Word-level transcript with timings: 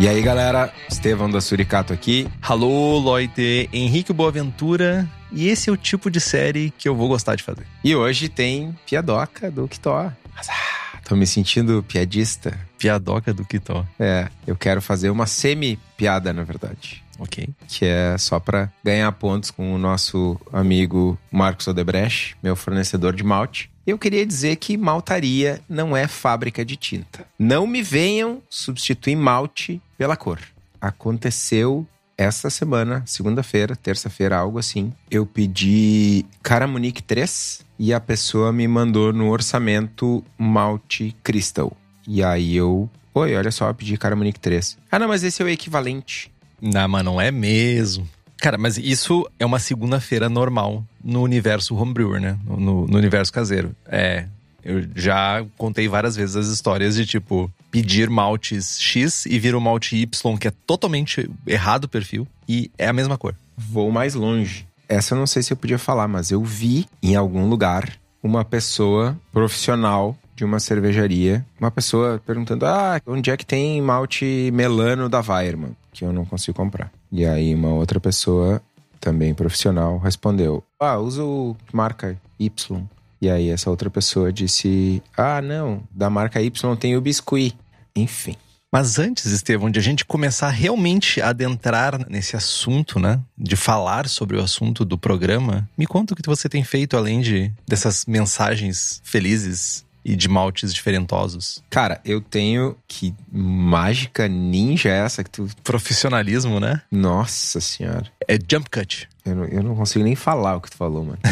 E 0.00 0.06
aí, 0.06 0.22
galera, 0.22 0.72
Estevão 0.88 1.28
da 1.28 1.40
Suricato 1.40 1.92
aqui. 1.92 2.28
Alô, 2.40 2.98
Loite, 2.98 3.68
Henrique 3.72 4.12
Boaventura. 4.12 5.08
E 5.32 5.48
esse 5.48 5.68
é 5.68 5.72
o 5.72 5.76
tipo 5.76 6.08
de 6.08 6.20
série 6.20 6.72
que 6.78 6.88
eu 6.88 6.94
vou 6.94 7.08
gostar 7.08 7.34
de 7.34 7.42
fazer. 7.42 7.66
E 7.82 7.96
hoje 7.96 8.28
tem 8.28 8.78
piadoca 8.86 9.50
do 9.50 9.66
Kitó. 9.66 10.12
Ah, 10.36 11.00
tô 11.04 11.16
me 11.16 11.26
sentindo 11.26 11.82
piadista. 11.82 12.56
Piadoca 12.78 13.34
do 13.34 13.44
Kitó. 13.44 13.84
É, 13.98 14.28
eu 14.46 14.54
quero 14.54 14.80
fazer 14.80 15.10
uma 15.10 15.26
semi-piada, 15.26 16.32
na 16.32 16.44
verdade. 16.44 17.02
Ok. 17.18 17.48
Que 17.66 17.84
é 17.84 18.16
só 18.16 18.38
pra 18.38 18.70
ganhar 18.84 19.10
pontos 19.10 19.50
com 19.50 19.74
o 19.74 19.78
nosso 19.78 20.40
amigo 20.52 21.18
Marcos 21.32 21.66
Odebrecht, 21.66 22.36
meu 22.40 22.54
fornecedor 22.54 23.16
de 23.16 23.24
malte. 23.24 23.68
Eu 23.88 23.96
queria 23.96 24.26
dizer 24.26 24.56
que 24.56 24.76
maltaria 24.76 25.62
não 25.66 25.96
é 25.96 26.06
fábrica 26.06 26.62
de 26.62 26.76
tinta. 26.76 27.24
Não 27.38 27.66
me 27.66 27.80
venham 27.80 28.42
substituir 28.46 29.16
malte 29.16 29.80
pela 29.96 30.14
cor. 30.14 30.38
Aconteceu 30.78 31.86
esta 32.14 32.50
semana, 32.50 33.02
segunda-feira, 33.06 33.74
terça-feira, 33.74 34.36
algo 34.36 34.58
assim. 34.58 34.92
Eu 35.10 35.24
pedi 35.24 36.26
Caramunique 36.42 37.02
3 37.02 37.64
e 37.78 37.94
a 37.94 37.98
pessoa 37.98 38.52
me 38.52 38.68
mandou 38.68 39.10
no 39.10 39.30
orçamento 39.30 40.22
malte 40.36 41.16
Crystal. 41.22 41.74
E 42.06 42.22
aí 42.22 42.54
eu, 42.56 42.90
oi, 43.14 43.34
olha 43.36 43.50
só, 43.50 43.68
eu 43.68 43.74
pedi 43.74 43.96
Caramunique 43.96 44.38
3. 44.38 44.76
Ah, 44.92 44.98
não, 44.98 45.08
mas 45.08 45.24
esse 45.24 45.40
é 45.40 45.46
o 45.46 45.48
equivalente. 45.48 46.30
Não, 46.60 46.86
mas 46.88 47.04
não 47.04 47.18
é 47.18 47.30
mesmo. 47.30 48.06
Cara, 48.40 48.56
mas 48.56 48.78
isso 48.78 49.28
é 49.38 49.44
uma 49.44 49.58
segunda-feira 49.58 50.28
normal 50.28 50.84
no 51.02 51.22
universo 51.22 51.74
homebrewer, 51.74 52.20
né? 52.20 52.38
No, 52.46 52.86
no, 52.86 52.96
universo 52.96 53.32
caseiro. 53.32 53.74
É. 53.86 54.26
Eu 54.64 54.84
já 54.94 55.44
contei 55.56 55.88
várias 55.88 56.14
vezes 56.14 56.36
as 56.36 56.48
histórias 56.48 56.94
de 56.94 57.06
tipo 57.06 57.50
pedir 57.70 58.10
maltes 58.10 58.78
X 58.80 59.24
e 59.26 59.38
vir 59.38 59.54
o 59.54 59.60
malte 59.60 59.96
Y, 59.96 60.36
que 60.36 60.48
é 60.48 60.52
totalmente 60.66 61.28
errado 61.46 61.84
o 61.84 61.88
perfil, 61.88 62.26
e 62.48 62.70
é 62.76 62.88
a 62.88 62.92
mesma 62.92 63.16
cor. 63.16 63.34
Vou 63.56 63.90
mais 63.90 64.14
longe. 64.14 64.66
Essa 64.88 65.14
eu 65.14 65.18
não 65.18 65.26
sei 65.26 65.42
se 65.42 65.52
eu 65.52 65.56
podia 65.56 65.78
falar, 65.78 66.08
mas 66.08 66.30
eu 66.30 66.42
vi 66.42 66.86
em 67.02 67.14
algum 67.14 67.48
lugar 67.48 67.92
uma 68.22 68.44
pessoa 68.44 69.18
profissional 69.32 70.16
de 70.34 70.44
uma 70.44 70.60
cervejaria, 70.60 71.44
uma 71.60 71.70
pessoa 71.70 72.22
perguntando: 72.24 72.64
Ah, 72.64 73.00
onde 73.06 73.30
é 73.30 73.36
que 73.36 73.44
tem 73.44 73.82
malte 73.82 74.50
melano 74.52 75.08
da 75.08 75.20
Weirman? 75.20 75.76
Que 75.92 76.04
eu 76.04 76.12
não 76.12 76.24
consigo 76.24 76.56
comprar. 76.56 76.90
E 77.10 77.24
aí 77.24 77.54
uma 77.54 77.70
outra 77.70 77.98
pessoa, 77.98 78.62
também 79.00 79.34
profissional, 79.34 79.98
respondeu: 79.98 80.62
Ah, 80.78 80.98
uso 80.98 81.56
marca 81.72 82.16
Y. 82.38 82.82
E 83.20 83.28
aí 83.28 83.50
essa 83.50 83.70
outra 83.70 83.90
pessoa 83.90 84.32
disse: 84.32 85.02
Ah, 85.16 85.40
não, 85.42 85.82
da 85.90 86.08
marca 86.10 86.40
Y 86.40 86.76
tem 86.76 86.96
o 86.96 87.00
biscuit. 87.00 87.56
Enfim. 87.94 88.36
Mas 88.70 88.98
antes, 88.98 89.24
Estevão, 89.24 89.70
de 89.70 89.78
a 89.78 89.82
gente 89.82 90.04
começar 90.04 90.50
realmente 90.50 91.22
a 91.22 91.30
adentrar 91.30 92.06
nesse 92.08 92.36
assunto, 92.36 93.00
né? 93.00 93.18
De 93.36 93.56
falar 93.56 94.06
sobre 94.06 94.36
o 94.36 94.42
assunto 94.42 94.84
do 94.84 94.98
programa, 94.98 95.66
me 95.76 95.86
conta 95.86 96.12
o 96.12 96.16
que 96.16 96.28
você 96.28 96.50
tem 96.50 96.62
feito 96.62 96.94
além 96.94 97.22
de 97.22 97.50
dessas 97.66 98.04
mensagens 98.04 99.00
felizes 99.02 99.86
e 100.08 100.16
de 100.16 100.26
maltes 100.26 100.72
diferentosos. 100.72 101.62
Cara, 101.68 102.00
eu 102.02 102.18
tenho 102.18 102.74
que 102.88 103.14
mágica 103.30 104.26
ninja 104.26 104.88
é 104.88 105.04
essa 105.04 105.22
que 105.22 105.28
tu. 105.28 105.46
Profissionalismo, 105.62 106.58
né? 106.58 106.80
Nossa 106.90 107.60
senhora. 107.60 108.10
É 108.26 108.38
jump 108.38 108.70
cut. 108.70 109.06
Eu 109.22 109.36
não, 109.36 109.44
eu 109.44 109.62
não 109.62 109.76
consigo 109.76 110.02
nem 110.02 110.16
falar 110.16 110.56
o 110.56 110.62
que 110.62 110.70
tu 110.70 110.78
falou, 110.78 111.04
mano. 111.04 111.18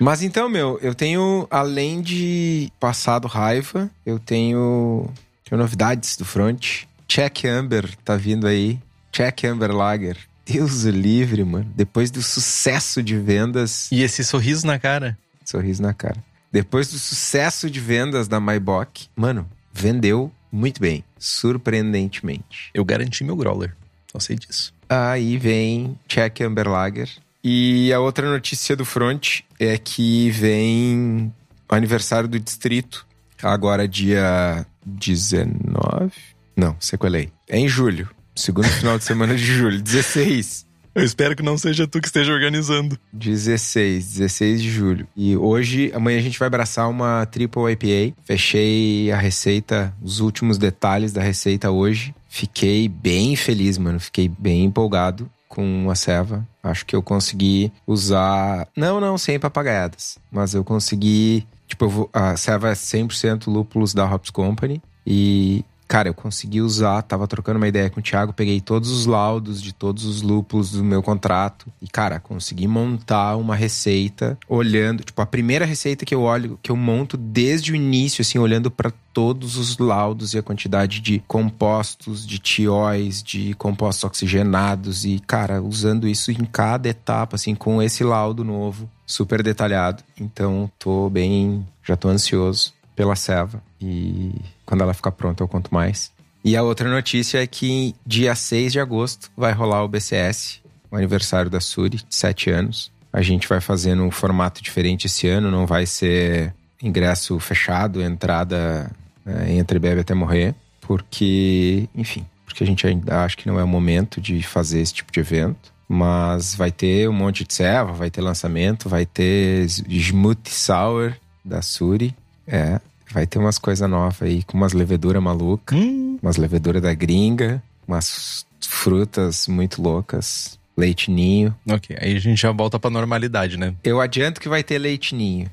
Mas 0.00 0.24
então, 0.24 0.48
meu, 0.48 0.76
eu 0.82 0.92
tenho, 0.92 1.46
além 1.52 2.02
de 2.02 2.70
passado 2.80 3.28
raiva, 3.28 3.88
eu 4.04 4.18
tenho, 4.18 5.08
tenho 5.48 5.60
novidades 5.60 6.16
do 6.16 6.24
front. 6.24 6.82
Check 7.06 7.44
Amber 7.44 7.96
tá 8.04 8.16
vindo 8.16 8.44
aí. 8.44 8.80
Check 9.12 9.44
Amber 9.44 9.70
Lager. 9.70 10.18
Deus 10.44 10.82
o 10.82 10.90
livre, 10.90 11.44
mano. 11.44 11.72
Depois 11.76 12.10
do 12.10 12.20
sucesso 12.20 13.04
de 13.04 13.16
vendas. 13.16 13.88
E 13.92 14.02
esse 14.02 14.24
sorriso 14.24 14.66
na 14.66 14.80
cara. 14.80 15.16
Sorriso 15.44 15.80
na 15.80 15.94
cara. 15.94 16.16
Depois 16.56 16.88
do 16.88 16.98
sucesso 16.98 17.68
de 17.68 17.78
vendas 17.78 18.28
da 18.28 18.40
MyBock, 18.40 19.08
mano, 19.14 19.46
vendeu 19.74 20.32
muito 20.50 20.80
bem. 20.80 21.04
Surpreendentemente. 21.18 22.70
Eu 22.72 22.82
garanti 22.82 23.22
meu 23.22 23.36
growler. 23.36 23.76
Só 24.10 24.18
sei 24.18 24.36
disso. 24.36 24.72
Aí 24.88 25.36
vem 25.36 25.98
Check 26.08 26.40
Amber 26.40 26.66
Lager. 26.66 27.10
E 27.44 27.92
a 27.92 28.00
outra 28.00 28.30
notícia 28.30 28.74
do 28.74 28.86
front 28.86 29.40
é 29.60 29.76
que 29.76 30.30
vem 30.30 31.30
o 31.70 31.74
aniversário 31.74 32.26
do 32.26 32.40
distrito, 32.40 33.06
agora 33.42 33.86
dia 33.86 34.66
19. 34.82 36.10
Não, 36.56 36.74
sequelei. 36.80 37.30
É 37.46 37.58
em 37.58 37.68
julho. 37.68 38.08
Segundo 38.34 38.66
final 38.66 38.96
de 38.96 39.04
semana 39.04 39.36
de 39.36 39.44
julho, 39.44 39.76
16. 39.82 40.65
Eu 40.96 41.04
espero 41.04 41.36
que 41.36 41.42
não 41.42 41.58
seja 41.58 41.86
tu 41.86 42.00
que 42.00 42.06
esteja 42.06 42.32
organizando. 42.32 42.98
16, 43.12 44.14
16 44.14 44.62
de 44.62 44.70
julho. 44.70 45.06
E 45.14 45.36
hoje, 45.36 45.92
amanhã 45.94 46.18
a 46.18 46.22
gente 46.22 46.38
vai 46.38 46.46
abraçar 46.46 46.88
uma 46.88 47.26
Triple 47.26 47.70
IPA. 47.72 48.16
Fechei 48.24 49.12
a 49.12 49.18
receita, 49.18 49.94
os 50.02 50.20
últimos 50.20 50.56
detalhes 50.56 51.12
da 51.12 51.20
receita 51.20 51.70
hoje. 51.70 52.14
Fiquei 52.30 52.88
bem 52.88 53.36
feliz, 53.36 53.76
mano. 53.76 54.00
Fiquei 54.00 54.26
bem 54.26 54.64
empolgado 54.64 55.30
com 55.46 55.90
a 55.90 55.94
ceva. 55.94 56.48
Acho 56.62 56.86
que 56.86 56.96
eu 56.96 57.02
consegui 57.02 57.70
usar. 57.86 58.66
Não, 58.74 58.98
não, 58.98 59.18
sem 59.18 59.38
papagaiadas. 59.38 60.16
Mas 60.32 60.54
eu 60.54 60.64
consegui. 60.64 61.46
Tipo, 61.68 61.84
eu 61.84 61.90
vou... 61.90 62.10
a 62.10 62.38
ceva 62.38 62.70
é 62.70 62.72
100% 62.72 63.48
lúpulos 63.48 63.92
da 63.92 64.10
Hops 64.10 64.30
Company. 64.30 64.80
E 65.06 65.62
Cara, 65.88 66.08
eu 66.08 66.14
consegui 66.14 66.60
usar, 66.60 67.02
tava 67.02 67.28
trocando 67.28 67.58
uma 67.58 67.68
ideia 67.68 67.88
com 67.88 68.00
o 68.00 68.02
Thiago, 68.02 68.32
peguei 68.32 68.60
todos 68.60 68.90
os 68.90 69.06
laudos 69.06 69.62
de 69.62 69.72
todos 69.72 70.04
os 70.04 70.20
lúpulos 70.20 70.72
do 70.72 70.82
meu 70.82 71.02
contrato 71.02 71.66
e, 71.80 71.86
cara, 71.86 72.18
consegui 72.18 72.66
montar 72.66 73.36
uma 73.36 73.54
receita 73.54 74.36
olhando, 74.48 75.04
tipo, 75.04 75.22
a 75.22 75.26
primeira 75.26 75.64
receita 75.64 76.04
que 76.04 76.14
eu 76.14 76.22
olho, 76.22 76.58
que 76.60 76.72
eu 76.72 76.76
monto 76.76 77.16
desde 77.16 77.72
o 77.72 77.76
início, 77.76 78.22
assim, 78.22 78.38
olhando 78.38 78.70
para 78.70 78.92
todos 79.12 79.56
os 79.56 79.78
laudos 79.78 80.34
e 80.34 80.38
a 80.38 80.42
quantidade 80.42 81.00
de 81.00 81.22
compostos, 81.26 82.26
de 82.26 82.38
tióis, 82.38 83.22
de 83.22 83.54
compostos 83.54 84.04
oxigenados 84.04 85.04
e, 85.04 85.20
cara, 85.26 85.62
usando 85.62 86.08
isso 86.08 86.30
em 86.32 86.44
cada 86.44 86.88
etapa, 86.88 87.36
assim, 87.36 87.54
com 87.54 87.80
esse 87.80 88.02
laudo 88.02 88.44
novo, 88.44 88.90
super 89.06 89.42
detalhado. 89.42 90.02
Então, 90.20 90.70
tô 90.78 91.08
bem, 91.08 91.66
já 91.82 91.96
tô 91.96 92.08
ansioso 92.08 92.75
pela 92.96 93.14
ceva 93.14 93.62
e 93.80 94.34
quando 94.64 94.80
ela 94.80 94.94
ficar 94.94 95.12
pronta 95.12 95.44
eu 95.44 95.48
conto 95.48 95.72
mais. 95.72 96.10
E 96.42 96.56
a 96.56 96.62
outra 96.62 96.88
notícia 96.88 97.42
é 97.42 97.46
que 97.46 97.94
dia 98.04 98.34
6 98.34 98.72
de 98.72 98.80
agosto 98.80 99.30
vai 99.36 99.52
rolar 99.52 99.84
o 99.84 99.88
BCS, 99.88 100.60
o 100.90 100.96
aniversário 100.96 101.50
da 101.50 101.60
Suri, 101.60 101.98
de 101.98 102.14
7 102.14 102.50
anos. 102.50 102.90
A 103.12 103.20
gente 103.20 103.46
vai 103.48 103.60
fazendo 103.60 104.02
um 104.02 104.10
formato 104.10 104.62
diferente 104.62 105.06
esse 105.06 105.28
ano, 105.28 105.50
não 105.50 105.66
vai 105.66 105.86
ser 105.86 106.54
ingresso 106.82 107.38
fechado, 107.38 108.02
entrada 108.02 108.90
é, 109.24 109.52
entre 109.52 109.78
bebe 109.78 110.00
até 110.00 110.14
morrer, 110.14 110.54
porque, 110.80 111.88
enfim, 111.94 112.24
porque 112.44 112.62
a 112.62 112.66
gente 112.66 112.86
ainda 112.86 113.24
acha 113.24 113.36
que 113.36 113.48
não 113.48 113.58
é 113.58 113.64
o 113.64 113.68
momento 113.68 114.20
de 114.20 114.42
fazer 114.42 114.80
esse 114.80 114.94
tipo 114.94 115.12
de 115.12 115.20
evento. 115.20 115.74
Mas 115.88 116.54
vai 116.54 116.72
ter 116.72 117.08
um 117.08 117.12
monte 117.12 117.44
de 117.44 117.54
serva, 117.54 117.92
vai 117.92 118.10
ter 118.10 118.20
lançamento, 118.20 118.88
vai 118.88 119.06
ter 119.06 119.66
Smooth 119.88 120.50
Sour 120.50 121.14
da 121.44 121.62
Suri. 121.62 122.14
É, 122.46 122.80
vai 123.12 123.26
ter 123.26 123.38
umas 123.38 123.58
coisas 123.58 123.88
novas 123.88 124.22
aí, 124.22 124.42
com 124.42 124.56
umas 124.56 124.72
leveduras 124.72 125.22
malucas, 125.22 125.78
Hum. 125.78 126.18
umas 126.22 126.36
leveduras 126.36 126.82
da 126.82 126.94
gringa, 126.94 127.62
umas 127.86 128.46
frutas 128.60 129.46
muito 129.48 129.80
loucas. 129.82 130.58
Leite 130.76 131.10
ninho. 131.10 131.54
Ok, 131.68 131.96
aí 132.00 132.16
a 132.16 132.20
gente 132.20 132.40
já 132.40 132.52
volta 132.52 132.78
pra 132.78 132.90
normalidade, 132.90 133.56
né? 133.56 133.74
Eu 133.82 134.00
adianto 134.00 134.40
que 134.40 134.48
vai 134.48 134.62
ter 134.62 134.78
leite 134.78 135.14
ninho. 135.14 135.50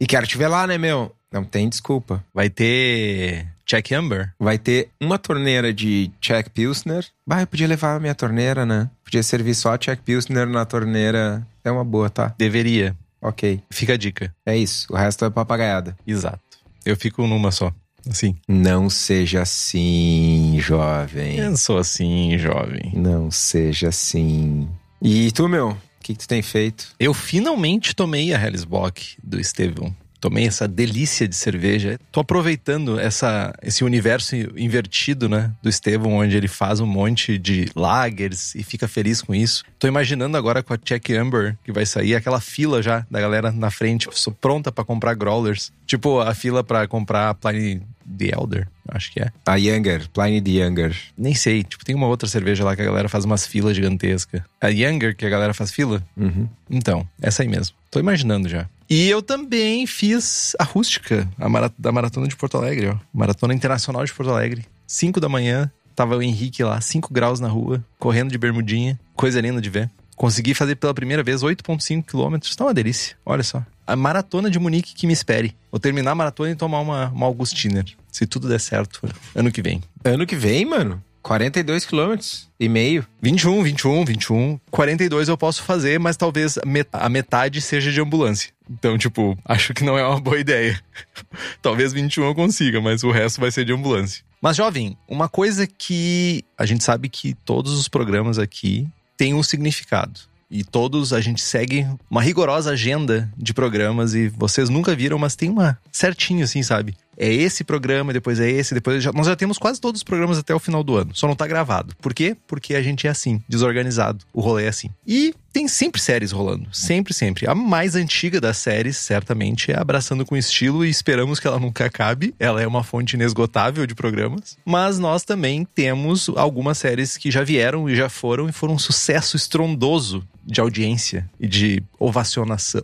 e 0.00 0.06
quero 0.06 0.26
te 0.26 0.36
ver 0.36 0.48
lá, 0.48 0.66
né, 0.66 0.76
meu? 0.76 1.14
Não 1.32 1.44
tem 1.44 1.68
desculpa. 1.68 2.24
Vai 2.34 2.48
ter 2.50 3.46
Jack 3.66 3.94
Amber? 3.94 4.32
Vai 4.40 4.58
ter 4.58 4.88
uma 5.00 5.18
torneira 5.18 5.72
de 5.74 6.10
Czech 6.20 6.48
Pilsner. 6.50 7.04
Bah, 7.26 7.42
eu 7.42 7.46
podia 7.46 7.68
levar 7.68 7.96
a 7.96 8.00
minha 8.00 8.14
torneira, 8.14 8.64
né? 8.64 8.88
Podia 9.04 9.22
servir 9.22 9.54
só 9.54 9.76
Czech 9.76 10.02
Pilsner 10.02 10.48
na 10.48 10.64
torneira. 10.64 11.46
É 11.62 11.70
uma 11.70 11.84
boa, 11.84 12.08
tá? 12.08 12.34
Deveria. 12.38 12.96
Ok. 13.20 13.60
Fica 13.70 13.94
a 13.94 13.96
dica. 13.96 14.34
É 14.46 14.56
isso. 14.56 14.86
O 14.90 14.96
resto 14.96 15.24
é 15.24 15.30
papagaiada. 15.30 15.96
Exato. 16.06 16.40
Eu 16.84 16.96
fico 16.96 17.26
numa 17.26 17.50
só. 17.50 17.72
Assim. 18.08 18.36
Não 18.48 18.88
seja 18.88 19.42
assim, 19.42 20.56
jovem. 20.60 21.36
Eu 21.36 21.56
sou 21.56 21.78
assim, 21.78 22.38
jovem. 22.38 22.92
Não 22.94 23.30
seja 23.30 23.88
assim. 23.88 24.68
E 25.02 25.30
tu, 25.32 25.48
meu? 25.48 25.70
O 25.70 25.76
que, 26.00 26.14
que 26.14 26.20
tu 26.20 26.28
tem 26.28 26.40
feito? 26.40 26.94
Eu 26.98 27.12
finalmente 27.12 27.94
tomei 27.94 28.32
a 28.32 28.42
Hellesbock 28.42 29.16
do 29.22 29.38
Estevão. 29.38 29.94
Tomei 30.20 30.46
essa 30.46 30.66
delícia 30.66 31.28
de 31.28 31.36
cerveja. 31.36 31.98
Tô 32.10 32.20
aproveitando 32.20 32.98
essa, 32.98 33.54
esse 33.62 33.84
universo 33.84 34.34
invertido, 34.56 35.28
né? 35.28 35.52
Do 35.62 35.68
Estevão, 35.68 36.14
onde 36.14 36.36
ele 36.36 36.48
faz 36.48 36.80
um 36.80 36.86
monte 36.86 37.38
de 37.38 37.70
lagers 37.74 38.54
e 38.54 38.62
fica 38.62 38.88
feliz 38.88 39.22
com 39.22 39.34
isso. 39.34 39.64
Tô 39.78 39.86
imaginando 39.86 40.36
agora 40.36 40.62
com 40.62 40.74
a 40.74 40.78
Check 40.78 41.10
Amber, 41.10 41.56
que 41.64 41.72
vai 41.72 41.86
sair, 41.86 42.14
aquela 42.14 42.40
fila 42.40 42.82
já 42.82 43.06
da 43.10 43.20
galera 43.20 43.52
na 43.52 43.70
frente, 43.70 44.08
sou 44.12 44.32
pronta 44.32 44.72
para 44.72 44.84
comprar 44.84 45.14
growlers. 45.14 45.72
Tipo, 45.86 46.20
a 46.20 46.34
fila 46.34 46.62
para 46.64 46.86
comprar 46.86 47.34
Pliny 47.34 47.82
the 48.16 48.30
Elder, 48.34 48.68
acho 48.88 49.12
que 49.12 49.20
é. 49.20 49.30
A 49.46 49.56
Younger, 49.56 50.08
Pliny 50.10 50.40
the 50.40 50.50
Younger. 50.50 50.96
Nem 51.16 51.34
sei, 51.34 51.62
tipo, 51.62 51.84
tem 51.84 51.94
uma 51.94 52.06
outra 52.06 52.28
cerveja 52.28 52.64
lá 52.64 52.74
que 52.74 52.82
a 52.82 52.84
galera 52.84 53.08
faz 53.08 53.24
umas 53.24 53.46
filas 53.46 53.76
gigantescas. 53.76 54.42
A 54.60 54.68
Younger, 54.68 55.16
que 55.16 55.26
a 55.26 55.28
galera 55.28 55.52
faz 55.54 55.70
fila? 55.70 56.02
Uhum. 56.16 56.48
Então, 56.70 57.06
essa 57.20 57.42
aí 57.42 57.48
mesmo. 57.48 57.76
Tô 57.90 57.98
imaginando 57.98 58.48
já. 58.48 58.68
E 58.88 59.08
eu 59.08 59.20
também 59.20 59.86
fiz 59.86 60.56
a 60.58 60.64
rústica, 60.64 61.28
a 61.38 61.48
marat 61.48 61.72
da 61.78 61.92
Maratona 61.92 62.26
de 62.26 62.36
Porto 62.36 62.56
Alegre, 62.56 62.88
ó. 62.88 62.96
Maratona 63.12 63.52
Internacional 63.52 64.04
de 64.04 64.12
Porto 64.12 64.30
Alegre. 64.30 64.64
5 64.86 65.20
da 65.20 65.28
manhã, 65.28 65.70
tava 65.94 66.16
o 66.16 66.22
Henrique 66.22 66.64
lá, 66.64 66.80
5 66.80 67.12
graus 67.12 67.38
na 67.38 67.48
rua, 67.48 67.84
correndo 67.98 68.30
de 68.30 68.38
bermudinha. 68.38 68.98
Coisa 69.14 69.40
linda 69.40 69.60
de 69.60 69.68
ver. 69.68 69.90
Consegui 70.16 70.54
fazer 70.54 70.76
pela 70.76 70.94
primeira 70.94 71.22
vez 71.22 71.42
8,5 71.42 72.04
quilômetros. 72.04 72.56
Tá 72.56 72.64
uma 72.64 72.74
delícia. 72.74 73.16
Olha 73.24 73.42
só. 73.42 73.62
A 73.86 73.94
maratona 73.94 74.50
de 74.50 74.58
Munique 74.58 74.94
que 74.94 75.06
me 75.06 75.12
espere. 75.12 75.54
Vou 75.70 75.78
terminar 75.78 76.10
a 76.10 76.14
maratona 76.14 76.50
e 76.50 76.56
tomar 76.56 76.80
uma, 76.80 77.08
uma 77.08 77.26
Augustiner. 77.26 77.84
Se 78.10 78.26
tudo 78.26 78.48
der 78.48 78.60
certo, 78.60 79.00
ano 79.34 79.50
que 79.52 79.62
vem. 79.62 79.82
Ano 80.04 80.26
que 80.26 80.36
vem, 80.36 80.64
mano? 80.64 81.02
42 81.22 81.84
quilômetros 81.84 82.48
e 82.58 82.68
meio. 82.68 83.06
21, 83.20 83.62
21, 83.62 84.04
21. 84.04 84.60
42 84.70 85.28
eu 85.28 85.36
posso 85.36 85.62
fazer, 85.62 85.98
mas 85.98 86.16
talvez 86.16 86.58
a 86.92 87.08
metade 87.08 87.60
seja 87.60 87.92
de 87.92 88.00
ambulância. 88.00 88.50
Então, 88.70 88.96
tipo, 88.96 89.36
acho 89.44 89.74
que 89.74 89.84
não 89.84 89.98
é 89.98 90.06
uma 90.06 90.20
boa 90.20 90.38
ideia. 90.38 90.80
talvez 91.60 91.92
21 91.92 92.24
eu 92.24 92.34
consiga, 92.34 92.80
mas 92.80 93.02
o 93.02 93.10
resto 93.10 93.40
vai 93.40 93.50
ser 93.50 93.64
de 93.64 93.72
ambulância. 93.72 94.24
Mas, 94.40 94.56
jovem, 94.56 94.96
uma 95.08 95.28
coisa 95.28 95.66
que 95.66 96.44
a 96.56 96.64
gente 96.64 96.84
sabe 96.84 97.08
que 97.08 97.34
todos 97.34 97.72
os 97.72 97.88
programas 97.88 98.38
aqui 98.38 98.88
têm 99.16 99.34
um 99.34 99.42
significado. 99.42 100.20
E 100.50 100.64
todos 100.64 101.12
a 101.12 101.20
gente 101.20 101.42
segue 101.42 101.86
uma 102.10 102.22
rigorosa 102.22 102.70
agenda 102.70 103.30
de 103.36 103.52
programas 103.52 104.14
e 104.14 104.28
vocês 104.28 104.70
nunca 104.70 104.94
viram, 104.94 105.18
mas 105.18 105.36
tem 105.36 105.50
uma 105.50 105.78
certinho 105.92 106.42
assim, 106.42 106.62
sabe? 106.62 106.96
É 107.18 107.32
esse 107.32 107.64
programa, 107.64 108.12
depois 108.12 108.38
é 108.38 108.48
esse, 108.48 108.72
depois 108.72 109.02
já, 109.02 109.12
nós 109.12 109.26
já 109.26 109.34
temos 109.34 109.58
quase 109.58 109.80
todos 109.80 109.98
os 109.98 110.04
programas 110.04 110.38
até 110.38 110.54
o 110.54 110.58
final 110.60 110.84
do 110.84 110.96
ano. 110.96 111.10
Só 111.14 111.26
não 111.26 111.34
tá 111.34 111.46
gravado. 111.46 111.94
Por 112.00 112.14
quê? 112.14 112.36
Porque 112.46 112.76
a 112.76 112.82
gente 112.82 113.08
é 113.08 113.10
assim, 113.10 113.42
desorganizado. 113.48 114.24
O 114.32 114.40
rolê 114.40 114.66
é 114.66 114.68
assim. 114.68 114.88
E 115.04 115.34
tem 115.52 115.66
sempre 115.66 116.00
séries 116.00 116.30
rolando. 116.30 116.68
Sempre, 116.72 117.12
sempre. 117.12 117.48
A 117.48 117.54
mais 117.54 117.96
antiga 117.96 118.40
das 118.40 118.58
séries, 118.58 118.96
certamente, 118.96 119.72
é 119.72 119.78
Abraçando 119.78 120.24
com 120.24 120.36
Estilo 120.36 120.84
e 120.84 120.90
esperamos 120.90 121.40
que 121.40 121.46
ela 121.46 121.58
nunca 121.58 121.86
acabe. 121.86 122.34
Ela 122.38 122.62
é 122.62 122.66
uma 122.66 122.84
fonte 122.84 123.14
inesgotável 123.14 123.86
de 123.86 123.94
programas. 123.94 124.56
Mas 124.64 124.98
nós 124.98 125.24
também 125.24 125.64
temos 125.64 126.28
algumas 126.36 126.78
séries 126.78 127.16
que 127.16 127.30
já 127.30 127.42
vieram 127.42 127.88
e 127.88 127.96
já 127.96 128.08
foram 128.08 128.48
e 128.48 128.52
foram 128.52 128.74
um 128.74 128.78
sucesso 128.78 129.36
estrondoso 129.36 130.22
de 130.44 130.60
audiência 130.60 131.28
e 131.40 131.48
de 131.48 131.82
ovacionação. 131.98 132.82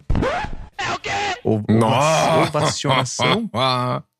É 0.78 0.92
o 0.92 0.98
quê? 0.98 1.10
Nossa! 1.68 2.48
Ovacionação? 2.48 3.50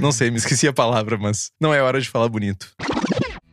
Não 0.00 0.12
sei, 0.12 0.30
me 0.30 0.36
esqueci 0.36 0.66
a 0.68 0.72
palavra, 0.72 1.16
mas 1.18 1.50
não 1.60 1.72
é 1.72 1.82
hora 1.82 2.00
de 2.00 2.08
falar 2.08 2.28
bonito. 2.28 2.72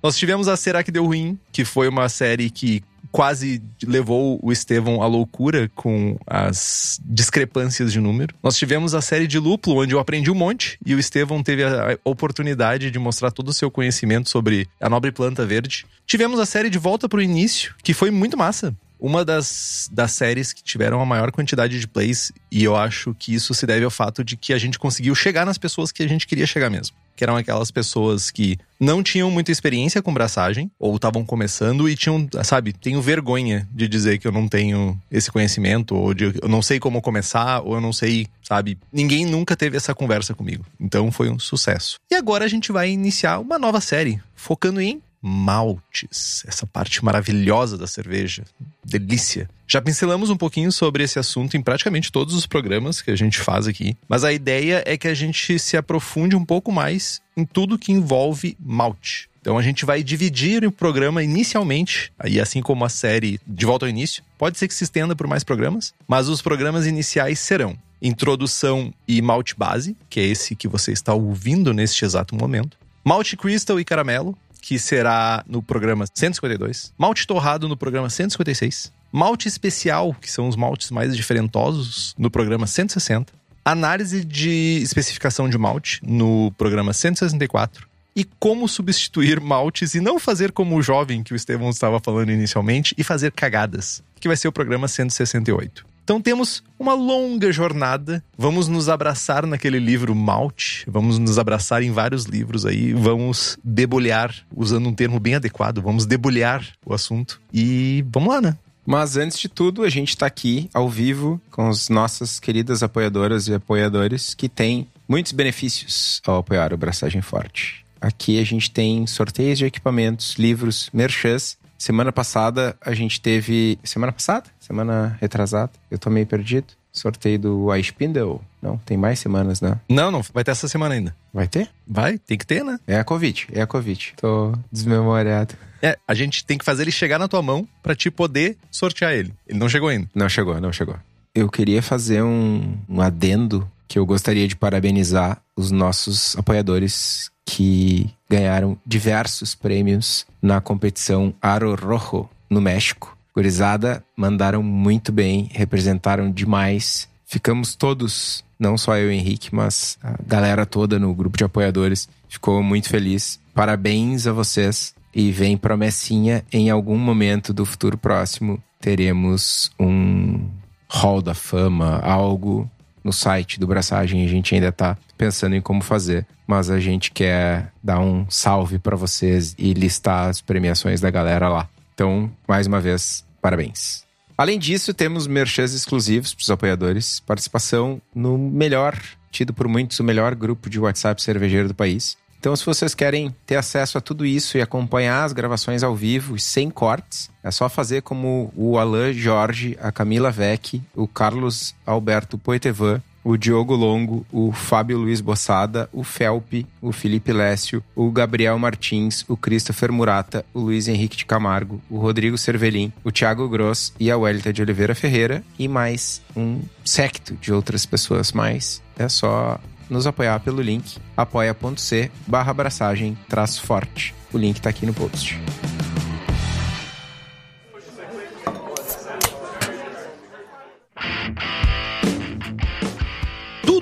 Nós 0.03 0.17
tivemos 0.17 0.47
a 0.47 0.57
Será 0.57 0.83
que 0.83 0.91
Deu 0.91 1.05
Ruim, 1.05 1.37
que 1.51 1.63
foi 1.63 1.87
uma 1.87 2.09
série 2.09 2.49
que 2.49 2.83
quase 3.11 3.61
levou 3.83 4.39
o 4.41 4.51
Estevão 4.51 5.03
à 5.03 5.07
loucura 5.07 5.69
com 5.75 6.17
as 6.25 6.99
discrepâncias 7.03 7.91
de 7.91 7.99
número. 7.99 8.33
Nós 8.41 8.55
tivemos 8.55 8.95
a 8.95 9.01
série 9.01 9.27
de 9.27 9.37
Lúpulo, 9.37 9.81
onde 9.81 9.93
eu 9.93 9.99
aprendi 9.99 10.31
um 10.31 10.35
monte 10.35 10.79
e 10.85 10.95
o 10.95 10.99
Estevão 10.99 11.43
teve 11.43 11.63
a 11.63 11.97
oportunidade 12.03 12.89
de 12.89 12.97
mostrar 12.97 13.31
todo 13.31 13.49
o 13.49 13.53
seu 13.53 13.69
conhecimento 13.69 14.29
sobre 14.29 14.67
a 14.79 14.89
nobre 14.89 15.11
planta 15.11 15.45
verde. 15.45 15.85
Tivemos 16.07 16.39
a 16.39 16.45
série 16.45 16.69
de 16.69 16.77
Volta 16.77 17.09
para 17.09 17.19
o 17.19 17.21
Início, 17.21 17.75
que 17.83 17.93
foi 17.93 18.09
muito 18.09 18.37
massa 18.37 18.73
uma 19.01 19.25
das, 19.25 19.89
das 19.91 20.11
séries 20.11 20.53
que 20.53 20.63
tiveram 20.63 21.01
a 21.01 21.05
maior 21.05 21.31
quantidade 21.31 21.79
de 21.79 21.87
plays, 21.87 22.31
e 22.51 22.63
eu 22.63 22.75
acho 22.75 23.15
que 23.17 23.33
isso 23.33 23.51
se 23.55 23.65
deve 23.65 23.83
ao 23.83 23.89
fato 23.89 24.23
de 24.23 24.37
que 24.37 24.53
a 24.53 24.59
gente 24.59 24.77
conseguiu 24.77 25.15
chegar 25.15 25.43
nas 25.43 25.57
pessoas 25.57 25.91
que 25.91 26.03
a 26.03 26.07
gente 26.07 26.27
queria 26.27 26.45
chegar 26.45 26.69
mesmo. 26.69 26.95
Que 27.15 27.23
eram 27.23 27.35
aquelas 27.35 27.71
pessoas 27.71 28.29
que 28.29 28.59
não 28.79 29.01
tinham 29.01 29.29
muita 29.31 29.51
experiência 29.51 30.01
com 30.01 30.13
braçagem, 30.13 30.69
ou 30.79 30.95
estavam 30.95 31.25
começando 31.25 31.89
e 31.89 31.95
tinham, 31.95 32.29
sabe, 32.43 32.73
tenho 32.73 33.01
vergonha 33.01 33.67
de 33.73 33.87
dizer 33.87 34.19
que 34.19 34.27
eu 34.27 34.31
não 34.31 34.47
tenho 34.47 34.99
esse 35.09 35.31
conhecimento, 35.31 35.95
ou 35.95 36.13
de 36.13 36.25
eu 36.39 36.47
não 36.47 36.61
sei 36.61 36.79
como 36.79 37.01
começar, 37.01 37.61
ou 37.61 37.73
eu 37.73 37.81
não 37.81 37.91
sei, 37.91 38.27
sabe. 38.43 38.77
Ninguém 38.93 39.25
nunca 39.25 39.55
teve 39.55 39.77
essa 39.77 39.95
conversa 39.95 40.35
comigo. 40.35 40.63
Então 40.79 41.11
foi 41.11 41.27
um 41.29 41.39
sucesso. 41.39 41.95
E 42.11 42.15
agora 42.15 42.45
a 42.45 42.47
gente 42.47 42.71
vai 42.71 42.91
iniciar 42.91 43.39
uma 43.39 43.57
nova 43.57 43.81
série, 43.81 44.21
focando 44.35 44.79
em 44.79 45.01
maltes, 45.21 46.43
essa 46.47 46.65
parte 46.65 47.03
maravilhosa 47.03 47.77
da 47.77 47.85
cerveja. 47.85 48.43
Delícia. 48.83 49.49
Já 49.67 49.81
pincelamos 49.81 50.29
um 50.29 50.37
pouquinho 50.37 50.71
sobre 50.71 51.03
esse 51.03 51.19
assunto 51.19 51.55
em 51.55 51.61
praticamente 51.61 52.11
todos 52.11 52.33
os 52.33 52.45
programas 52.45 53.01
que 53.01 53.11
a 53.11 53.15
gente 53.15 53.39
faz 53.39 53.67
aqui, 53.67 53.95
mas 54.09 54.23
a 54.23 54.33
ideia 54.33 54.83
é 54.85 54.97
que 54.97 55.07
a 55.07 55.13
gente 55.13 55.57
se 55.59 55.77
aprofunde 55.77 56.35
um 56.35 56.43
pouco 56.43 56.71
mais 56.71 57.21
em 57.37 57.45
tudo 57.45 57.77
que 57.79 57.91
envolve 57.91 58.57
malte. 58.59 59.29
Então 59.39 59.57
a 59.57 59.61
gente 59.61 59.85
vai 59.85 60.03
dividir 60.03 60.65
o 60.65 60.71
programa 60.71 61.23
inicialmente, 61.23 62.11
aí 62.19 62.39
assim 62.39 62.61
como 62.61 62.85
a 62.85 62.89
série 62.89 63.39
De 63.45 63.65
Volta 63.65 63.85
ao 63.85 63.89
Início, 63.89 64.23
pode 64.37 64.57
ser 64.57 64.67
que 64.67 64.73
se 64.73 64.83
estenda 64.83 65.15
por 65.15 65.27
mais 65.27 65.43
programas, 65.43 65.93
mas 66.07 66.27
os 66.27 66.41
programas 66.41 66.85
iniciais 66.85 67.39
serão 67.39 67.77
Introdução 68.01 68.93
e 69.07 69.21
Malte 69.21 69.55
Base, 69.55 69.95
que 70.09 70.19
é 70.19 70.23
esse 70.23 70.55
que 70.55 70.67
você 70.67 70.91
está 70.91 71.13
ouvindo 71.13 71.73
neste 71.73 72.03
exato 72.03 72.35
momento. 72.35 72.77
Malte 73.03 73.37
Crystal 73.37 73.79
e 73.79 73.85
Caramelo, 73.85 74.37
que 74.61 74.77
será 74.77 75.43
no 75.47 75.61
programa 75.61 76.05
152. 76.13 76.93
Malte 76.97 77.25
torrado 77.25 77.67
no 77.67 77.75
programa 77.75 78.09
156. 78.09 78.93
Malte 79.11 79.47
especial, 79.47 80.13
que 80.13 80.31
são 80.31 80.47
os 80.47 80.55
maltes 80.55 80.91
mais 80.91 81.15
diferentosos, 81.17 82.15
no 82.17 82.29
programa 82.29 82.67
160. 82.67 83.33
Análise 83.65 84.23
de 84.23 84.79
especificação 84.81 85.49
de 85.49 85.57
malte 85.57 85.99
no 86.03 86.51
programa 86.57 86.93
164 86.93 87.89
e 88.15 88.25
como 88.39 88.67
substituir 88.67 89.39
maltes 89.39 89.95
e 89.95 90.01
não 90.01 90.19
fazer 90.19 90.51
como 90.51 90.75
o 90.75 90.81
jovem 90.81 91.23
que 91.23 91.33
o 91.33 91.35
Estevão 91.35 91.69
estava 91.69 91.99
falando 91.99 92.31
inicialmente 92.31 92.93
e 92.97 93.03
fazer 93.03 93.31
cagadas, 93.31 94.03
que 94.19 94.27
vai 94.27 94.37
ser 94.37 94.47
o 94.47 94.51
programa 94.51 94.87
168. 94.87 95.85
Então 96.11 96.21
temos 96.21 96.61
uma 96.77 96.93
longa 96.93 97.53
jornada. 97.53 98.21
Vamos 98.37 98.67
nos 98.67 98.89
abraçar 98.89 99.45
naquele 99.47 99.79
livro 99.79 100.13
Malte. 100.13 100.83
Vamos 100.85 101.17
nos 101.17 101.39
abraçar 101.39 101.81
em 101.83 101.89
vários 101.89 102.25
livros 102.25 102.65
aí. 102.65 102.91
Vamos 102.91 103.57
debulhar, 103.63 104.35
usando 104.53 104.89
um 104.89 104.93
termo 104.93 105.21
bem 105.21 105.35
adequado, 105.35 105.81
vamos 105.81 106.05
debulhar 106.05 106.67
o 106.85 106.93
assunto. 106.93 107.41
E 107.53 108.03
vamos 108.11 108.27
lá, 108.27 108.41
né? 108.41 108.57
Mas 108.85 109.15
antes 109.15 109.39
de 109.39 109.47
tudo, 109.47 109.83
a 109.83 109.89
gente 109.89 110.09
está 110.09 110.25
aqui 110.25 110.69
ao 110.73 110.89
vivo 110.89 111.39
com 111.49 111.69
as 111.69 111.87
nossas 111.87 112.41
queridas 112.41 112.83
apoiadoras 112.83 113.47
e 113.47 113.53
apoiadores 113.53 114.33
que 114.33 114.49
têm 114.49 114.89
muitos 115.07 115.31
benefícios 115.31 116.21
ao 116.27 116.39
apoiar 116.39 116.73
o 116.73 116.77
Braçagem 116.77 117.21
Forte. 117.21 117.85
Aqui 118.01 118.37
a 118.37 118.43
gente 118.43 118.69
tem 118.69 119.07
sorteios 119.07 119.57
de 119.57 119.65
equipamentos, 119.65 120.35
livros, 120.37 120.89
merchans 120.91 121.57
Semana 121.81 122.11
passada 122.11 122.77
a 122.79 122.93
gente 122.93 123.19
teve. 123.19 123.79
Semana 123.83 124.11
passada? 124.11 124.47
Semana 124.71 125.17
retrasada? 125.19 125.69
Eu 125.91 125.99
tô 125.99 126.09
meio 126.09 126.25
perdido. 126.25 126.67
Sorteio 126.93 127.37
do 127.37 127.75
iSpindle. 127.75 128.39
Não, 128.61 128.77
tem 128.77 128.95
mais 128.95 129.19
semanas, 129.19 129.59
né? 129.59 129.77
Não, 129.89 130.09
não. 130.09 130.21
Vai 130.33 130.45
ter 130.45 130.51
essa 130.51 130.65
semana 130.65 130.95
ainda. 130.95 131.13
Vai 131.33 131.45
ter? 131.45 131.69
Vai, 131.85 132.17
tem 132.17 132.37
que 132.37 132.47
ter, 132.47 132.63
né? 132.63 132.79
É 132.87 132.97
a 132.97 133.03
Covid, 133.03 133.49
é 133.51 133.61
a 133.61 133.67
Covid. 133.67 134.13
Tô 134.15 134.53
desmemoriado. 134.71 135.55
É, 135.81 135.97
a 136.07 136.13
gente 136.13 136.45
tem 136.45 136.57
que 136.57 136.63
fazer 136.63 136.83
ele 136.83 136.91
chegar 136.91 137.19
na 137.19 137.27
tua 137.27 137.41
mão 137.41 137.67
para 137.83 137.93
te 137.93 138.09
poder 138.09 138.57
sortear 138.71 139.11
ele. 139.11 139.33
Ele 139.45 139.59
não 139.59 139.67
chegou 139.67 139.89
ainda. 139.89 140.09
Não 140.15 140.29
chegou, 140.29 140.61
não 140.61 140.71
chegou. 140.71 140.95
Eu 141.35 141.49
queria 141.49 141.81
fazer 141.81 142.23
um, 142.23 142.77
um 142.87 143.01
adendo 143.01 143.69
que 143.89 143.99
eu 143.99 144.05
gostaria 144.05 144.47
de 144.47 144.55
parabenizar 144.55 145.41
os 145.53 145.69
nossos 145.69 146.37
apoiadores 146.37 147.29
que 147.45 148.09
ganharam 148.29 148.77
diversos 148.85 149.53
prêmios 149.53 150.25
na 150.41 150.61
competição 150.61 151.33
Aro 151.41 151.75
Rojo 151.75 152.29
no 152.49 152.61
México. 152.61 153.17
Gurizada 153.35 154.03
mandaram 154.15 154.61
muito 154.61 155.11
bem, 155.11 155.49
representaram 155.53 156.31
demais. 156.31 157.07
Ficamos 157.25 157.75
todos, 157.75 158.43
não 158.59 158.77
só 158.77 158.97
eu 158.97 159.11
e 159.11 159.15
Henrique, 159.15 159.53
mas 159.53 159.97
a 160.03 160.15
galera 160.25 160.65
toda 160.65 160.99
no 160.99 161.13
grupo 161.13 161.37
de 161.37 161.43
apoiadores 161.43 162.09
ficou 162.27 162.61
muito 162.61 162.89
feliz. 162.89 163.39
Parabéns 163.53 164.27
a 164.27 164.33
vocês 164.33 164.93
e 165.13 165.31
vem 165.31 165.57
promessinha 165.57 166.43
em 166.51 166.69
algum 166.69 166.97
momento 166.97 167.53
do 167.53 167.65
futuro 167.65 167.97
próximo 167.97 168.61
teremos 168.81 169.71
um 169.79 170.49
hall 170.89 171.21
da 171.21 171.33
fama, 171.33 171.99
algo 171.99 172.69
no 173.03 173.13
site 173.13 173.59
do 173.59 173.67
Braçagem. 173.67 174.25
A 174.25 174.27
gente 174.27 174.53
ainda 174.55 174.71
tá 174.71 174.97
pensando 175.17 175.55
em 175.55 175.61
como 175.61 175.81
fazer, 175.81 176.25
mas 176.45 176.69
a 176.69 176.79
gente 176.79 177.11
quer 177.11 177.71
dar 177.81 177.99
um 177.99 178.25
salve 178.29 178.79
para 178.79 178.95
vocês 178.95 179.55
e 179.57 179.73
listar 179.73 180.27
as 180.29 180.41
premiações 180.41 180.99
da 180.99 181.09
galera 181.09 181.47
lá. 181.47 181.69
Então, 182.01 182.31
mais 182.47 182.65
uma 182.65 182.81
vez, 182.81 183.23
parabéns. 183.39 184.03
Além 184.35 184.57
disso, 184.57 184.91
temos 184.91 185.27
merchans 185.27 185.71
exclusivos 185.71 186.33
para 186.33 186.41
os 186.41 186.49
apoiadores, 186.49 187.19
participação 187.19 188.01
no 188.15 188.39
melhor, 188.39 188.99
tido 189.29 189.53
por 189.53 189.67
muitos, 189.67 189.99
o 189.99 190.03
melhor 190.03 190.33
grupo 190.33 190.67
de 190.67 190.79
WhatsApp 190.79 191.21
cervejeiro 191.21 191.67
do 191.67 191.75
país. 191.75 192.17
Então, 192.39 192.55
se 192.55 192.65
vocês 192.65 192.95
querem 192.95 193.35
ter 193.45 193.55
acesso 193.55 193.99
a 193.99 194.01
tudo 194.01 194.25
isso 194.25 194.57
e 194.57 194.63
acompanhar 194.63 195.25
as 195.25 195.31
gravações 195.31 195.83
ao 195.83 195.95
vivo 195.95 196.39
sem 196.39 196.71
cortes, 196.71 197.29
é 197.43 197.51
só 197.51 197.69
fazer 197.69 198.01
como 198.01 198.51
o 198.55 198.79
Alain 198.79 199.13
Jorge, 199.13 199.77
a 199.79 199.91
Camila 199.91 200.31
Vec, 200.31 200.81
o 200.95 201.07
Carlos 201.07 201.75
Alberto 201.85 202.35
Poitevin, 202.35 202.99
o 203.23 203.37
Diogo 203.37 203.75
Longo, 203.75 204.25
o 204.31 204.51
Fábio 204.51 204.97
Luiz 204.97 205.21
Bossada, 205.21 205.89
o 205.91 206.03
Felpe, 206.03 206.65
o 206.81 206.91
Felipe 206.91 207.31
Lécio, 207.31 207.83
o 207.95 208.09
Gabriel 208.11 208.57
Martins, 208.57 209.23
o 209.27 209.37
Christopher 209.37 209.91
Murata, 209.91 210.45
o 210.53 210.59
Luiz 210.59 210.87
Henrique 210.87 211.17
de 211.17 211.25
Camargo, 211.25 211.81
o 211.89 211.97
Rodrigo 211.97 212.37
Cervelim, 212.37 212.91
o 213.03 213.11
Thiago 213.11 213.47
Gross 213.47 213.93
e 213.99 214.09
a 214.09 214.17
Welita 214.17 214.51
de 214.51 214.61
Oliveira 214.61 214.95
Ferreira 214.95 215.43
e 215.57 215.67
mais 215.67 216.21
um 216.35 216.61
secto 216.83 217.35
de 217.35 217.53
outras 217.53 217.85
pessoas 217.85 218.31
mais. 218.31 218.81
É 218.97 219.07
só 219.07 219.59
nos 219.89 220.07
apoiar 220.07 220.39
pelo 220.39 220.61
link 220.61 220.97
apoia.c 221.17 222.09
barra 222.25 222.51
abraçagem 222.51 223.17
traço 223.27 223.61
forte. 223.61 224.15
O 224.33 224.37
link 224.37 224.57
está 224.57 224.69
aqui 224.69 224.85
no 224.85 224.93
post. 224.93 225.37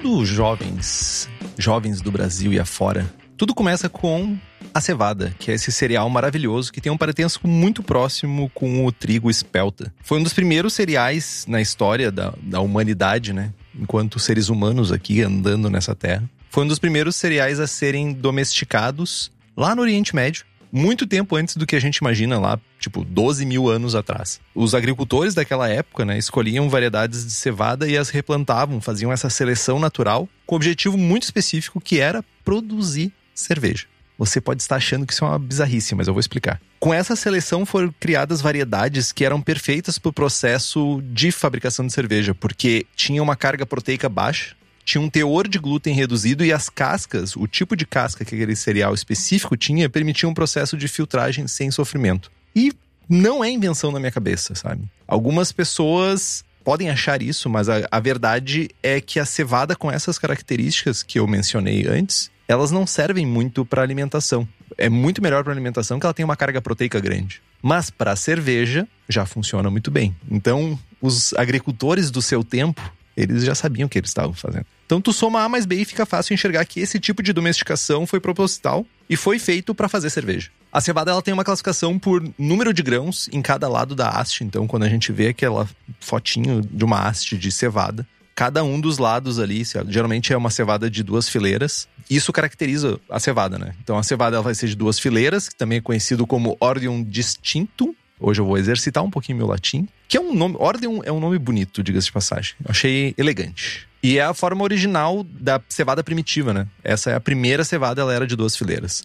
Tudo 0.10 0.26
jovens, 0.26 1.30
jovens 1.56 2.02
do 2.02 2.12
Brasil 2.12 2.52
e 2.52 2.60
afora, 2.60 3.08
tudo 3.38 3.54
começa 3.54 3.88
com 3.88 4.36
a 4.74 4.82
cevada, 4.82 5.36
que 5.38 5.52
é 5.52 5.54
esse 5.54 5.72
cereal 5.72 6.10
maravilhoso 6.10 6.74
que 6.74 6.82
tem 6.82 6.92
um 6.92 6.98
parentesco 6.98 7.48
muito 7.48 7.84
próximo 7.84 8.50
com 8.56 8.88
o 8.88 8.92
trigo 8.92 9.30
espelta. 9.30 9.94
Foi 10.02 10.18
um 10.18 10.24
dos 10.24 10.34
primeiros 10.34 10.74
cereais 10.74 11.46
na 11.48 11.62
história 11.62 12.12
da, 12.12 12.34
da 12.42 12.60
humanidade, 12.60 13.34
né? 13.34 13.54
enquanto 13.80 14.18
seres 14.18 14.50
humanos 14.50 14.92
aqui 14.92 15.22
andando 15.22 15.70
nessa 15.70 15.94
terra. 15.94 16.28
Foi 16.50 16.64
um 16.64 16.68
dos 16.68 16.80
primeiros 16.80 17.16
cereais 17.16 17.60
a 17.60 17.68
serem 17.68 18.12
domesticados 18.12 19.32
lá 19.56 19.76
no 19.76 19.84
Oriente 19.84 20.16
Médio, 20.16 20.44
muito 20.72 21.08
tempo 21.08 21.36
antes 21.36 21.56
do 21.56 21.66
que 21.66 21.76
a 21.76 21.80
gente 21.80 21.98
imagina 21.98 22.40
lá, 22.40 22.60
tipo 22.80 23.04
12 23.04 23.46
mil 23.46 23.70
anos 23.70 23.96
atrás. 23.96 24.40
Os 24.54 24.76
agricultores 24.76 25.34
daquela 25.34 25.68
época, 25.68 26.06
né, 26.06 26.18
escolhiam 26.18 26.70
variedades 26.70 27.26
de 27.26 27.32
cevada 27.32 27.88
e 27.88 27.98
as 27.98 28.10
replantavam, 28.10 28.82
faziam 28.82 29.12
essa 29.12 29.30
seleção 29.30 29.80
natural 29.80 30.28
com 30.46 30.56
um 30.56 30.58
objetivo 30.58 30.98
muito 30.98 31.24
específico 31.24 31.82
que 31.82 32.00
era 32.00 32.24
produzir 32.44 33.12
cerveja. 33.34 33.86
Você 34.18 34.42
pode 34.42 34.62
estar 34.62 34.76
achando 34.76 35.06
que 35.06 35.14
isso 35.14 35.24
é 35.24 35.28
uma 35.30 35.40
bizarrice, 35.40 35.96
mas 35.96 36.08
eu 36.08 36.14
vou 36.14 36.20
explicar. 36.20 36.60
Com 36.78 36.94
essa 36.94 37.16
seleção 37.16 37.66
foram 37.66 37.94
criadas 37.98 38.42
variedades 38.42 39.14
que 39.14 39.24
eram 39.24 39.42
perfeitas 39.42 39.98
para 39.98 40.10
o 40.10 40.14
processo 40.14 41.02
de 41.06 41.32
fabricação 41.32 41.88
de 41.88 41.94
cerveja, 41.94 42.36
porque 42.36 42.86
tinha 42.98 43.24
uma 43.24 43.38
carga 43.38 43.66
proteica 43.66 44.10
baixa, 44.10 44.56
tinha 44.90 45.02
um 45.02 45.10
teor 45.10 45.48
de 45.48 45.60
glúten 45.60 45.94
reduzido 45.94 46.44
e 46.44 46.52
as 46.52 46.68
cascas, 46.68 47.36
o 47.36 47.46
tipo 47.46 47.76
de 47.76 47.86
casca 47.86 48.26
que 48.26 48.34
aquele 48.34 48.56
cereal 48.56 48.92
específico 48.92 49.56
tinha, 49.56 49.88
permitia 49.88 50.28
um 50.28 50.34
processo 50.34 50.76
de 50.76 50.88
filtragem 50.88 51.48
sem 51.48 51.70
sofrimento. 51.70 52.32
E 52.56 52.74
não 53.08 53.44
é 53.44 53.52
invenção 53.52 53.92
na 53.92 54.00
minha 54.00 54.12
cabeça, 54.12 54.56
sabe? 54.56 54.90
Algumas 55.08 55.52
pessoas 55.52 56.44
podem 56.64 56.90
achar 56.90 57.22
isso, 57.22 57.48
mas 57.52 57.70
a, 57.70 57.88
a 57.92 58.00
verdade 58.00 58.70
é 58.82 59.00
que 59.00 59.20
a 59.20 59.26
cevada 59.26 59.76
com 59.76 59.92
essas 59.92 60.18
características 60.18 61.04
que 61.04 61.20
eu 61.20 61.28
mencionei 61.28 61.86
antes 61.88 62.32
elas 62.48 62.72
não 62.72 62.88
servem 62.88 63.28
muito 63.28 63.64
para 63.64 63.84
alimentação. 63.84 64.48
É 64.76 64.90
muito 64.90 65.22
melhor 65.22 65.44
para 65.44 65.54
alimentação 65.54 66.00
que 66.00 66.06
ela 66.08 66.16
tem 66.16 66.26
uma 66.26 66.36
carga 66.36 66.60
proteica 66.60 67.00
grande. 67.00 67.44
Mas 67.62 67.92
para 67.92 68.16
cerveja 68.16 68.88
já 69.08 69.24
funciona 69.24 69.70
muito 69.70 69.92
bem. 69.92 70.16
Então, 70.32 70.78
os 71.00 71.32
agricultores 71.36 72.10
do 72.10 72.24
seu 72.24 72.44
tempo, 72.44 72.82
eles 73.16 73.44
já 73.44 73.54
sabiam 73.54 73.86
o 73.86 73.90
que 73.90 74.00
eles 74.00 74.10
estavam 74.10 74.34
fazendo. 74.34 74.66
Então, 74.90 75.00
tu 75.00 75.14
soma 75.14 75.44
A 75.44 75.48
mais 75.48 75.68
B 75.68 75.76
e 75.76 75.86
fica 75.86 76.04
fácil 76.04 76.34
enxergar 76.34 76.66
que 76.66 76.80
esse 76.80 77.00
tipo 77.00 77.22
de 77.22 77.32
domesticação 77.32 78.08
foi 78.08 78.20
proposital 78.20 78.84
e 79.08 79.16
foi 79.16 79.38
feito 79.38 79.76
para 79.76 79.88
fazer 79.88 80.10
cerveja. 80.10 80.50
A 80.74 80.82
cevada 80.82 81.12
ela 81.12 81.22
tem 81.22 81.32
uma 81.32 81.44
classificação 81.44 82.00
por 82.00 82.28
número 82.40 82.74
de 82.74 82.82
grãos 82.82 83.30
em 83.32 83.40
cada 83.40 83.70
lado 83.70 83.94
da 83.94 84.10
haste. 84.10 84.44
Então, 84.44 84.66
quando 84.66 84.82
a 84.82 84.90
gente 84.90 85.12
vê 85.12 85.28
aquela 85.28 85.70
fotinho 86.00 86.62
de 86.62 86.84
uma 86.84 87.08
haste 87.08 87.38
de 87.38 87.52
cevada, 87.52 88.04
cada 88.34 88.64
um 88.64 88.82
dos 88.82 88.98
lados 88.98 89.38
ali, 89.38 89.62
geralmente 89.90 90.34
é 90.34 90.38
uma 90.38 90.50
cevada 90.50 90.90
de 90.90 91.04
duas 91.04 91.30
fileiras. 91.30 91.88
Isso 92.10 92.34
caracteriza 92.34 93.00
a 93.12 93.20
cevada, 93.20 93.60
né? 93.60 93.76
Então 93.84 93.96
a 93.96 94.02
cevada 94.02 94.38
ela 94.38 94.44
vai 94.44 94.56
ser 94.56 94.70
de 94.70 94.76
duas 94.76 94.98
fileiras, 94.98 95.50
que 95.50 95.56
também 95.56 95.78
é 95.78 95.82
conhecido 95.82 96.26
como 96.26 96.58
Ordium 96.60 97.04
Distintum. 97.04 97.94
Hoje 98.20 98.42
eu 98.42 98.46
vou 98.46 98.58
exercitar 98.58 99.04
um 99.04 99.10
pouquinho 99.10 99.38
meu 99.38 99.48
latim. 99.48 99.88
Que 100.08 100.18
é 100.18 100.22
um 100.22 100.34
nome. 100.34 100.56
Ordium 100.60 101.02
é 101.04 101.12
um 101.12 101.20
nome 101.20 101.40
bonito, 101.40 101.82
diga-se 101.82 102.08
de 102.08 102.12
passagem. 102.12 102.56
Eu 102.64 102.70
achei 102.70 103.14
elegante. 103.18 103.88
E 104.02 104.18
é 104.18 104.24
a 104.24 104.34
forma 104.34 104.64
original 104.64 105.24
da 105.24 105.62
cevada 105.70 106.04
primitiva, 106.04 106.54
né? 106.54 106.68
Essa 106.84 107.12
é 107.12 107.16
a 107.16 107.20
primeira 107.20 107.64
cevada, 107.64 108.02
ela 108.02 108.14
era 108.14 108.28
de 108.28 108.36
duas 108.36 108.56
fileiras. 108.56 109.04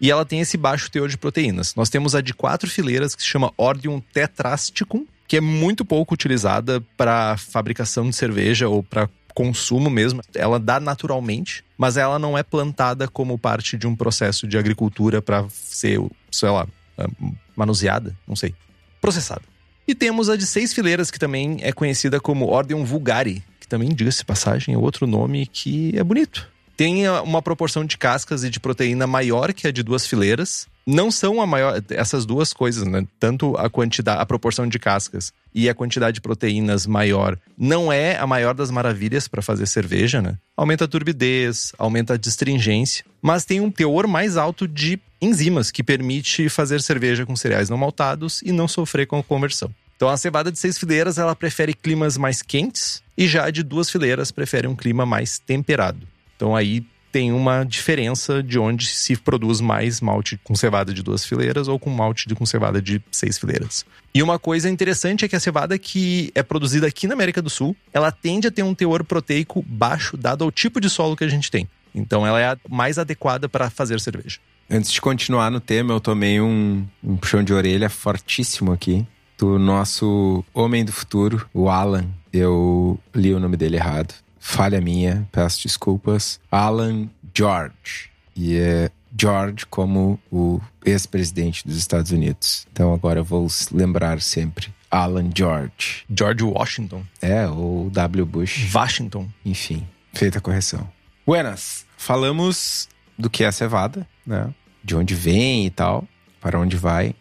E 0.00 0.10
ela 0.10 0.24
tem 0.24 0.40
esse 0.40 0.56
baixo 0.56 0.90
teor 0.90 1.08
de 1.08 1.16
proteínas. 1.16 1.74
Nós 1.74 1.88
temos 1.88 2.14
a 2.14 2.20
de 2.20 2.34
quatro 2.34 2.68
fileiras, 2.68 3.14
que 3.14 3.22
se 3.22 3.28
chama 3.28 3.52
Ordium 3.56 4.00
Tetrasticum, 4.00 5.06
que 5.26 5.36
é 5.36 5.40
muito 5.40 5.84
pouco 5.84 6.14
utilizada 6.14 6.82
para 6.96 7.36
fabricação 7.36 8.08
de 8.08 8.14
cerveja 8.14 8.68
ou 8.68 8.82
para 8.82 9.08
consumo 9.34 9.90
mesmo. 9.90 10.22
Ela 10.34 10.58
dá 10.58 10.80
naturalmente, 10.80 11.64
mas 11.76 11.96
ela 11.96 12.18
não 12.18 12.38
é 12.38 12.42
plantada 12.42 13.08
como 13.08 13.38
parte 13.38 13.76
de 13.76 13.86
um 13.86 13.96
processo 13.96 14.46
de 14.46 14.56
agricultura 14.56 15.20
para 15.20 15.46
ser, 15.50 16.00
sei 16.30 16.48
lá, 16.48 16.66
manuseada, 17.54 18.16
não 18.26 18.36
sei, 18.36 18.54
processada. 19.00 19.42
E 19.86 19.94
temos 19.94 20.28
a 20.28 20.36
de 20.36 20.46
seis 20.46 20.72
fileiras, 20.72 21.10
que 21.10 21.18
também 21.18 21.58
é 21.60 21.72
conhecida 21.72 22.20
como 22.20 22.46
Ordeum 22.46 22.84
vulgari, 22.84 23.42
que 23.60 23.68
também, 23.68 23.88
diga-se 23.90 24.24
passagem, 24.24 24.74
é 24.74 24.78
outro 24.78 25.06
nome 25.06 25.46
que 25.46 25.96
é 25.96 26.02
bonito. 26.02 26.48
Tem 26.76 27.08
uma 27.08 27.40
proporção 27.40 27.84
de 27.84 27.96
cascas 27.96 28.44
e 28.44 28.50
de 28.50 28.60
proteína 28.60 29.06
maior 29.06 29.52
que 29.54 29.66
a 29.66 29.70
de 29.70 29.82
duas 29.82 30.06
fileiras, 30.06 30.66
não 30.86 31.10
são 31.10 31.42
a 31.42 31.46
maior 31.46 31.82
essas 31.90 32.24
duas 32.24 32.52
coisas, 32.52 32.86
né? 32.86 33.04
Tanto 33.18 33.56
a 33.56 33.68
quantidade, 33.68 34.20
a 34.20 34.26
proporção 34.26 34.68
de 34.68 34.78
cascas 34.78 35.32
e 35.52 35.68
a 35.68 35.74
quantidade 35.74 36.14
de 36.14 36.20
proteínas 36.20 36.86
maior 36.86 37.36
não 37.58 37.92
é 37.92 38.16
a 38.16 38.26
maior 38.26 38.54
das 38.54 38.70
maravilhas 38.70 39.26
para 39.26 39.42
fazer 39.42 39.66
cerveja, 39.66 40.22
né? 40.22 40.38
Aumenta 40.56 40.84
a 40.84 40.88
turbidez, 40.88 41.72
aumenta 41.76 42.14
a 42.14 42.16
distringência, 42.16 43.04
mas 43.20 43.44
tem 43.44 43.60
um 43.60 43.70
teor 43.70 44.06
mais 44.06 44.36
alto 44.36 44.68
de 44.68 45.00
enzimas 45.20 45.70
que 45.72 45.82
permite 45.82 46.48
fazer 46.48 46.80
cerveja 46.80 47.26
com 47.26 47.34
cereais 47.34 47.68
não 47.68 47.78
maltados 47.78 48.40
e 48.42 48.52
não 48.52 48.68
sofrer 48.68 49.06
com 49.06 49.18
a 49.18 49.24
conversão. 49.24 49.74
Então 49.96 50.08
a 50.08 50.16
cevada 50.16 50.52
de 50.52 50.58
seis 50.58 50.78
fileiras 50.78 51.18
ela 51.18 51.34
prefere 51.34 51.74
climas 51.74 52.16
mais 52.16 52.42
quentes 52.42 53.02
e 53.16 53.26
já 53.26 53.46
a 53.46 53.50
de 53.50 53.62
duas 53.62 53.90
fileiras 53.90 54.30
prefere 54.30 54.68
um 54.68 54.76
clima 54.76 55.06
mais 55.06 55.38
temperado. 55.38 56.06
Então 56.36 56.54
aí 56.54 56.84
tem 57.16 57.32
uma 57.32 57.64
diferença 57.64 58.42
de 58.42 58.58
onde 58.58 58.84
se 58.84 59.16
produz 59.16 59.58
mais 59.58 60.02
malte 60.02 60.38
com 60.44 60.54
cevada 60.54 60.92
de 60.92 61.02
duas 61.02 61.24
fileiras 61.24 61.66
ou 61.66 61.78
com 61.78 61.88
malte 61.88 62.28
de 62.28 62.34
com 62.34 62.44
cevada 62.44 62.82
de 62.82 63.00
seis 63.10 63.38
fileiras. 63.38 63.86
E 64.12 64.22
uma 64.22 64.38
coisa 64.38 64.68
interessante 64.68 65.24
é 65.24 65.28
que 65.28 65.34
a 65.34 65.40
cevada 65.40 65.78
que 65.78 66.30
é 66.34 66.42
produzida 66.42 66.86
aqui 66.86 67.06
na 67.06 67.14
América 67.14 67.40
do 67.40 67.48
Sul, 67.48 67.74
ela 67.90 68.12
tende 68.12 68.48
a 68.48 68.50
ter 68.50 68.62
um 68.62 68.74
teor 68.74 69.02
proteico 69.02 69.64
baixo, 69.66 70.14
dado 70.14 70.44
ao 70.44 70.52
tipo 70.52 70.78
de 70.78 70.90
solo 70.90 71.16
que 71.16 71.24
a 71.24 71.28
gente 71.28 71.50
tem. 71.50 71.66
Então 71.94 72.26
ela 72.26 72.38
é 72.38 72.48
a 72.48 72.58
mais 72.68 72.98
adequada 72.98 73.48
para 73.48 73.70
fazer 73.70 73.98
cerveja. 73.98 74.38
Antes 74.68 74.92
de 74.92 75.00
continuar 75.00 75.50
no 75.50 75.58
tema, 75.58 75.94
eu 75.94 76.00
tomei 76.00 76.38
um, 76.38 76.86
um 77.02 77.16
puxão 77.16 77.42
de 77.42 77.54
orelha 77.54 77.88
fortíssimo 77.88 78.72
aqui 78.72 79.06
do 79.38 79.58
nosso 79.58 80.44
homem 80.52 80.84
do 80.84 80.92
futuro, 80.92 81.48
o 81.54 81.70
Alan. 81.70 82.10
Eu 82.30 83.00
li 83.14 83.32
o 83.32 83.40
nome 83.40 83.56
dele 83.56 83.76
errado 83.76 84.25
falha 84.46 84.80
minha, 84.80 85.28
peço 85.32 85.62
desculpas. 85.64 86.40
Alan 86.50 87.08
George. 87.34 88.10
E 88.34 88.56
é 88.56 88.90
George 89.18 89.66
como 89.66 90.20
o 90.30 90.60
ex-presidente 90.84 91.66
dos 91.66 91.76
Estados 91.76 92.12
Unidos. 92.12 92.66
Então 92.72 92.94
agora 92.94 93.20
eu 93.20 93.24
vou 93.24 93.48
lembrar 93.72 94.20
sempre. 94.20 94.72
Alan 94.90 95.30
George. 95.34 96.04
George 96.08 96.44
Washington. 96.44 97.02
É, 97.20 97.46
ou 97.48 97.90
W. 97.90 98.24
Bush. 98.24 98.72
Washington. 98.72 99.28
Enfim, 99.44 99.86
feita 100.14 100.38
a 100.38 100.40
correção. 100.40 100.88
Buenas. 101.26 101.84
Falamos 101.96 102.88
do 103.18 103.28
que 103.28 103.42
é 103.42 103.48
a 103.48 103.52
cevada, 103.52 104.06
né? 104.24 104.54
De 104.82 104.94
onde 104.94 105.14
vem 105.14 105.66
e 105.66 105.70
tal, 105.70 106.06
para 106.40 106.58
onde 106.58 106.76
vai. 106.76 107.14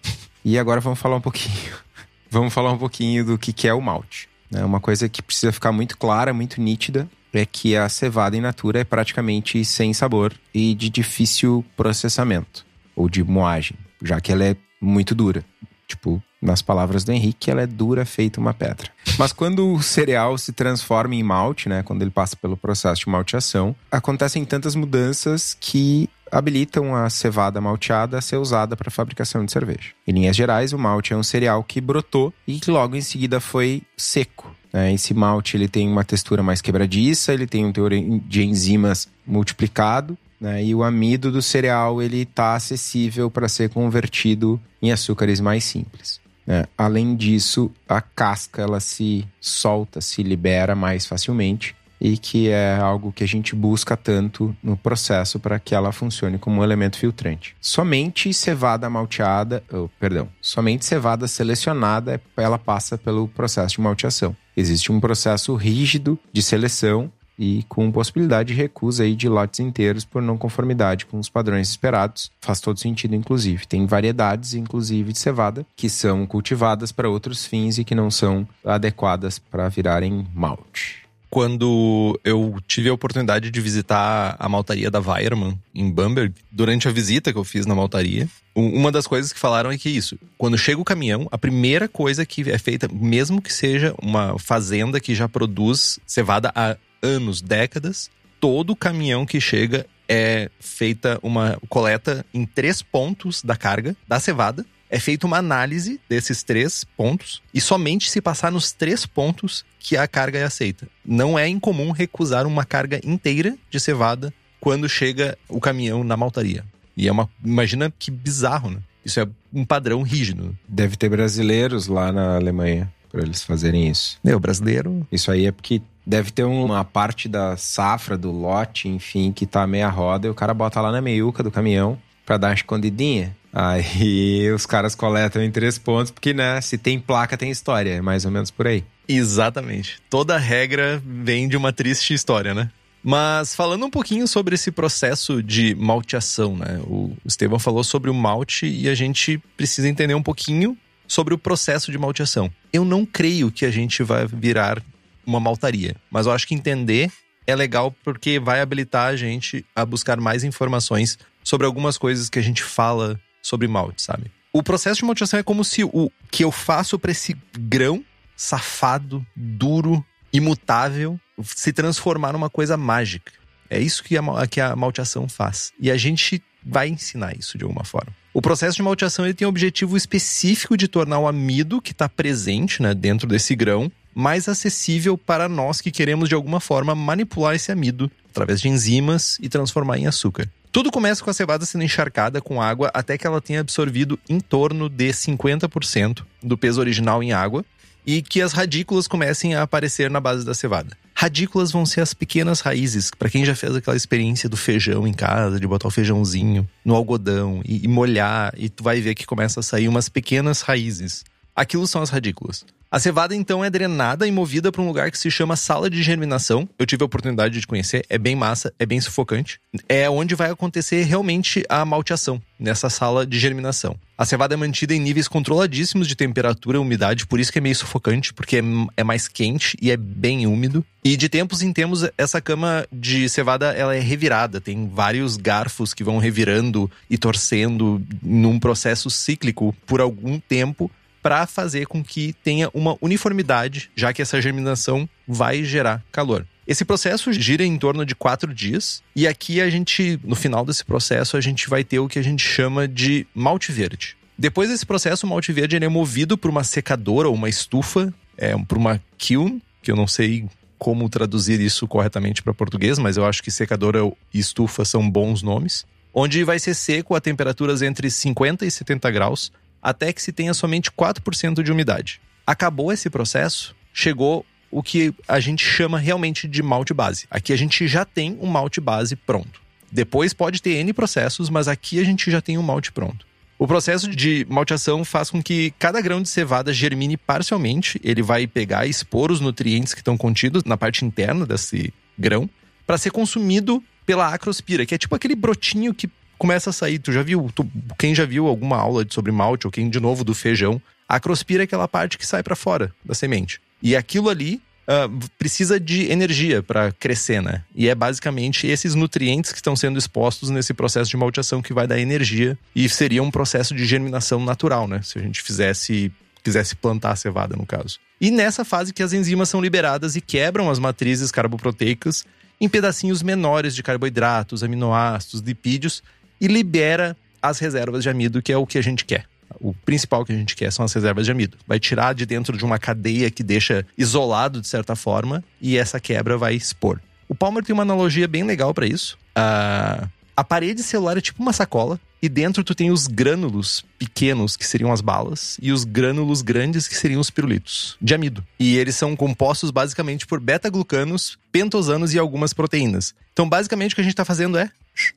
E 0.43 0.59
agora 0.59 0.79
vamos 0.79 0.99
falar 0.99 1.15
um 1.15 1.21
pouquinho. 1.21 1.73
vamos 2.29 2.53
falar 2.53 2.71
um 2.71 2.77
pouquinho 2.77 3.25
do 3.25 3.37
que, 3.37 3.67
é 3.67 3.73
o 3.73 3.81
malte. 3.81 4.29
Né? 4.51 4.63
Uma 4.63 4.79
coisa 4.79 5.09
que 5.09 5.21
precisa 5.21 5.51
ficar 5.51 5.71
muito 5.71 5.97
clara, 5.97 6.33
muito 6.33 6.61
nítida, 6.61 7.09
é 7.37 7.45
que 7.45 7.75
a 7.75 7.87
cevada 7.89 8.35
in 8.35 8.41
natura 8.41 8.79
é 8.79 8.83
praticamente 8.83 9.63
sem 9.65 9.93
sabor 9.93 10.33
e 10.53 10.73
de 10.75 10.89
difícil 10.89 11.63
processamento 11.75 12.65
ou 12.95 13.09
de 13.09 13.23
moagem, 13.23 13.77
já 14.01 14.19
que 14.21 14.31
ela 14.31 14.43
é 14.43 14.55
muito 14.81 15.13
dura. 15.13 15.43
Tipo, 15.87 16.21
nas 16.41 16.61
palavras 16.61 17.03
do 17.03 17.11
Henrique, 17.11 17.49
ela 17.49 17.61
é 17.61 17.67
dura 17.67 18.05
feita 18.05 18.39
uma 18.39 18.53
pedra. 18.53 18.89
Mas 19.17 19.31
quando 19.31 19.73
o 19.73 19.81
cereal 19.81 20.37
se 20.37 20.51
transforma 20.51 21.15
em 21.15 21.23
malte, 21.23 21.69
né, 21.69 21.83
quando 21.83 22.01
ele 22.01 22.11
passa 22.11 22.35
pelo 22.35 22.57
processo 22.57 23.01
de 23.01 23.09
malteação, 23.09 23.75
acontecem 23.91 24.43
tantas 24.45 24.75
mudanças 24.75 25.55
que 25.59 26.09
habilitam 26.31 26.95
a 26.95 27.09
cevada 27.09 27.61
malteada 27.61 28.17
a 28.17 28.21
ser 28.21 28.37
usada 28.37 28.75
para 28.75 28.91
fabricação 28.91 29.45
de 29.45 29.51
cerveja. 29.51 29.91
Em 30.07 30.11
linhas 30.11 30.35
gerais, 30.35 30.73
o 30.73 30.77
malte 30.77 31.13
é 31.13 31.17
um 31.17 31.23
cereal 31.23 31.63
que 31.63 31.79
brotou 31.79 32.33
e 32.47 32.59
que 32.59 32.71
logo 32.71 32.95
em 32.95 33.01
seguida 33.01 33.39
foi 33.39 33.83
seco. 33.95 34.53
Né? 34.75 34.93
Esse 34.93 35.13
malte 35.13 35.55
ele 35.55 35.69
tem 35.69 35.89
uma 35.89 36.03
textura 36.03 36.43
mais 36.43 36.61
quebradiça, 36.61 37.33
ele 37.33 37.47
tem 37.47 37.65
um 37.65 37.71
teor 37.71 37.91
de 38.27 38.43
enzimas 38.43 39.07
multiplicado 39.25 40.17
né? 40.39 40.63
E 40.63 40.75
o 40.75 40.83
amido 40.83 41.31
do 41.31 41.41
cereal 41.41 42.01
ele 42.01 42.21
está 42.21 42.55
acessível 42.55 43.31
para 43.31 43.47
ser 43.47 43.69
convertido 43.69 44.59
em 44.81 44.91
açúcares 44.91 45.39
mais 45.39 45.63
simples. 45.63 46.19
Né? 46.45 46.65
Além 46.77 47.15
disso, 47.15 47.71
a 47.87 48.01
casca 48.01 48.61
ela 48.61 48.79
se 48.79 49.25
solta, 49.39 50.01
se 50.01 50.21
libera 50.21 50.75
mais 50.75 51.05
facilmente 51.05 51.75
e 51.99 52.17
que 52.17 52.49
é 52.49 52.77
algo 52.77 53.11
que 53.11 53.23
a 53.23 53.27
gente 53.27 53.55
busca 53.55 53.95
tanto 53.95 54.55
no 54.61 54.75
processo 54.75 55.39
para 55.39 55.59
que 55.59 55.73
ela 55.73 55.91
funcione 55.91 56.37
como 56.37 56.61
um 56.61 56.63
elemento 56.63 56.97
filtrante. 56.97 57.55
Somente 57.59 58.33
cevada 58.33 58.89
malteada, 58.89 59.63
oh, 59.71 59.89
perdão, 59.99 60.27
somente 60.41 60.85
cevada 60.85 61.27
selecionada 61.27 62.21
ela 62.37 62.57
passa 62.57 62.97
pelo 62.97 63.27
processo 63.27 63.75
de 63.75 63.81
malteação. 63.81 64.35
Existe 64.55 64.91
um 64.91 64.99
processo 64.99 65.55
rígido 65.55 66.17
de 66.31 66.41
seleção 66.41 67.11
e 67.37 67.63
com 67.67 67.91
possibilidade 67.91 68.53
de 68.53 68.61
recusa 68.61 69.03
aí 69.03 69.15
de 69.15 69.27
lotes 69.27 69.59
inteiros 69.59 70.05
por 70.05 70.21
não 70.21 70.37
conformidade 70.37 71.05
com 71.05 71.19
os 71.19 71.29
padrões 71.29 71.69
esperados. 71.69 72.31
Faz 72.39 72.61
todo 72.61 72.79
sentido, 72.79 73.13
inclusive. 73.13 73.67
Tem 73.67 73.85
variedades, 73.85 74.53
inclusive, 74.53 75.11
de 75.11 75.19
cevada 75.19 75.65
que 75.75 75.89
são 75.89 76.25
cultivadas 76.25 76.93
para 76.93 77.09
outros 77.09 77.45
fins 77.45 77.77
e 77.77 77.83
que 77.83 77.95
não 77.95 78.09
são 78.09 78.47
adequadas 78.63 79.37
para 79.37 79.67
virarem 79.67 80.25
malte 80.33 81.04
quando 81.35 82.17
eu 82.23 82.55
tive 82.65 82.87
a 82.87 82.93
oportunidade 82.93 83.51
de 83.51 83.59
visitar 83.59 84.37
a 84.39 84.47
maltaria 84.47 84.89
da 84.89 85.01
Weiermann 85.01 85.59
em 85.75 85.91
Bamberg, 85.91 86.33
durante 86.49 86.87
a 86.87 86.91
visita 86.91 87.33
que 87.33 87.37
eu 87.37 87.43
fiz 87.43 87.65
na 87.65 87.75
maltaria, 87.75 88.25
uma 88.55 88.89
das 88.89 89.05
coisas 89.05 89.33
que 89.33 89.39
falaram 89.39 89.69
é 89.69 89.77
que 89.77 89.89
isso, 89.89 90.17
quando 90.37 90.57
chega 90.57 90.79
o 90.79 90.85
caminhão, 90.85 91.27
a 91.29 91.37
primeira 91.37 91.89
coisa 91.89 92.25
que 92.25 92.49
é 92.49 92.57
feita, 92.57 92.87
mesmo 92.89 93.41
que 93.41 93.51
seja 93.51 93.93
uma 94.01 94.39
fazenda 94.39 94.97
que 94.97 95.13
já 95.13 95.27
produz 95.27 95.99
cevada 96.07 96.53
há 96.55 96.77
anos, 97.01 97.41
décadas, 97.41 98.09
todo 98.39 98.73
caminhão 98.73 99.25
que 99.25 99.41
chega 99.41 99.85
é 100.07 100.49
feita 100.57 101.19
uma 101.21 101.59
coleta 101.67 102.25
em 102.33 102.45
três 102.45 102.81
pontos 102.81 103.43
da 103.43 103.57
carga 103.57 103.93
da 104.07 104.21
cevada. 104.21 104.65
É 104.89 104.99
feita 104.99 105.25
uma 105.25 105.37
análise 105.37 105.99
desses 106.07 106.43
três 106.43 106.83
pontos 106.83 107.41
e 107.53 107.59
somente 107.59 108.09
se 108.09 108.21
passar 108.21 108.51
nos 108.51 108.71
três 108.71 109.05
pontos 109.05 109.65
que 109.79 109.97
a 109.97 110.07
carga 110.07 110.39
é 110.39 110.43
aceita. 110.43 110.87
Não 111.03 111.37
é 111.37 111.47
incomum 111.47 111.91
recusar 111.91 112.45
uma 112.45 112.65
carga 112.65 112.99
inteira 113.03 113.57
de 113.69 113.79
cevada 113.79 114.33
quando 114.59 114.87
chega 114.87 115.37
o 115.49 115.59
caminhão 115.59 116.03
na 116.03 116.15
maltaria. 116.15 116.63
E 116.95 117.07
é 117.07 117.11
uma. 117.11 117.29
Imagina 117.43 117.93
que 117.97 118.09
bizarro, 118.09 118.69
né? 118.69 118.79
Isso 119.03 119.19
é 119.19 119.27
um 119.53 119.65
padrão 119.65 120.01
rígido. 120.01 120.57
Deve 120.67 120.95
ter 120.95 121.09
brasileiros 121.09 121.87
lá 121.87 122.11
na 122.11 122.35
Alemanha 122.35 122.91
para 123.11 123.21
eles 123.21 123.43
fazerem 123.43 123.87
isso. 123.87 124.17
Meu, 124.23 124.39
brasileiro. 124.39 125.05
Isso 125.11 125.31
aí 125.31 125.45
é 125.45 125.51
porque 125.51 125.81
deve 126.05 126.31
ter 126.31 126.43
uma 126.43 126.83
parte 126.83 127.29
da 127.29 127.55
safra, 127.55 128.17
do 128.17 128.31
lote, 128.31 128.89
enfim, 128.89 129.31
que 129.31 129.45
tá 129.45 129.65
meia 129.65 129.87
roda 129.87 130.27
e 130.27 130.29
o 130.29 130.35
cara 130.35 130.53
bota 130.53 130.81
lá 130.81 130.91
na 130.91 131.01
meiuca 131.01 131.41
do 131.41 131.51
caminhão 131.51 131.97
para 132.25 132.37
dar 132.37 132.47
uma 132.49 132.55
escondidinha. 132.55 133.35
Aí 133.57 134.51
os 134.51 134.65
caras 134.65 134.95
coletam 134.95 135.41
em 135.41 135.49
três 135.49 135.77
pontos, 135.77 136.11
porque, 136.11 136.33
né, 136.33 136.59
se 136.59 136.77
tem 136.77 136.99
placa, 136.99 137.37
tem 137.37 137.49
história. 137.49 137.91
É 137.91 138.01
mais 138.01 138.25
ou 138.25 138.31
menos 138.31 138.51
por 138.51 138.67
aí. 138.67 138.83
Exatamente. 139.07 140.01
Toda 140.09 140.37
regra 140.37 141.01
vem 141.05 141.47
de 141.47 141.55
uma 141.55 141.71
triste 141.71 142.13
história, 142.13 142.53
né? 142.53 142.69
Mas 143.01 143.55
falando 143.55 143.85
um 143.85 143.89
pouquinho 143.89 144.27
sobre 144.27 144.55
esse 144.55 144.71
processo 144.71 145.41
de 145.41 145.73
malteação, 145.75 146.57
né? 146.57 146.81
O 146.85 147.15
Estevão 147.25 147.57
falou 147.57 147.83
sobre 147.83 148.09
o 148.09 148.13
malte 148.13 148.65
e 148.65 148.89
a 148.89 148.95
gente 148.95 149.37
precisa 149.55 149.87
entender 149.87 150.15
um 150.15 150.23
pouquinho 150.23 150.77
sobre 151.07 151.33
o 151.33 151.37
processo 151.37 151.93
de 151.93 151.97
malteação. 151.97 152.51
Eu 152.73 152.83
não 152.83 153.05
creio 153.05 153.51
que 153.51 153.63
a 153.63 153.71
gente 153.71 154.03
vai 154.03 154.27
virar 154.27 154.83
uma 155.25 155.39
maltaria, 155.39 155.95
mas 156.11 156.25
eu 156.25 156.33
acho 156.33 156.45
que 156.45 156.55
entender 156.55 157.09
é 157.47 157.55
legal 157.55 157.95
porque 158.03 158.39
vai 158.39 158.59
habilitar 158.59 159.07
a 159.07 159.15
gente 159.15 159.63
a 159.75 159.85
buscar 159.85 160.19
mais 160.19 160.43
informações 160.43 161.17
sobre 161.43 161.65
algumas 161.65 161.97
coisas 161.97 162.27
que 162.27 162.39
a 162.39 162.41
gente 162.41 162.63
fala 162.63 163.19
sobre 163.45 163.67
malte, 163.67 164.01
sabe? 164.01 164.31
O 164.51 164.63
processo 164.63 164.99
de 165.01 165.05
malteação 165.05 165.39
é 165.39 165.43
como 165.43 165.63
se 165.63 165.83
o 165.83 166.09
que 166.31 166.43
eu 166.43 166.51
faço 166.51 166.97
para 166.97 167.11
esse 167.11 167.37
grão 167.59 168.03
safado, 168.35 169.25
duro, 169.35 170.03
imutável, 170.33 171.19
se 171.43 171.71
transformar 171.71 172.33
numa 172.33 172.49
coisa 172.49 172.75
mágica. 172.75 173.31
É 173.69 173.79
isso 173.79 174.03
que 174.03 174.17
a, 174.17 174.47
que 174.47 174.59
a 174.59 174.75
malteação 174.75 175.29
faz. 175.29 175.71
E 175.79 175.91
a 175.91 175.97
gente 175.97 176.41
vai 176.65 176.89
ensinar 176.89 177.37
isso 177.37 177.57
de 177.57 177.63
alguma 177.63 177.83
forma. 177.83 178.11
O 178.33 178.41
processo 178.41 178.75
de 178.77 178.83
malteação 178.83 179.25
ele 179.25 179.33
tem 179.33 179.45
o 179.45 179.49
objetivo 179.49 179.95
específico 179.95 180.75
de 180.75 180.87
tornar 180.87 181.19
o 181.19 181.27
amido 181.27 181.81
que 181.81 181.91
está 181.91 182.09
presente 182.09 182.81
né, 182.81 182.93
dentro 182.93 183.27
desse 183.27 183.55
grão 183.55 183.91
mais 184.13 184.49
acessível 184.49 185.17
para 185.17 185.47
nós 185.47 185.81
que 185.81 185.91
queremos 185.91 186.29
de 186.29 186.35
alguma 186.35 186.59
forma 186.59 186.95
manipular 186.95 187.53
esse 187.53 187.71
amido 187.71 188.09
através 188.29 188.59
de 188.59 188.69
enzimas 188.69 189.37
e 189.41 189.49
transformar 189.49 189.97
em 189.97 190.07
açúcar. 190.07 190.49
Tudo 190.75 190.91
começa 190.91 191.23
com 191.23 191.29
a 191.29 191.33
cevada 191.33 191.65
sendo 191.65 191.85
encharcada 191.85 192.41
com 192.41 192.61
água 192.61 192.91
até 192.93 193.17
que 193.17 193.25
ela 193.25 193.39
tenha 193.39 193.61
absorvido 193.61 194.19
em 194.27 194.41
torno 194.41 194.89
de 194.89 195.07
50% 195.07 196.25
do 196.43 196.57
peso 196.57 196.81
original 196.81 197.23
em 197.23 197.31
água 197.31 197.63
e 198.05 198.21
que 198.21 198.41
as 198.41 198.51
radículas 198.51 199.07
comecem 199.07 199.55
a 199.55 199.61
aparecer 199.61 200.11
na 200.11 200.19
base 200.19 200.45
da 200.45 200.53
cevada. 200.53 200.89
Radículas 201.13 201.71
vão 201.71 201.85
ser 201.85 202.01
as 202.01 202.13
pequenas 202.13 202.59
raízes, 202.59 203.09
para 203.09 203.29
quem 203.29 203.45
já 203.45 203.55
fez 203.55 203.73
aquela 203.73 203.95
experiência 203.95 204.49
do 204.49 204.57
feijão 204.57 205.07
em 205.07 205.13
casa, 205.13 205.61
de 205.61 205.65
botar 205.65 205.87
o 205.87 205.91
feijãozinho 205.91 206.67
no 206.83 206.93
algodão 206.93 207.61
e, 207.63 207.85
e 207.85 207.87
molhar, 207.87 208.53
e 208.57 208.67
tu 208.67 208.83
vai 208.83 208.99
ver 208.99 209.15
que 209.15 209.25
começa 209.25 209.61
a 209.61 209.63
sair 209.63 209.87
umas 209.87 210.09
pequenas 210.09 210.59
raízes. 210.59 211.23
Aquilo 211.55 211.87
são 211.87 212.01
as 212.01 212.09
radículas. 212.09 212.65
A 212.91 212.99
cevada 212.99 213.35
então 213.35 213.65
é 213.65 213.69
drenada 213.69 214.27
e 214.27 214.31
movida 214.31 214.71
para 214.71 214.81
um 214.81 214.87
lugar 214.87 215.11
que 215.11 215.17
se 215.17 215.29
chama 215.31 215.55
sala 215.55 215.89
de 215.89 216.01
germinação. 216.01 216.69
Eu 216.77 216.85
tive 216.85 217.03
a 217.03 217.05
oportunidade 217.05 217.59
de 217.59 217.67
conhecer, 217.67 218.05
é 218.09 218.17
bem 218.17 218.35
massa, 218.35 218.73
é 218.77 218.85
bem 218.85 219.01
sufocante. 219.01 219.59
É 219.89 220.09
onde 220.09 220.35
vai 220.35 220.49
acontecer 220.49 221.03
realmente 221.03 221.65
a 221.67 221.83
malteação, 221.83 222.41
nessa 222.59 222.89
sala 222.89 223.25
de 223.25 223.39
germinação. 223.39 223.97
A 224.17 224.23
cevada 224.23 224.53
é 224.53 224.57
mantida 224.57 224.93
em 224.93 224.99
níveis 224.99 225.27
controladíssimos 225.27 226.07
de 226.07 226.15
temperatura 226.15 226.77
e 226.77 226.79
umidade, 226.79 227.27
por 227.27 227.39
isso 227.39 227.51
que 227.51 227.57
é 227.57 227.61
meio 227.61 227.75
sufocante, 227.75 228.33
porque 228.33 228.57
é, 228.57 228.61
é 228.95 229.03
mais 229.03 229.27
quente 229.27 229.75
e 229.81 229.91
é 229.91 229.97
bem 229.97 230.47
úmido. 230.47 230.85
E 231.03 231.17
de 231.17 231.27
tempos 231.27 231.61
em 231.61 231.73
tempos, 231.73 232.07
essa 232.17 232.39
cama 232.39 232.87
de 232.91 233.27
cevada 233.27 233.73
ela 233.73 233.95
é 233.95 233.99
revirada. 233.99 234.61
Tem 234.61 234.87
vários 234.87 235.35
garfos 235.35 235.93
que 235.93 236.03
vão 236.03 236.17
revirando 236.17 236.89
e 237.09 237.17
torcendo 237.17 238.01
num 238.23 238.57
processo 238.57 239.09
cíclico 239.09 239.75
por 239.85 239.99
algum 239.99 240.39
tempo 240.39 240.89
para 241.25 241.47
fazer 241.47 241.87
com 241.87 242.03
que 242.03 242.33
tenha 242.43 242.69
uma 242.71 242.95
uniformidade, 243.01 243.89
já 243.95 244.13
que 244.13 244.21
essa 244.21 244.39
germinação 244.39 245.09
vai 245.27 245.63
gerar 245.63 246.03
calor. 246.11 246.45
Esse 246.67 246.85
processo 246.85 247.33
gira 247.33 247.65
em 247.65 247.79
torno 247.79 248.05
de 248.05 248.13
quatro 248.13 248.53
dias, 248.53 249.01
e 249.15 249.27
aqui 249.27 249.59
a 249.59 249.67
gente, 249.67 250.19
no 250.23 250.35
final 250.35 250.63
desse 250.63 250.85
processo, 250.85 251.35
a 251.35 251.41
gente 251.41 251.67
vai 251.67 251.83
ter 251.83 251.97
o 251.97 252.07
que 252.07 252.19
a 252.19 252.21
gente 252.21 252.43
chama 252.47 252.87
de 252.87 253.25
malte 253.33 253.71
verde. 253.71 254.15
Depois 254.37 254.69
desse 254.69 254.85
processo, 254.85 255.25
o 255.25 255.29
malte 255.31 255.51
verde 255.51 255.75
é 255.75 255.89
movido 255.89 256.37
por 256.37 256.51
uma 256.51 256.63
secadora 256.63 257.27
ou 257.27 257.33
uma 257.33 257.49
estufa, 257.49 258.13
é, 258.37 258.55
por 258.55 258.77
uma 258.77 259.01
kiln, 259.17 259.59
que 259.81 259.89
eu 259.91 259.95
não 259.95 260.05
sei 260.05 260.45
como 260.77 261.09
traduzir 261.09 261.59
isso 261.59 261.87
corretamente 261.87 262.43
para 262.43 262.53
português, 262.53 262.99
mas 262.99 263.17
eu 263.17 263.25
acho 263.25 263.41
que 263.41 263.49
secadora 263.49 263.97
e 264.31 264.37
estufa 264.37 264.85
são 264.85 265.09
bons 265.09 265.41
nomes, 265.41 265.87
onde 266.13 266.43
vai 266.43 266.59
ser 266.59 266.75
seco 266.75 267.15
a 267.15 267.19
temperaturas 267.19 267.81
entre 267.81 268.11
50 268.11 268.63
e 268.63 268.69
70 268.69 269.09
graus 269.09 269.51
até 269.85 270.11
que 270.11 270.19
se 270.19 270.31
tenha 270.31 270.51
somente 270.51 270.89
4% 270.89 271.61
de 271.61 271.71
umidade. 271.71 272.19
Acabou 272.47 272.91
esse 272.91 273.07
processo, 273.07 273.75
chegou 273.93 274.43
o 274.71 274.81
que 274.81 275.13
a 275.27 275.39
gente 275.39 275.63
chama 275.63 275.99
realmente 275.99 276.47
de 276.47 276.63
malte 276.63 276.91
base. 276.91 277.27
Aqui 277.29 277.53
a 277.53 277.55
gente 277.55 277.87
já 277.87 278.03
tem 278.03 278.35
um 278.41 278.47
malte 278.47 278.81
base 278.81 279.15
pronto. 279.15 279.61
Depois 279.91 280.33
pode 280.33 280.59
ter 280.59 280.71
N 280.71 280.91
processos, 280.91 281.51
mas 281.51 281.67
aqui 281.67 281.99
a 281.99 282.03
gente 282.03 282.31
já 282.31 282.41
tem 282.41 282.57
um 282.57 282.63
malte 282.63 282.91
pronto. 282.91 283.27
O 283.59 283.67
processo 283.67 284.09
de 284.09 284.43
malteação 284.49 285.05
faz 285.05 285.29
com 285.29 285.41
que 285.41 285.71
cada 285.77 286.01
grão 286.01 286.19
de 286.19 286.29
cevada 286.29 286.73
germine 286.73 287.15
parcialmente. 287.15 288.01
Ele 288.03 288.23
vai 288.23 288.47
pegar 288.47 288.87
e 288.87 288.89
expor 288.89 289.31
os 289.31 289.39
nutrientes 289.39 289.93
que 289.93 290.01
estão 290.01 290.17
contidos 290.17 290.63
na 290.63 290.75
parte 290.75 291.05
interna 291.05 291.45
desse 291.45 291.93
grão 292.17 292.49
para 292.87 292.97
ser 292.97 293.11
consumido 293.11 293.83
pela 294.03 294.33
acrospira, 294.33 294.83
que 294.83 294.95
é 294.95 294.97
tipo 294.97 295.15
aquele 295.15 295.35
brotinho 295.35 295.93
que 295.93 296.09
começa 296.37 296.69
a 296.69 296.73
sair. 296.73 296.99
Tu 296.99 297.11
já 297.11 297.23
viu? 297.23 297.51
Tu, 297.53 297.67
quem 297.97 298.13
já 298.13 298.25
viu 298.25 298.47
alguma 298.47 298.77
aula 298.77 299.05
sobre 299.09 299.31
malte, 299.31 299.67
ou 299.67 299.71
quem 299.71 299.89
de 299.89 299.99
novo 299.99 300.23
do 300.23 300.33
feijão, 300.33 300.81
a 301.07 301.15
acrospira 301.15 301.63
é 301.63 301.65
aquela 301.65 301.87
parte 301.87 302.17
que 302.17 302.25
sai 302.25 302.43
para 302.43 302.55
fora 302.55 302.93
da 303.03 303.13
semente. 303.13 303.61
E 303.81 303.95
aquilo 303.95 304.29
ali 304.29 304.61
uh, 304.87 305.29
precisa 305.37 305.79
de 305.79 306.11
energia 306.11 306.63
para 306.63 306.91
crescer, 306.91 307.41
né? 307.41 307.63
E 307.75 307.87
é 307.87 307.95
basicamente 307.95 308.67
esses 308.67 308.95
nutrientes 308.95 309.51
que 309.51 309.57
estão 309.57 309.75
sendo 309.75 309.99
expostos 309.99 310.49
nesse 310.49 310.73
processo 310.73 311.09
de 311.09 311.17
malteação 311.17 311.61
que 311.61 311.73
vai 311.73 311.87
dar 311.87 311.99
energia 311.99 312.57
e 312.75 312.87
seria 312.89 313.21
um 313.21 313.31
processo 313.31 313.75
de 313.75 313.85
germinação 313.85 314.43
natural, 314.43 314.87
né? 314.87 315.01
Se 315.03 315.17
a 315.17 315.21
gente 315.21 315.41
fizesse 315.41 316.11
quisesse 316.43 316.75
plantar 316.75 317.11
a 317.11 317.15
cevada, 317.15 317.55
no 317.55 317.65
caso. 317.65 317.97
E 318.21 318.29
nessa 318.29 318.63
fase 318.63 318.93
que 318.93 319.01
as 319.01 319.13
enzimas 319.13 319.49
são 319.49 319.59
liberadas 319.59 320.15
e 320.15 320.21
quebram 320.21 320.69
as 320.69 320.77
matrizes 320.77 321.31
carboproteicas 321.31 322.23
em 322.61 322.69
pedacinhos 322.69 323.23
menores 323.23 323.75
de 323.75 323.81
carboidratos, 323.81 324.63
aminoácidos, 324.63 325.41
lipídios 325.41 326.03
e 326.39 326.47
libera 326.47 327.15
as 327.41 327.59
reservas 327.59 328.03
de 328.03 328.09
amido, 328.09 328.41
que 328.41 328.51
é 328.51 328.57
o 328.57 328.65
que 328.65 328.77
a 328.77 328.81
gente 328.81 329.05
quer. 329.05 329.25
O 329.59 329.73
principal 329.73 330.25
que 330.25 330.33
a 330.33 330.35
gente 330.35 330.55
quer 330.55 330.71
são 330.71 330.83
as 330.83 330.93
reservas 330.93 331.25
de 331.25 331.31
amido. 331.31 331.57
Vai 331.67 331.79
tirar 331.79 332.13
de 332.13 332.25
dentro 332.25 332.57
de 332.57 332.65
uma 332.65 332.79
cadeia 332.79 333.29
que 333.29 333.43
deixa 333.43 333.85
isolado 333.97 334.59
de 334.59 334.67
certa 334.67 334.95
forma 334.95 335.43
e 335.61 335.77
essa 335.77 335.99
quebra 335.99 336.37
vai 336.37 336.55
expor. 336.55 336.99
O 337.27 337.35
Palmer 337.35 337.63
tem 337.63 337.73
uma 337.73 337.83
analogia 337.83 338.27
bem 338.27 338.43
legal 338.43 338.73
para 338.73 338.85
isso. 338.85 339.17
Uh, 339.37 340.07
a 340.35 340.43
parede 340.43 340.83
celular 340.83 341.17
é 341.17 341.21
tipo 341.21 341.41
uma 341.41 341.53
sacola 341.53 341.99
e 342.25 342.29
dentro 342.29 342.63
tu 342.63 342.73
tem 342.73 342.89
os 342.89 343.05
grânulos 343.05 343.85
pequenos, 343.99 344.57
que 344.57 344.65
seriam 344.65 344.91
as 344.91 344.99
balas, 344.99 345.59
e 345.61 345.71
os 345.71 345.83
grânulos 345.83 346.41
grandes, 346.41 346.87
que 346.87 346.95
seriam 346.95 347.21
os 347.21 347.29
pirulitos, 347.29 347.95
de 348.01 348.15
amido. 348.15 348.43
E 348.59 348.77
eles 348.77 348.95
são 348.95 349.15
compostos 349.15 349.69
basicamente 349.69 350.25
por 350.25 350.39
beta-glucanos, 350.39 351.37
pentosanos 351.51 352.15
e 352.15 352.19
algumas 352.19 352.51
proteínas. 352.51 353.13
Então, 353.31 353.47
basicamente, 353.47 353.91
o 353.91 353.95
que 353.95 354.01
a 354.01 354.03
gente 354.03 354.13
está 354.13 354.25
fazendo 354.25 354.57
é 354.57 354.71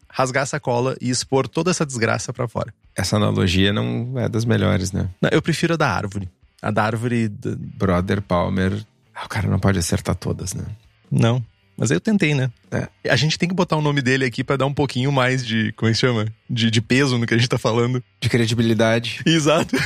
rasgar 0.06 0.42
a 0.42 0.46
sacola 0.46 0.96
e 1.00 1.08
expor 1.08 1.48
toda 1.48 1.70
essa 1.70 1.86
desgraça 1.86 2.30
para 2.30 2.46
fora. 2.46 2.74
Essa 2.94 3.16
analogia 3.16 3.72
não 3.72 4.12
é 4.16 4.28
das 4.28 4.44
melhores, 4.44 4.92
né? 4.92 5.08
Não, 5.22 5.30
eu 5.32 5.40
prefiro 5.40 5.74
a 5.74 5.76
da 5.78 5.88
árvore. 5.88 6.28
A 6.60 6.70
da 6.70 6.84
árvore. 6.84 7.28
Brother 7.28 8.20
Palmer. 8.20 8.84
Ah, 9.14 9.24
o 9.24 9.28
cara 9.28 9.48
não 9.48 9.58
pode 9.58 9.78
acertar 9.78 10.14
todas, 10.14 10.52
né? 10.52 10.64
Não. 11.10 11.42
Mas 11.78 11.92
eu 11.92 12.00
tentei, 12.00 12.34
né? 12.34 12.50
É. 12.72 12.88
A 13.08 13.14
gente 13.14 13.38
tem 13.38 13.48
que 13.48 13.54
botar 13.54 13.76
o 13.76 13.80
nome 13.80 14.02
dele 14.02 14.24
aqui 14.24 14.42
para 14.42 14.56
dar 14.56 14.66
um 14.66 14.74
pouquinho 14.74 15.12
mais 15.12 15.46
de. 15.46 15.72
Como 15.76 15.88
é 15.88 15.92
que 15.92 15.98
chama? 15.98 16.26
De, 16.50 16.72
de 16.72 16.82
peso 16.82 17.16
no 17.16 17.24
que 17.24 17.32
a 17.32 17.38
gente 17.38 17.48
tá 17.48 17.56
falando. 17.56 18.02
De 18.20 18.28
credibilidade. 18.28 19.20
Exato. 19.24 19.76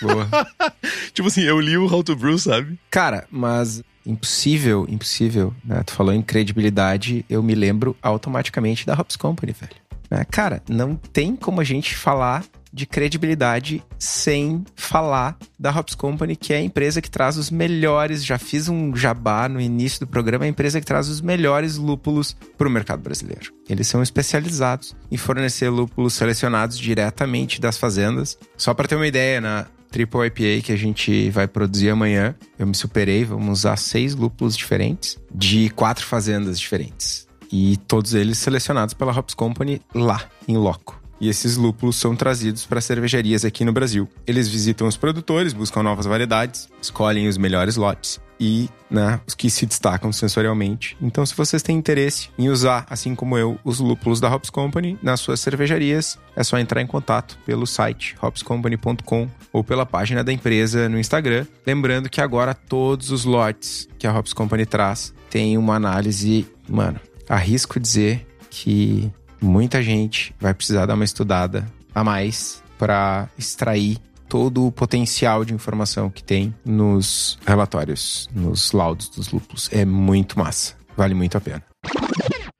Boa. 0.00 0.28
tipo 1.12 1.26
assim, 1.26 1.42
eu 1.42 1.58
li 1.60 1.76
o 1.76 1.92
How 1.92 2.04
to 2.04 2.14
Brew, 2.14 2.38
sabe? 2.38 2.78
Cara, 2.88 3.26
mas 3.32 3.82
impossível, 4.06 4.86
impossível, 4.88 5.52
né? 5.64 5.82
Tu 5.84 5.92
falou 5.92 6.14
em 6.14 6.22
credibilidade, 6.22 7.24
eu 7.28 7.42
me 7.42 7.54
lembro 7.54 7.96
automaticamente 8.00 8.86
da 8.86 8.94
Hops 8.94 9.16
Company, 9.16 9.52
velho. 9.52 9.74
É, 10.10 10.24
cara, 10.24 10.62
não 10.68 10.94
tem 10.94 11.34
como 11.34 11.60
a 11.60 11.64
gente 11.64 11.96
falar 11.96 12.44
de 12.74 12.86
credibilidade 12.86 13.84
sem 13.96 14.64
falar 14.74 15.38
da 15.56 15.70
Hops 15.70 15.94
Company, 15.94 16.34
que 16.34 16.52
é 16.52 16.56
a 16.56 16.60
empresa 16.60 17.00
que 17.00 17.08
traz 17.08 17.36
os 17.36 17.48
melhores. 17.48 18.24
Já 18.24 18.36
fiz 18.36 18.68
um 18.68 18.94
jabá 18.96 19.48
no 19.48 19.60
início 19.60 20.00
do 20.00 20.08
programa, 20.08 20.44
é 20.44 20.48
a 20.48 20.50
empresa 20.50 20.80
que 20.80 20.86
traz 20.86 21.08
os 21.08 21.20
melhores 21.20 21.76
lúpulos 21.76 22.36
para 22.58 22.66
o 22.66 22.70
mercado 22.70 23.00
brasileiro. 23.00 23.52
Eles 23.68 23.86
são 23.86 24.02
especializados 24.02 24.96
em 25.08 25.16
fornecer 25.16 25.70
lúpulos 25.70 26.14
selecionados 26.14 26.76
diretamente 26.76 27.60
das 27.60 27.78
fazendas. 27.78 28.36
Só 28.56 28.74
para 28.74 28.88
ter 28.88 28.96
uma 28.96 29.06
ideia, 29.06 29.40
na 29.40 29.66
Triple 29.92 30.26
IPA 30.26 30.64
que 30.64 30.72
a 30.72 30.76
gente 30.76 31.30
vai 31.30 31.46
produzir 31.46 31.90
amanhã, 31.90 32.34
eu 32.58 32.66
me 32.66 32.74
superei, 32.74 33.24
vamos 33.24 33.60
usar 33.60 33.76
seis 33.76 34.16
lúpulos 34.16 34.56
diferentes 34.56 35.16
de 35.32 35.70
quatro 35.70 36.04
fazendas 36.04 36.58
diferentes. 36.58 37.28
E 37.52 37.76
todos 37.86 38.14
eles 38.14 38.38
selecionados 38.38 38.94
pela 38.94 39.16
Hops 39.16 39.34
Company 39.34 39.80
lá, 39.94 40.24
em 40.48 40.56
loco 40.56 41.03
e 41.20 41.28
esses 41.28 41.56
lúpulos 41.56 41.96
são 41.96 42.14
trazidos 42.14 42.66
para 42.66 42.80
cervejarias 42.80 43.44
aqui 43.44 43.64
no 43.64 43.72
Brasil. 43.72 44.08
Eles 44.26 44.48
visitam 44.48 44.86
os 44.86 44.96
produtores, 44.96 45.52
buscam 45.52 45.82
novas 45.82 46.06
variedades, 46.06 46.68
escolhem 46.80 47.28
os 47.28 47.38
melhores 47.38 47.76
lotes 47.76 48.20
e 48.38 48.68
né, 48.90 49.20
os 49.26 49.34
que 49.34 49.48
se 49.48 49.66
destacam 49.66 50.12
sensorialmente. 50.12 50.96
Então, 51.00 51.24
se 51.24 51.34
vocês 51.34 51.62
têm 51.62 51.76
interesse 51.76 52.30
em 52.38 52.48
usar, 52.48 52.86
assim 52.90 53.14
como 53.14 53.38
eu, 53.38 53.58
os 53.64 53.78
lúpulos 53.78 54.20
da 54.20 54.32
Hops 54.32 54.50
Company 54.50 54.98
nas 55.02 55.20
suas 55.20 55.40
cervejarias, 55.40 56.18
é 56.36 56.42
só 56.42 56.58
entrar 56.58 56.80
em 56.80 56.86
contato 56.86 57.38
pelo 57.46 57.66
site 57.66 58.16
hopscompany.com 58.20 59.28
ou 59.52 59.64
pela 59.64 59.86
página 59.86 60.22
da 60.22 60.32
empresa 60.32 60.88
no 60.88 60.98
Instagram. 60.98 61.46
Lembrando 61.66 62.08
que 62.08 62.20
agora 62.20 62.54
todos 62.54 63.10
os 63.10 63.24
lotes 63.24 63.88
que 63.98 64.06
a 64.06 64.16
Hops 64.16 64.32
Company 64.32 64.66
traz 64.66 65.14
têm 65.30 65.56
uma 65.56 65.74
análise, 65.74 66.46
mano, 66.68 67.00
arrisco 67.28 67.80
dizer 67.80 68.26
que 68.50 69.10
muita 69.44 69.82
gente 69.82 70.34
vai 70.40 70.54
precisar 70.54 70.86
dar 70.86 70.94
uma 70.94 71.04
estudada 71.04 71.70
a 71.94 72.02
mais 72.02 72.62
para 72.78 73.28
extrair 73.38 73.98
todo 74.28 74.66
o 74.66 74.72
potencial 74.72 75.44
de 75.44 75.54
informação 75.54 76.10
que 76.10 76.24
tem 76.24 76.54
nos 76.64 77.38
relatórios, 77.46 78.28
nos 78.34 78.72
laudos 78.72 79.08
dos 79.08 79.30
lúpulos. 79.30 79.68
É 79.72 79.84
muito 79.84 80.38
massa. 80.38 80.74
Vale 80.96 81.14
muito 81.14 81.36
a 81.36 81.40
pena. 81.40 81.62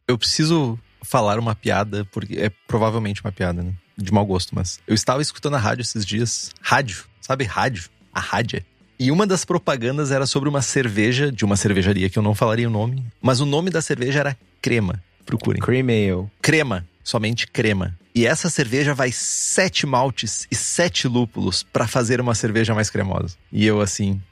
Eu 0.07 0.19
preciso 0.19 0.79
falar 1.03 1.39
uma 1.39 1.55
piada, 1.55 2.05
porque 2.07 2.35
é 2.35 2.51
provavelmente 2.67 3.23
uma 3.23 3.33
piada, 3.33 3.63
né? 3.63 3.73
De 3.97 4.13
mau 4.13 4.25
gosto, 4.27 4.55
mas. 4.55 4.79
Eu 4.87 4.95
estava 4.95 5.23
escutando 5.23 5.55
a 5.55 5.59
rádio 5.59 5.83
esses 5.83 6.05
dias. 6.05 6.51
Rádio. 6.61 7.05
Sabe 7.21 7.45
rádio? 7.45 7.89
A 8.13 8.21
rádio. 8.21 8.63
E 8.99 9.11
uma 9.11 9.27
das 9.27 9.45
propagandas 9.45 10.11
era 10.11 10.27
sobre 10.27 10.49
uma 10.49 10.63
cerveja 10.63 11.33
de 11.33 11.45
uma 11.45 11.57
cervejaria 11.57 12.09
que 12.09 12.19
eu 12.19 12.23
não 12.23 12.35
falaria 12.35 12.69
o 12.69 12.73
nome, 12.73 13.05
mas 13.21 13.41
o 13.41 13.47
nome 13.47 13.71
da 13.71 13.83
cerveja 13.83 14.21
era 14.21 14.37
Crema. 14.63 15.03
Procurem. 15.25 15.61
Cream 15.61 15.87
Ale. 15.89 16.29
Crema. 16.41 16.87
Somente 17.03 17.47
crema. 17.47 17.97
E 18.15 18.27
essa 18.27 18.49
cerveja 18.49 18.95
vai 18.95 19.11
sete 19.13 19.87
maltes 19.87 20.47
e 20.51 20.55
sete 20.55 21.09
lúpulos 21.09 21.63
para 21.63 21.87
fazer 21.87 22.21
uma 22.21 22.35
cerveja 22.35 22.75
mais 22.75 22.89
cremosa. 22.89 23.37
E 23.53 23.67
eu 23.67 23.81
assim, 23.81 24.23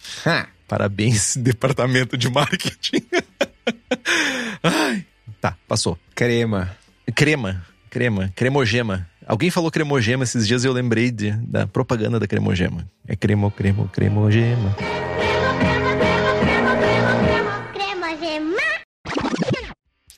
parabéns 0.68 1.36
departamento 1.36 2.16
de 2.16 2.30
marketing. 2.30 3.04
Ai, 4.62 5.04
tá, 5.40 5.56
passou. 5.66 5.98
Crema. 6.14 6.74
Crema, 7.14 7.66
crema, 7.90 8.32
cremogema. 8.34 9.08
Alguém 9.26 9.50
falou 9.50 9.70
cremogema 9.70 10.24
esses 10.24 10.46
dias 10.46 10.64
e 10.64 10.66
eu 10.66 10.72
lembrei 10.72 11.10
de, 11.10 11.32
da 11.32 11.66
propaganda 11.66 12.18
da 12.18 12.26
cremogema. 12.26 12.88
É 13.06 13.16
cremo, 13.16 13.50
cremo, 13.50 13.88
cremogema. 13.88 14.76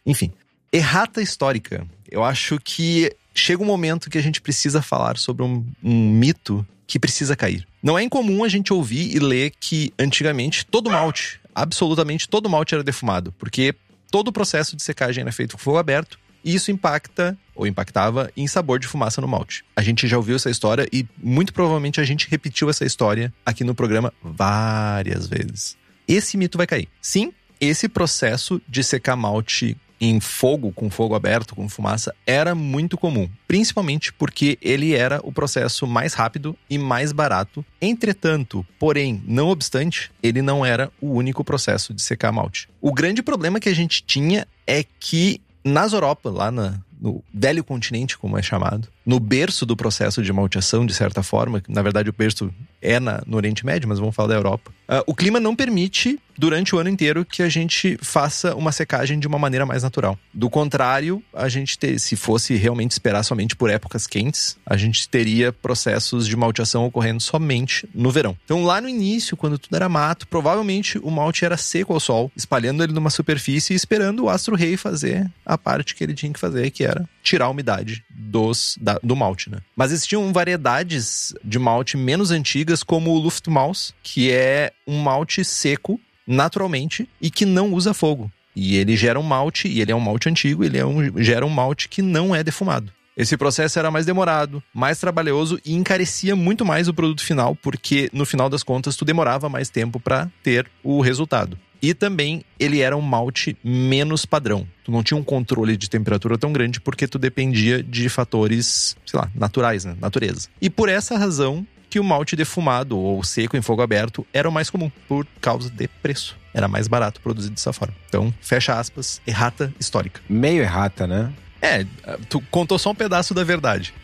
Enfim, 0.06 0.32
Errata 0.74 1.22
histórica. 1.22 1.86
Eu 2.10 2.24
acho 2.24 2.58
que 2.58 3.14
chega 3.32 3.62
um 3.62 3.66
momento 3.66 4.10
que 4.10 4.18
a 4.18 4.20
gente 4.20 4.40
precisa 4.40 4.82
falar 4.82 5.16
sobre 5.16 5.44
um, 5.44 5.64
um 5.80 6.10
mito 6.10 6.66
que 6.84 6.98
precisa 6.98 7.36
cair. 7.36 7.64
Não 7.80 7.96
é 7.96 8.02
incomum 8.02 8.42
a 8.42 8.48
gente 8.48 8.72
ouvir 8.72 9.14
e 9.14 9.20
ler 9.20 9.52
que 9.60 9.94
antigamente 9.96 10.66
todo 10.66 10.90
malte, 10.90 11.40
absolutamente 11.54 12.28
todo 12.28 12.50
malte 12.50 12.74
era 12.74 12.82
defumado, 12.82 13.30
porque 13.38 13.72
todo 14.10 14.28
o 14.28 14.32
processo 14.32 14.74
de 14.74 14.82
secagem 14.82 15.22
era 15.22 15.30
feito 15.30 15.52
com 15.52 15.62
fogo 15.62 15.78
aberto 15.78 16.18
e 16.44 16.52
isso 16.56 16.72
impacta 16.72 17.38
ou 17.54 17.68
impactava 17.68 18.28
em 18.36 18.48
sabor 18.48 18.80
de 18.80 18.88
fumaça 18.88 19.20
no 19.20 19.28
malte. 19.28 19.64
A 19.76 19.82
gente 19.82 20.08
já 20.08 20.16
ouviu 20.16 20.34
essa 20.34 20.50
história 20.50 20.88
e 20.92 21.06
muito 21.22 21.52
provavelmente 21.52 22.00
a 22.00 22.04
gente 22.04 22.28
repetiu 22.28 22.68
essa 22.68 22.84
história 22.84 23.32
aqui 23.46 23.62
no 23.62 23.76
programa 23.76 24.12
várias 24.20 25.28
vezes. 25.28 25.76
Esse 26.08 26.36
mito 26.36 26.58
vai 26.58 26.66
cair. 26.66 26.88
Sim, 27.00 27.32
esse 27.60 27.88
processo 27.88 28.60
de 28.68 28.82
secar 28.82 29.14
malte 29.14 29.76
em 30.00 30.20
fogo, 30.20 30.72
com 30.72 30.90
fogo 30.90 31.14
aberto, 31.14 31.54
com 31.54 31.68
fumaça, 31.68 32.14
era 32.26 32.54
muito 32.54 32.96
comum, 32.96 33.28
principalmente 33.46 34.12
porque 34.12 34.58
ele 34.60 34.94
era 34.94 35.20
o 35.22 35.32
processo 35.32 35.86
mais 35.86 36.14
rápido 36.14 36.56
e 36.68 36.78
mais 36.78 37.12
barato. 37.12 37.64
Entretanto, 37.80 38.66
porém, 38.78 39.22
não 39.26 39.48
obstante, 39.48 40.10
ele 40.22 40.42
não 40.42 40.64
era 40.64 40.90
o 41.00 41.12
único 41.12 41.44
processo 41.44 41.94
de 41.94 42.02
secar 42.02 42.32
malte. 42.32 42.68
O 42.80 42.92
grande 42.92 43.22
problema 43.22 43.60
que 43.60 43.68
a 43.68 43.74
gente 43.74 44.02
tinha 44.02 44.46
é 44.66 44.84
que 44.98 45.40
nas 45.64 45.94
Europa, 45.94 46.30
lá 46.30 46.50
na, 46.50 46.78
no 47.00 47.24
velho 47.32 47.64
continente, 47.64 48.18
como 48.18 48.38
é 48.38 48.42
chamado, 48.42 48.88
no 49.04 49.18
berço 49.18 49.64
do 49.64 49.76
processo 49.76 50.22
de 50.22 50.32
malteação, 50.32 50.84
de 50.84 50.94
certa 50.94 51.22
forma, 51.22 51.62
na 51.68 51.82
verdade 51.82 52.10
o 52.10 52.12
berço 52.12 52.52
é 52.82 53.00
na, 53.00 53.22
no 53.26 53.36
Oriente 53.36 53.64
Médio, 53.64 53.88
mas 53.88 53.98
vamos 53.98 54.14
falar 54.14 54.28
da 54.28 54.34
Europa. 54.34 54.72
Uh, 54.88 55.02
o 55.06 55.14
clima 55.14 55.40
não 55.40 55.56
permite, 55.56 56.18
durante 56.36 56.74
o 56.74 56.78
ano 56.78 56.88
inteiro, 56.88 57.24
que 57.24 57.42
a 57.42 57.48
gente 57.48 57.98
faça 58.02 58.54
uma 58.54 58.72
secagem 58.72 59.18
de 59.18 59.26
uma 59.26 59.38
maneira 59.38 59.64
mais 59.64 59.82
natural. 59.82 60.18
Do 60.32 60.50
contrário, 60.50 61.22
a 61.32 61.48
gente 61.48 61.78
ter, 61.78 61.98
se 61.98 62.16
fosse 62.16 62.54
realmente 62.54 62.92
esperar 62.92 63.22
somente 63.22 63.56
por 63.56 63.70
épocas 63.70 64.06
quentes, 64.06 64.56
a 64.66 64.76
gente 64.76 65.08
teria 65.08 65.52
processos 65.52 66.26
de 66.26 66.36
malteação 66.36 66.84
ocorrendo 66.84 67.22
somente 67.22 67.88
no 67.94 68.10
verão. 68.10 68.36
Então, 68.44 68.64
lá 68.64 68.80
no 68.80 68.88
início, 68.88 69.36
quando 69.36 69.58
tudo 69.58 69.74
era 69.74 69.88
mato, 69.88 70.26
provavelmente 70.28 70.98
o 70.98 71.10
malte 71.10 71.44
era 71.44 71.56
seco 71.56 71.94
ao 71.94 72.00
sol, 72.00 72.30
espalhando 72.36 72.82
ele 72.82 72.92
numa 72.92 73.10
superfície 73.10 73.72
e 73.72 73.76
esperando 73.76 74.24
o 74.24 74.28
astro-rei 74.28 74.76
fazer 74.76 75.30
a 75.46 75.56
parte 75.56 75.94
que 75.94 76.04
ele 76.04 76.14
tinha 76.14 76.32
que 76.32 76.40
fazer, 76.40 76.70
que 76.70 76.84
era 76.84 77.08
tirar 77.22 77.46
a 77.46 77.50
umidade 77.50 78.04
dos, 78.10 78.76
da, 78.80 78.98
do 79.02 79.16
malte, 79.16 79.50
né? 79.50 79.58
Mas 79.74 79.92
existiam 79.92 80.32
variedades 80.32 81.34
de 81.42 81.58
malte 81.58 81.96
menos 81.96 82.30
antigas, 82.30 82.82
como 82.82 83.12
o 83.12 83.18
Luftmaus, 83.18 83.94
que 84.02 84.30
é 84.30 84.72
um 84.86 85.02
malte 85.02 85.44
seco 85.44 86.00
naturalmente 86.26 87.08
e 87.20 87.30
que 87.30 87.44
não 87.44 87.72
usa 87.72 87.94
fogo. 87.94 88.30
E 88.56 88.76
ele 88.76 88.96
gera 88.96 89.18
um 89.18 89.22
malte, 89.22 89.66
e 89.66 89.80
ele 89.80 89.90
é 89.90 89.96
um 89.96 90.00
malte 90.00 90.28
antigo, 90.28 90.64
ele 90.64 90.78
é 90.78 90.86
um, 90.86 91.22
gera 91.22 91.44
um 91.44 91.50
malte 91.50 91.88
que 91.88 92.00
não 92.00 92.34
é 92.34 92.42
defumado. 92.42 92.92
Esse 93.16 93.36
processo 93.36 93.78
era 93.78 93.90
mais 93.90 94.04
demorado, 94.06 94.62
mais 94.72 94.98
trabalhoso 94.98 95.60
e 95.64 95.72
encarecia 95.72 96.34
muito 96.34 96.64
mais 96.64 96.88
o 96.88 96.94
produto 96.94 97.22
final, 97.22 97.54
porque 97.54 98.10
no 98.12 98.24
final 98.24 98.48
das 98.48 98.64
contas 98.64 98.96
tu 98.96 99.04
demorava 99.04 99.48
mais 99.48 99.70
tempo 99.70 100.00
para 100.00 100.28
ter 100.42 100.68
o 100.82 101.00
resultado. 101.00 101.56
E 101.80 101.94
também 101.94 102.42
ele 102.58 102.80
era 102.80 102.96
um 102.96 103.00
malte 103.00 103.56
menos 103.62 104.24
padrão. 104.24 104.66
Tu 104.82 104.90
não 104.90 105.02
tinha 105.02 105.18
um 105.18 105.22
controle 105.22 105.76
de 105.76 105.88
temperatura 105.88 106.38
tão 106.38 106.52
grande 106.52 106.80
porque 106.80 107.06
tu 107.06 107.18
dependia 107.18 107.82
de 107.82 108.08
fatores, 108.08 108.96
sei 109.04 109.20
lá, 109.20 109.30
naturais, 109.34 109.84
né? 109.84 109.94
Natureza. 110.00 110.48
E 110.60 110.70
por 110.70 110.88
essa 110.88 111.16
razão 111.16 111.64
que 111.94 112.00
o 112.00 112.02
malte 112.02 112.34
defumado 112.34 112.98
ou 112.98 113.22
seco 113.22 113.56
em 113.56 113.62
fogo 113.62 113.80
aberto 113.80 114.26
era 114.32 114.48
o 114.48 114.52
mais 114.52 114.68
comum, 114.68 114.90
por 115.06 115.24
causa 115.40 115.70
de 115.70 115.86
preço. 115.86 116.36
Era 116.52 116.66
mais 116.66 116.88
barato 116.88 117.20
produzir 117.20 117.50
dessa 117.50 117.72
forma. 117.72 117.94
Então, 118.08 118.34
fecha 118.40 118.76
aspas, 118.76 119.20
errata 119.24 119.72
histórica. 119.78 120.20
Meio 120.28 120.60
errata, 120.60 121.06
né? 121.06 121.32
É, 121.62 121.86
tu 122.28 122.42
contou 122.50 122.80
só 122.80 122.90
um 122.90 122.96
pedaço 122.96 123.32
da 123.32 123.44
verdade. 123.44 123.94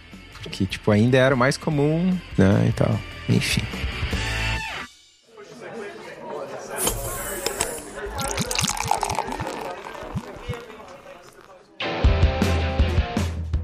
Que, 0.52 0.66
tipo, 0.66 0.92
ainda 0.92 1.18
era 1.18 1.34
o 1.34 1.38
mais 1.38 1.56
comum, 1.56 2.16
né, 2.38 2.66
e 2.68 2.72
tal. 2.74 2.96
Enfim. 3.28 3.62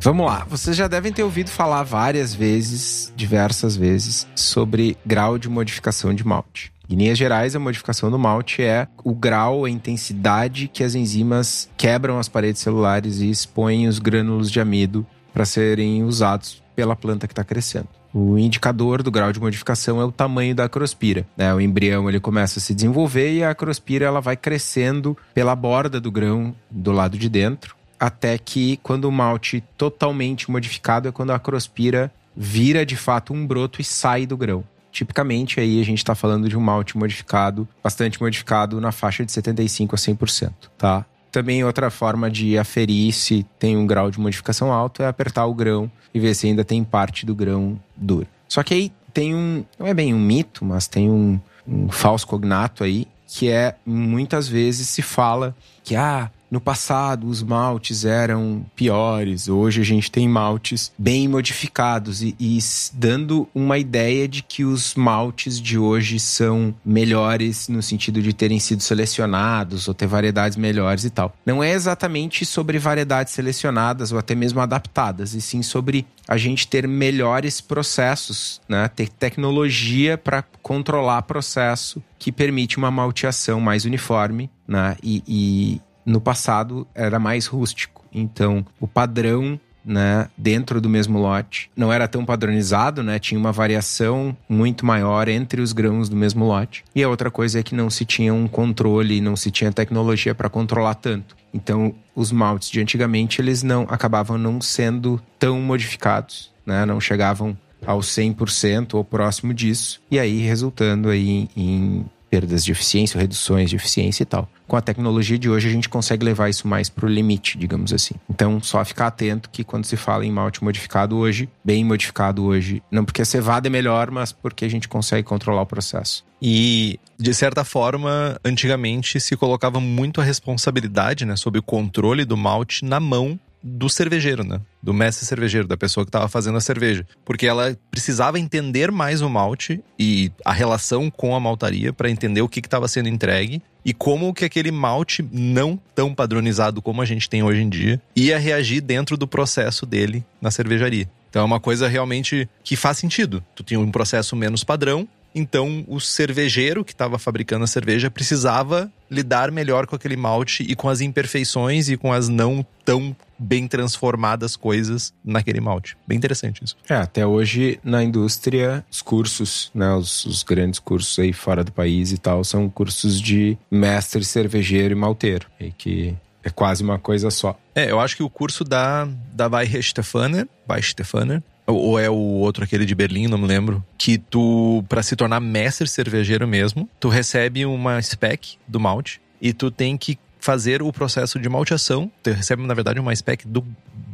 Vamos 0.07 0.25
lá, 0.25 0.47
vocês 0.49 0.77
já 0.77 0.87
devem 0.87 1.13
ter 1.13 1.25
ouvido 1.25 1.51
falar 1.51 1.83
várias 1.83 2.33
vezes, 2.33 3.13
diversas 3.17 3.77
vezes, 3.77 4.25
sobre 4.37 4.97
grau 5.05 5.37
de 5.37 5.49
modificação 5.49 6.15
de 6.15 6.25
malte. 6.25 6.73
Em 6.89 6.95
linhas 6.95 7.19
gerais, 7.19 7.57
a 7.57 7.59
modificação 7.59 8.09
do 8.09 8.17
malte 8.17 8.63
é 8.63 8.87
o 9.03 9.13
grau, 9.13 9.65
a 9.65 9.69
intensidade 9.69 10.69
que 10.69 10.85
as 10.85 10.95
enzimas 10.95 11.69
quebram 11.77 12.21
as 12.21 12.29
paredes 12.29 12.63
celulares 12.63 13.19
e 13.19 13.29
expõem 13.29 13.89
os 13.89 13.99
grânulos 13.99 14.49
de 14.49 14.61
amido 14.61 15.05
para 15.35 15.45
serem 15.45 16.05
usados 16.05 16.63
pela 16.77 16.95
planta 16.95 17.27
que 17.27 17.33
está 17.33 17.43
crescendo. 17.43 17.89
O 18.15 18.39
indicador 18.39 19.03
do 19.03 19.11
grau 19.11 19.33
de 19.33 19.41
modificação 19.41 20.01
é 20.01 20.05
o 20.05 20.13
tamanho 20.13 20.55
da 20.55 20.67
acrospira. 20.67 21.27
Né? 21.37 21.53
O 21.53 21.61
embrião 21.61 22.09
ele 22.09 22.21
começa 22.21 22.61
a 22.61 22.63
se 22.63 22.77
desenvolver 22.77 23.35
e 23.35 23.43
a 23.43 23.51
acrospira 23.51 24.07
ela 24.07 24.21
vai 24.21 24.37
crescendo 24.37 25.19
pela 25.35 25.57
borda 25.57 26.01
do 26.01 26.13
grão 26.13 26.55
do 26.71 26.93
lado 26.93 27.19
de 27.19 27.29
dentro 27.29 27.76
até 27.99 28.39
que 28.39 28.79
quando 28.83 29.07
o 29.07 29.13
malte 29.13 29.63
totalmente 29.77 30.51
modificado 30.51 31.09
é 31.09 31.13
quando 31.13 31.31
a 31.31 31.37
acrospira 31.37 32.13
vira 32.37 32.85
de 32.85 32.97
fato 32.97 33.33
um 33.33 33.47
broto 33.47 33.81
e 33.81 33.85
sai 33.85 34.27
do 34.27 34.37
grão. 34.37 34.63
Tipicamente 34.93 35.61
aí 35.61 35.81
a 35.81 35.85
gente 35.85 35.99
está 35.99 36.15
falando 36.15 36.49
de 36.49 36.57
um 36.57 36.61
malte 36.61 36.97
modificado, 36.97 37.69
bastante 37.83 38.21
modificado 38.21 38.81
na 38.81 38.93
faixa 38.93 39.25
de 39.25 39.33
75 39.33 39.95
a 39.95 39.99
100%, 39.99 40.53
tá? 40.79 41.05
Também 41.31 41.63
outra 41.65 41.91
forma 41.91 42.31
de 42.31 42.57
aferir 42.57 43.13
se 43.13 43.45
tem 43.59 43.77
um 43.77 43.87
grau 43.87 44.11
de 44.11 44.19
modificação 44.19 44.73
alto 44.73 45.03
é 45.03 45.07
apertar 45.07 45.45
o 45.45 45.55
grão 45.55 45.91
e 46.15 46.21
ver 46.21 46.35
se 46.35 46.47
ainda 46.47 46.65
tem 46.65 46.83
parte 46.83 47.27
do 47.27 47.35
grão 47.35 47.79
duro. 47.95 48.27
Só 48.49 48.63
que 48.63 48.73
aí 48.73 48.93
tem 49.13 49.35
um, 49.35 49.65
não 49.79 49.87
é 49.87 49.93
bem 49.93 50.15
um 50.15 50.19
mito, 50.19 50.65
mas 50.65 50.87
tem 50.87 51.11
um, 51.11 51.39
um 51.67 51.91
falso 51.91 52.27
cognato 52.27 52.85
aí, 52.85 53.07
que 53.27 53.51
é 53.51 53.77
muitas 53.85 54.49
vezes 54.49 54.89
se 54.89 55.03
fala 55.03 55.55
que 55.85 55.95
ah, 55.95 56.31
no 56.51 56.61
passado, 56.61 57.27
os 57.27 57.43
maltes 57.43 58.05
eram 58.05 58.65
piores. 58.75 59.49
Hoje 59.49 59.81
a 59.81 59.85
gente 59.85 60.11
tem 60.11 60.29
maltes 60.29 60.93
bem 60.97 61.29
modificados 61.29 62.23
e, 62.23 62.37
e, 62.39 62.59
dando 62.93 63.49
uma 63.55 63.79
ideia 63.79 64.29
de 64.29 64.43
que 64.43 64.65
os 64.65 64.95
maltes 64.95 65.61
de 65.61 65.79
hoje 65.79 66.19
são 66.19 66.75
melhores 66.85 67.69
no 67.69 67.83
sentido 67.83 68.23
de 68.23 68.33
terem 68.33 68.59
sido 68.59 68.83
selecionados 68.83 69.89
ou 69.89 69.95
ter 69.95 70.07
variedades 70.07 70.57
melhores 70.57 71.05
e 71.05 71.11
tal. 71.11 71.35
Não 71.45 71.63
é 71.63 71.73
exatamente 71.73 72.45
sobre 72.45 72.79
variedades 72.79 73.33
selecionadas 73.33 74.13
ou 74.13 74.19
até 74.19 74.35
mesmo 74.35 74.61
adaptadas, 74.61 75.35
e 75.35 75.41
sim 75.41 75.63
sobre 75.63 76.07
a 76.29 76.37
gente 76.37 76.67
ter 76.67 76.87
melhores 76.89 77.61
processos, 77.61 78.61
né? 78.69 78.89
Ter 78.89 79.09
tecnologia 79.09 80.19
para 80.19 80.43
controlar 80.63 81.23
processo 81.23 82.03
que 82.19 82.33
permite 82.33 82.79
uma 82.79 82.91
malteação 82.91 83.61
mais 83.61 83.85
uniforme, 83.85 84.51
né? 84.67 84.97
E, 85.03 85.23
e, 85.27 85.81
no 86.07 86.21
passado 86.21 86.87
era 86.95 87.19
mais 87.19 87.47
rústico. 87.47 88.05
Então, 88.13 88.65
o 88.81 88.87
padrão 88.87 89.61
né, 89.87 90.29
dentro 90.37 90.81
do 90.81 90.89
mesmo 90.89 91.17
lote. 91.17 91.71
Não 91.77 91.93
era 91.93 92.09
tão 92.09 92.25
padronizado, 92.25 93.05
né? 93.05 93.21
Tinha 93.21 93.39
uma 93.39 93.53
variação 93.53 94.37
muito 94.49 94.85
maior 94.85 95.29
entre 95.29 95.61
os 95.61 95.73
grãos 95.73 96.09
do 96.09 96.17
mesmo 96.17 96.45
lote. 96.45 96.85
E 96.93 97.05
a 97.05 97.09
outra 97.09 97.31
coisa 97.31 97.61
é 97.61 97.63
que 97.63 97.75
não 97.75 97.89
se 97.89 98.05
tinha 98.05 98.35
um 98.35 98.49
controle, 98.49 99.21
não 99.21 99.37
se 99.37 99.51
tinha 99.51 99.71
tecnologia 99.71 100.35
para 100.35 100.51
controlar 100.51 100.97
tanto. 100.97 101.37
Então, 101.55 101.95
os 102.17 102.33
maltes 102.33 102.69
de 102.69 102.81
antigamente 102.81 103.41
eles 103.41 103.63
não 103.63 103.87
acabavam 103.89 104.37
não 104.37 104.61
sendo 104.61 105.23
tão 105.39 105.61
modificados, 105.61 106.51
né? 106.67 106.85
Não 106.85 107.01
chegavam 107.01 107.57
ao 107.87 108.01
100% 108.01 108.95
ou 108.95 109.05
próximo 109.05 109.55
disso, 109.55 110.01
e 110.11 110.19
aí 110.19 110.41
resultando 110.41 111.09
aí 111.09 111.49
em 111.57 112.05
perdas 112.31 112.65
de 112.65 112.73
eficiência, 112.73 113.21
reduções 113.21 113.71
de 113.71 113.77
eficiência 113.77 114.23
e 114.23 114.27
tal. 114.27 114.49
Com 114.67 114.77
a 114.77 114.81
tecnologia 114.81 115.39
de 115.39 115.49
hoje, 115.49 115.69
a 115.69 115.71
gente 115.71 115.89
consegue 115.89 116.25
levar 116.25 116.49
isso 116.49 116.67
mais 116.67 116.89
para 116.89 117.07
o 117.07 117.09
limite, 117.09 117.57
digamos 117.57 117.93
assim. 117.93 118.15
Então, 118.29 118.61
só 118.61 118.85
ficar 118.85 119.07
atento 119.07 119.49
que 119.51 119.63
quando 119.63 119.85
se 119.85 119.97
fala 119.97 120.25
em 120.25 120.33
malte 120.33 120.63
modificado 120.63 121.17
hoje, 121.17 121.49
bem 121.65 121.85
modificado 121.85 122.45
hoje, 122.45 122.83
não 122.91 123.05
porque 123.05 123.23
a 123.23 123.25
cevada 123.25 123.69
é 123.69 123.71
melhor, 123.71 124.11
mas 124.11 124.33
porque 124.33 124.65
a 124.65 124.69
gente 124.69 124.89
consegue 124.89 125.23
controlar 125.23 125.63
o 125.63 125.67
processo. 125.67 126.25
E, 126.41 126.99
de 127.19 127.33
certa 127.33 127.65
forma, 127.65 128.39
antigamente 128.45 129.19
se 129.21 129.37
colocava 129.37 129.81
muito 129.81 130.21
a 130.21 130.25
responsabilidade 130.25 131.25
né, 131.25 131.37
sobre 131.37 131.61
o 131.61 131.63
controle 131.63 132.25
do 132.25 132.37
malte 132.37 132.85
na 132.85 133.01
mão 133.01 133.39
do 133.67 133.89
cervejeiro, 133.89 134.45
né? 134.45 134.61
Do 134.81 134.95
mestre 134.95 135.27
cervejeiro, 135.27 135.67
da 135.67 135.77
pessoa 135.77 136.05
que 136.05 136.09
estava 136.09 136.29
fazendo 136.29 136.57
a 136.57 136.61
cerveja. 136.61 137.05
Porque 137.25 137.47
ela 137.47 137.77
precisava 137.91 138.39
entender 138.39 138.93
mais 138.93 139.23
o 139.23 139.29
malte 139.29 139.83
e 139.99 140.31
a 140.45 140.53
relação 140.53 141.11
com 141.11 141.35
a 141.35 141.41
maltaria 141.41 141.93
para 141.93 142.09
entender 142.09 142.43
o 142.43 142.49
que 142.49 142.61
estava 142.61 142.87
sendo 142.87 143.09
entregue 143.09 143.61
e 143.85 143.93
como 143.93 144.33
que 144.33 144.45
aquele 144.45 144.71
malte 144.71 145.29
não 145.33 145.79
tão 145.95 146.15
padronizado 146.15 146.81
como 146.81 147.03
a 147.03 147.05
gente 147.05 147.29
tem 147.29 147.43
hoje 147.43 147.63
em 147.63 147.69
dia 147.69 148.01
ia 148.15 148.39
reagir 148.39 148.81
dentro 148.81 149.17
do 149.17 149.27
processo 149.27 149.85
dele 149.85 150.25
na 150.41 150.51
cervejaria. 150.51 151.09
Então 151.29 151.43
é 151.43 151.45
uma 151.45 151.61
coisa 151.61 151.87
realmente 151.89 152.49
que 152.65 152.77
faz 152.77 152.99
sentido. 152.99 153.45
Tu 153.55 153.63
tinha 153.63 153.81
um 153.81 153.91
processo 153.91 154.35
menos 154.35 154.65
padrão, 154.65 155.07
então, 155.37 155.85
o 155.87 156.01
cervejeiro 156.01 156.83
que 156.83 156.93
estava 156.93 157.19
fabricando 157.19 157.63
a 157.63 157.67
cerveja 157.67 158.11
precisava 158.11 158.91
lidar 159.11 159.53
melhor 159.53 159.87
com 159.87 159.95
aquele 159.95 160.17
malte 160.17 160.63
e 160.63 160.75
com 160.75 160.89
as 160.89 161.03
imperfeições 161.03 161.91
e 161.91 161.97
com 161.99 162.11
as 162.11 162.27
não 162.27 162.65
tão 162.87 163.15
bem 163.39 163.69
transformadas 163.69 164.57
coisas 164.57 165.13
naquele 165.23 165.61
malte. 165.61 165.95
Bem 166.09 166.17
interessante 166.17 166.65
isso. 166.65 166.75
É, 166.89 166.95
até 166.95 167.27
hoje 167.27 167.79
na 167.85 168.03
indústria, 168.03 168.83
os 168.91 169.03
cursos, 169.03 169.71
né, 169.75 169.93
os, 169.93 170.25
os 170.25 170.43
grandes 170.43 170.81
cursos 170.81 171.19
aí 171.19 171.35
fora 171.35 171.63
do 171.63 171.71
país 171.71 172.13
e 172.13 172.19
tal, 172.19 172.43
são 172.43 172.71
cursos 172.71 173.21
de 173.21 173.59
mestre 173.71 174.25
cervejeiro 174.25 174.93
e 174.93 174.99
malteiro, 174.99 175.47
e 175.61 175.71
que 175.71 176.17
é 176.43 176.49
quase 176.49 176.83
uma 176.83 176.99
coisa 176.99 177.31
só. 177.31 177.59
É, 177.75 177.91
eu 177.91 178.01
acho 178.01 178.17
que 178.17 178.23
o 178.23 178.31
curso 178.31 178.65
da, 178.65 179.07
da 179.35 179.49
Weichstefaner, 179.49 180.49
Weichstefaner 180.67 181.43
ou 181.67 181.99
é 181.99 182.09
o 182.09 182.15
outro 182.15 182.65
aquele 182.65 182.87
de 182.87 182.95
Berlim, 182.95 183.27
não 183.27 183.39
me 183.39 183.47
lembro, 183.47 183.85
que 183.99 184.19
tu 184.19 184.85
para 184.89 185.03
se 185.03 185.17
tornar 185.17 185.41
mestre 185.41 185.89
cervejeiro 185.89 186.47
mesmo, 186.47 186.89
tu 187.01 187.09
recebe 187.09 187.67
uma 187.67 188.01
spec 188.01 188.57
do 188.67 188.79
malte 188.79 189.21
e 189.41 189.53
tu 189.53 189.71
tem 189.71 189.97
que 189.97 190.19
fazer 190.39 190.81
o 190.81 190.93
processo 190.93 191.41
de 191.41 191.49
malteação, 191.49 192.11
tu 192.23 192.31
recebe 192.31 192.63
na 192.63 192.75
verdade 192.75 193.01
uma 193.01 193.15
spec 193.15 193.47
do 193.47 193.67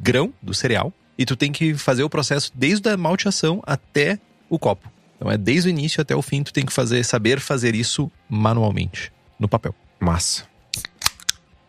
grão, 0.02 0.32
do 0.40 0.54
cereal, 0.54 0.92
e 1.18 1.26
tu 1.26 1.36
tem 1.36 1.52
que 1.52 1.74
fazer 1.74 2.02
o 2.02 2.10
processo 2.10 2.50
desde 2.54 2.88
a 2.88 2.96
malteação 2.96 3.62
até 3.66 4.18
o 4.48 4.58
copo. 4.58 4.90
Então 5.16 5.30
é 5.30 5.36
desde 5.36 5.68
o 5.68 5.70
início 5.70 6.00
até 6.00 6.16
o 6.16 6.22
fim 6.22 6.42
tu 6.42 6.52
tem 6.52 6.64
que 6.64 6.72
fazer 6.72 7.04
saber 7.04 7.38
fazer 7.38 7.74
isso 7.74 8.10
manualmente 8.28 9.12
no 9.38 9.46
papel. 9.46 9.74
Massa. 10.00 10.44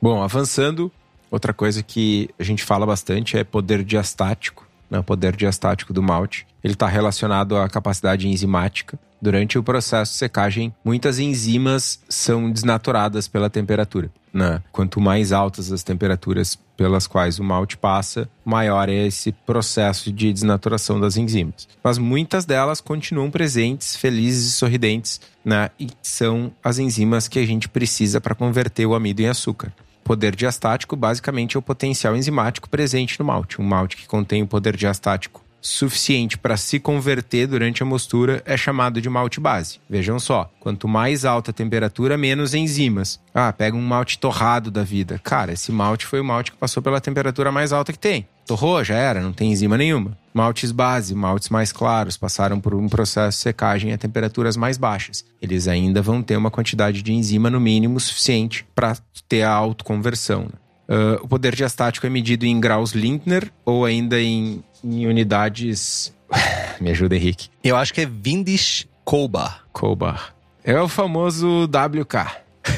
Bom, 0.01 0.23
avançando, 0.23 0.91
outra 1.29 1.53
coisa 1.53 1.83
que 1.83 2.29
a 2.39 2.43
gente 2.43 2.63
fala 2.63 2.85
bastante 2.85 3.37
é 3.37 3.43
poder 3.43 3.83
diastático 3.83 4.67
né, 4.93 4.99
o 4.99 5.03
poder 5.03 5.35
diastático 5.35 5.91
do 5.91 6.03
malte. 6.03 6.45
Ele 6.63 6.73
está 6.73 6.87
relacionado 6.87 7.57
à 7.57 7.67
capacidade 7.67 8.27
enzimática. 8.27 8.99
Durante 9.19 9.57
o 9.57 9.63
processo 9.63 10.11
de 10.11 10.17
secagem, 10.19 10.73
muitas 10.85 11.17
enzimas 11.17 11.99
são 12.07 12.51
desnaturadas 12.51 13.27
pela 13.27 13.49
temperatura. 13.49 14.11
Né? 14.31 14.61
Quanto 14.71 15.01
mais 15.01 15.31
altas 15.31 15.71
as 15.71 15.81
temperaturas 15.81 16.59
pelas 16.77 17.07
quais 17.07 17.39
o 17.39 17.43
malte 17.43 17.75
passa, 17.77 18.29
maior 18.45 18.87
é 18.89 19.07
esse 19.07 19.31
processo 19.31 20.11
de 20.11 20.31
desnaturação 20.31 20.99
das 20.99 21.17
enzimas. 21.17 21.67
Mas 21.83 21.97
muitas 21.97 22.45
delas 22.45 22.81
continuam 22.81 23.31
presentes, 23.31 23.95
felizes 23.95 24.47
e 24.47 24.51
sorridentes, 24.51 25.21
né? 25.43 25.71
e 25.79 25.87
são 26.03 26.51
as 26.63 26.77
enzimas 26.77 27.27
que 27.27 27.39
a 27.39 27.45
gente 27.45 27.67
precisa 27.67 28.21
para 28.21 28.35
converter 28.35 28.85
o 28.85 28.93
amido 28.93 29.21
em 29.21 29.27
açúcar 29.27 29.73
poder 30.03 30.35
diastático 30.35 30.95
basicamente 30.95 31.55
é 31.55 31.59
o 31.59 31.61
potencial 31.61 32.15
enzimático 32.15 32.69
presente 32.69 33.19
no 33.19 33.25
malte. 33.25 33.61
Um 33.61 33.65
malte 33.65 33.97
que 33.97 34.07
contém 34.07 34.43
o 34.43 34.47
poder 34.47 34.75
diastático 34.75 35.43
suficiente 35.63 36.37
para 36.37 36.57
se 36.57 36.77
converter 36.77 37.47
durante 37.47 37.81
a 37.81 37.85
mostura 37.85 38.43
é 38.45 38.57
chamado 38.57 39.01
de 39.01 39.09
malte 39.09 39.39
base. 39.39 39.79
Vejam 39.89 40.19
só, 40.19 40.51
quanto 40.59 40.87
mais 40.89 41.23
alta 41.23 41.51
a 41.51 41.53
temperatura, 41.53 42.17
menos 42.17 42.53
enzimas. 42.53 43.19
Ah, 43.33 43.51
pega 43.53 43.77
um 43.77 43.81
malte 43.81 44.19
torrado 44.19 44.69
da 44.69 44.83
vida. 44.83 45.19
Cara, 45.23 45.53
esse 45.53 45.71
malte 45.71 46.05
foi 46.05 46.19
o 46.19 46.25
malte 46.25 46.51
que 46.51 46.57
passou 46.57 46.83
pela 46.83 46.99
temperatura 46.99 47.51
mais 47.51 47.71
alta 47.71 47.93
que 47.93 47.99
tem. 47.99 48.27
Torrou, 48.45 48.83
já 48.83 48.95
era, 48.95 49.21
não 49.21 49.31
tem 49.31 49.51
enzima 49.51 49.77
nenhuma. 49.77 50.17
Maltes 50.33 50.71
base, 50.71 51.13
maltes 51.15 51.49
mais 51.49 51.71
claros, 51.71 52.17
passaram 52.17 52.59
por 52.59 52.73
um 52.73 52.89
processo 52.89 53.37
de 53.37 53.43
secagem 53.43 53.93
a 53.93 53.97
temperaturas 53.97 54.57
mais 54.57 54.77
baixas. 54.77 55.23
Eles 55.41 55.67
ainda 55.67 56.01
vão 56.01 56.21
ter 56.21 56.35
uma 56.35 56.51
quantidade 56.51 57.01
de 57.01 57.13
enzima 57.13 57.49
no 57.49 57.59
mínimo 57.59 57.99
suficiente 57.99 58.65
para 58.75 58.97
ter 59.29 59.43
a 59.43 59.51
autoconversão. 59.51 60.43
Né? 60.43 60.63
Uh, 60.89 61.23
o 61.23 61.27
poder 61.27 61.55
diastático 61.55 62.05
é 62.05 62.09
medido 62.09 62.45
em 62.45 62.59
graus 62.59 62.91
Lindner 62.91 63.51
ou 63.63 63.85
ainda 63.85 64.19
em, 64.19 64.63
em 64.83 65.07
unidades. 65.07 66.13
Me 66.81 66.89
ajuda, 66.91 67.15
Henrique. 67.15 67.49
Eu 67.63 67.77
acho 67.77 67.93
que 67.93 68.01
é 68.01 68.05
Windisch 68.05 68.85
Kolbar. 69.05 69.63
Kolbar. 69.71 70.33
É 70.63 70.79
o 70.81 70.87
famoso 70.87 71.65
WK, 71.65 72.15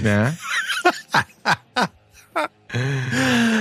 né? 0.02 0.38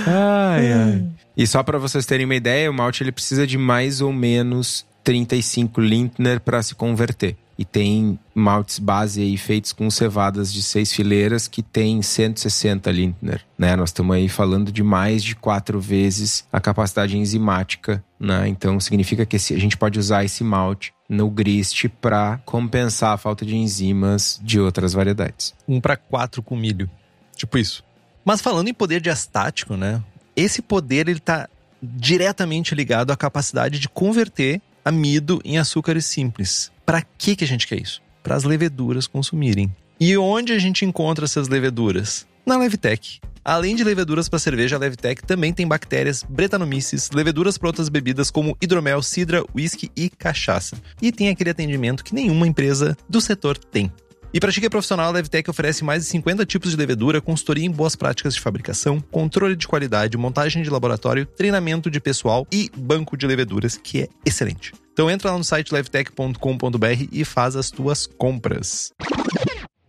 ai, 0.05 0.73
ai. 0.73 1.05
E 1.37 1.45
só 1.45 1.61
para 1.63 1.77
vocês 1.77 2.05
terem 2.05 2.25
uma 2.25 2.35
ideia, 2.35 2.71
o 2.71 2.73
malte 2.73 3.03
ele 3.03 3.11
precisa 3.11 3.45
de 3.45 3.57
mais 3.57 4.01
ou 4.01 4.13
menos 4.13 4.85
35 5.03 5.79
Lindner 5.79 6.39
para 6.39 6.61
se 6.63 6.73
converter. 6.75 7.37
E 7.57 7.63
tem 7.63 8.19
maltes 8.33 8.79
base 8.79 9.21
aí 9.21 9.37
feitos 9.37 9.71
com 9.71 9.89
cevadas 9.89 10.51
de 10.51 10.61
seis 10.61 10.91
fileiras 10.91 11.47
que 11.47 11.63
tem 11.63 12.01
160 12.01 12.91
Lindner, 12.91 13.41
né? 13.57 13.77
Nós 13.77 13.89
estamos 13.89 14.13
aí 14.13 14.27
falando 14.27 14.73
de 14.73 14.83
mais 14.83 15.23
de 15.23 15.35
quatro 15.35 15.79
vezes 15.79 16.45
a 16.51 16.59
capacidade 16.59 17.17
enzimática, 17.17 18.03
né? 18.19 18.45
Então 18.49 18.77
significa 18.79 19.25
que 19.25 19.37
a 19.37 19.39
gente 19.39 19.77
pode 19.77 19.97
usar 19.97 20.25
esse 20.25 20.43
malte 20.43 20.93
no 21.07 21.29
grist 21.29 21.87
para 22.01 22.41
compensar 22.43 23.13
a 23.13 23.17
falta 23.17 23.45
de 23.45 23.55
enzimas 23.55 24.37
de 24.43 24.59
outras 24.59 24.91
variedades. 24.91 25.53
Um 25.65 25.79
para 25.79 25.95
quatro 25.95 26.43
com 26.43 26.57
milho, 26.57 26.89
tipo 27.37 27.57
isso. 27.57 27.85
Mas 28.25 28.41
falando 28.41 28.67
em 28.67 28.73
poder 28.73 28.99
diastático, 28.99 29.77
né? 29.77 30.03
Esse 30.35 30.61
poder 30.61 31.07
ele 31.07 31.19
está 31.19 31.49
diretamente 31.81 32.75
ligado 32.75 33.11
à 33.11 33.17
capacidade 33.17 33.79
de 33.79 33.87
converter 33.87 34.61
amido 34.83 35.41
em 35.43 35.57
açúcares 35.57 36.05
simples. 36.05 36.71
Para 36.85 37.01
que, 37.01 37.35
que 37.35 37.43
a 37.43 37.47
gente 37.47 37.65
quer 37.65 37.81
isso? 37.81 38.01
Para 38.21 38.35
as 38.35 38.43
leveduras 38.43 39.07
consumirem. 39.07 39.73
E 39.99 40.17
onde 40.17 40.51
a 40.53 40.59
gente 40.59 40.83
encontra 40.83 41.25
essas 41.25 41.47
leveduras? 41.47 42.27
Na 42.45 42.57
Levtech. 42.57 43.19
Além 43.43 43.75
de 43.75 43.83
leveduras 43.83 44.27
para 44.27 44.39
cerveja, 44.39 44.75
a 44.75 44.79
Levtech 44.79 45.23
também 45.23 45.53
tem 45.53 45.67
bactérias, 45.67 46.23
bretanomices, 46.23 47.11
leveduras 47.11 47.57
para 47.57 47.69
outras 47.69 47.89
bebidas 47.89 48.31
como 48.31 48.57
hidromel, 48.59 49.01
cidra, 49.03 49.43
whisky 49.55 49.91
e 49.95 50.09
cachaça. 50.09 50.75
E 50.99 51.11
tem 51.11 51.29
aquele 51.29 51.51
atendimento 51.51 52.03
que 52.03 52.15
nenhuma 52.15 52.47
empresa 52.47 52.97
do 53.07 53.21
setor 53.21 53.55
tem. 53.57 53.91
E 54.35 54.39
para 54.41 54.51
Chique 54.51 54.69
Profissional, 54.69 55.07
a 55.07 55.11
Levtech 55.11 55.49
oferece 55.49 55.81
mais 55.81 56.03
de 56.03 56.09
50 56.09 56.45
tipos 56.45 56.71
de 56.71 56.75
levedura, 56.75 57.21
consultoria 57.21 57.65
em 57.65 57.71
boas 57.71 57.95
práticas 57.95 58.35
de 58.35 58.41
fabricação, 58.41 58.99
controle 58.99 59.55
de 59.55 59.65
qualidade, 59.65 60.17
montagem 60.17 60.61
de 60.61 60.69
laboratório, 60.69 61.25
treinamento 61.25 61.89
de 61.89 62.01
pessoal 62.01 62.45
e 62.51 62.69
banco 62.75 63.15
de 63.15 63.25
leveduras, 63.25 63.77
que 63.77 64.01
é 64.01 64.09
excelente. 64.25 64.73
Então 64.91 65.09
entra 65.09 65.31
lá 65.31 65.37
no 65.37 65.43
site 65.45 65.73
levtech.com.br 65.73 67.07
e 67.13 67.23
faz 67.23 67.55
as 67.55 67.71
tuas 67.71 68.05
compras. 68.05 68.91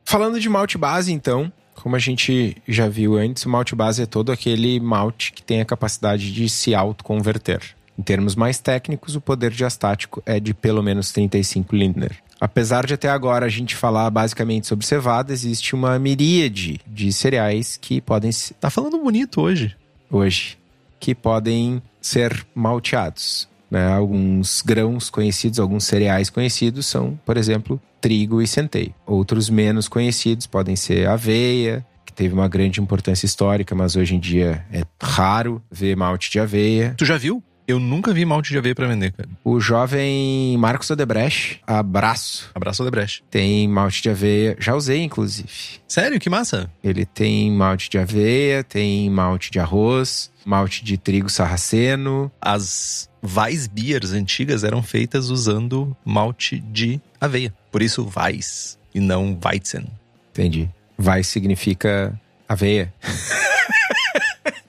Falando 0.04 0.38
de 0.38 0.48
malte 0.48 0.78
base, 0.78 1.12
então, 1.12 1.52
como 1.74 1.96
a 1.96 1.98
gente 1.98 2.56
já 2.68 2.87
viu 2.87 3.16
antes, 3.16 3.44
o 3.46 3.48
malte 3.48 3.74
base 3.74 4.02
é 4.02 4.06
todo 4.06 4.30
aquele 4.30 4.78
malte 4.78 5.32
que 5.32 5.42
tem 5.42 5.61
a 5.61 5.64
capacidade 5.64 6.32
de 6.32 6.48
se 6.48 6.72
autoconverter. 6.72 7.75
Em 7.98 8.02
termos 8.02 8.35
mais 8.35 8.59
técnicos, 8.59 9.16
o 9.16 9.20
poder 9.20 9.50
diastático 9.50 10.22
é 10.26 10.38
de 10.38 10.52
pelo 10.52 10.82
menos 10.82 11.12
35 11.12 11.74
Lindner. 11.74 12.16
Apesar 12.40 12.85
de 12.87 12.94
até 12.94 13.09
agora 13.09 13.46
a 13.46 13.48
gente 13.48 13.74
falar 13.74 14.11
basicamente 14.11 14.66
sobre 14.66 14.85
cevada, 14.85 15.32
existe 15.32 15.74
uma 15.74 15.98
miríade 15.98 16.80
de 16.87 17.12
cereais 17.12 17.76
que 17.76 18.00
podem. 18.00 18.30
Tá 18.61 18.68
falando 18.68 18.98
bonito 18.98 19.40
hoje. 19.40 19.74
Hoje. 20.11 20.59
Que 21.00 21.14
podem 21.14 21.82
ser 22.00 22.46
malteados. 22.54 23.48
Né? 23.70 23.90
Alguns 23.90 24.62
grãos 24.62 25.11
conhecidos, 25.11 25.59
alguns 25.59 25.85
cereais 25.85 26.30
conhecidos 26.30 26.87
são, 26.87 27.18
por 27.24 27.37
exemplo, 27.37 27.80
trigo 28.00 28.40
e 28.42 28.46
centeio. 28.46 28.94
Outros 29.06 29.50
menos 29.50 29.88
conhecidos 29.88 30.46
podem 30.46 30.76
ser 30.76 31.09
aveia, 31.09 31.85
que 32.04 32.12
teve 32.12 32.35
uma 32.35 32.48
grande 32.48 32.80
importância 32.80 33.26
histórica, 33.26 33.74
mas 33.74 33.96
hoje 33.96 34.14
em 34.14 34.20
dia 34.20 34.64
é 34.70 34.82
raro 35.02 35.62
ver 35.70 35.96
malte 35.96 36.30
de 36.30 36.38
aveia. 36.38 36.94
Tu 36.96 37.04
já 37.04 37.16
viu? 37.16 37.42
Eu 37.66 37.81
nunca 37.81 38.12
vi 38.12 38.24
malte 38.24 38.50
de 38.50 38.59
aveia 38.59 38.74
para 38.74 38.87
vender, 38.87 39.12
cara. 39.12 39.29
O 39.42 39.59
jovem 39.59 40.57
Marcos 40.57 40.88
Odebrecht, 40.88 41.61
abraço. 41.66 42.50
Abraço 42.55 42.83
Odebrecht. 42.83 43.24
Tem 43.29 43.66
malte 43.66 44.02
de 44.02 44.11
aveia, 44.11 44.57
já 44.61 44.74
usei 44.74 45.02
inclusive. 45.02 45.48
Sério? 45.88 46.20
Que 46.20 46.31
massa. 46.31 46.70
Ele 46.83 47.05
tem 47.05 47.50
malte 47.50 47.90
de 47.90 47.98
aveia, 47.98 48.62
tem 48.62 49.11
malte 49.11 49.50
de 49.50 49.59
arroz, 49.59 50.31
malte 50.44 50.85
de 50.85 50.96
trigo 50.96 51.29
sarraceno. 51.29 52.31
As 52.40 53.11
Weissbiers 53.20 54.12
antigas 54.12 54.62
eram 54.62 54.81
feitas 54.83 55.29
usando 55.29 55.96
malte 56.05 56.61
de 56.61 57.00
aveia. 57.20 57.52
Por 57.72 57.83
isso 57.83 58.09
Weiss 58.16 58.79
e 58.94 59.00
não 59.00 59.37
Weizen. 59.44 59.87
Entendi. 60.31 60.70
Weiss 60.98 61.26
significa 61.26 62.18
aveia. 62.48 62.94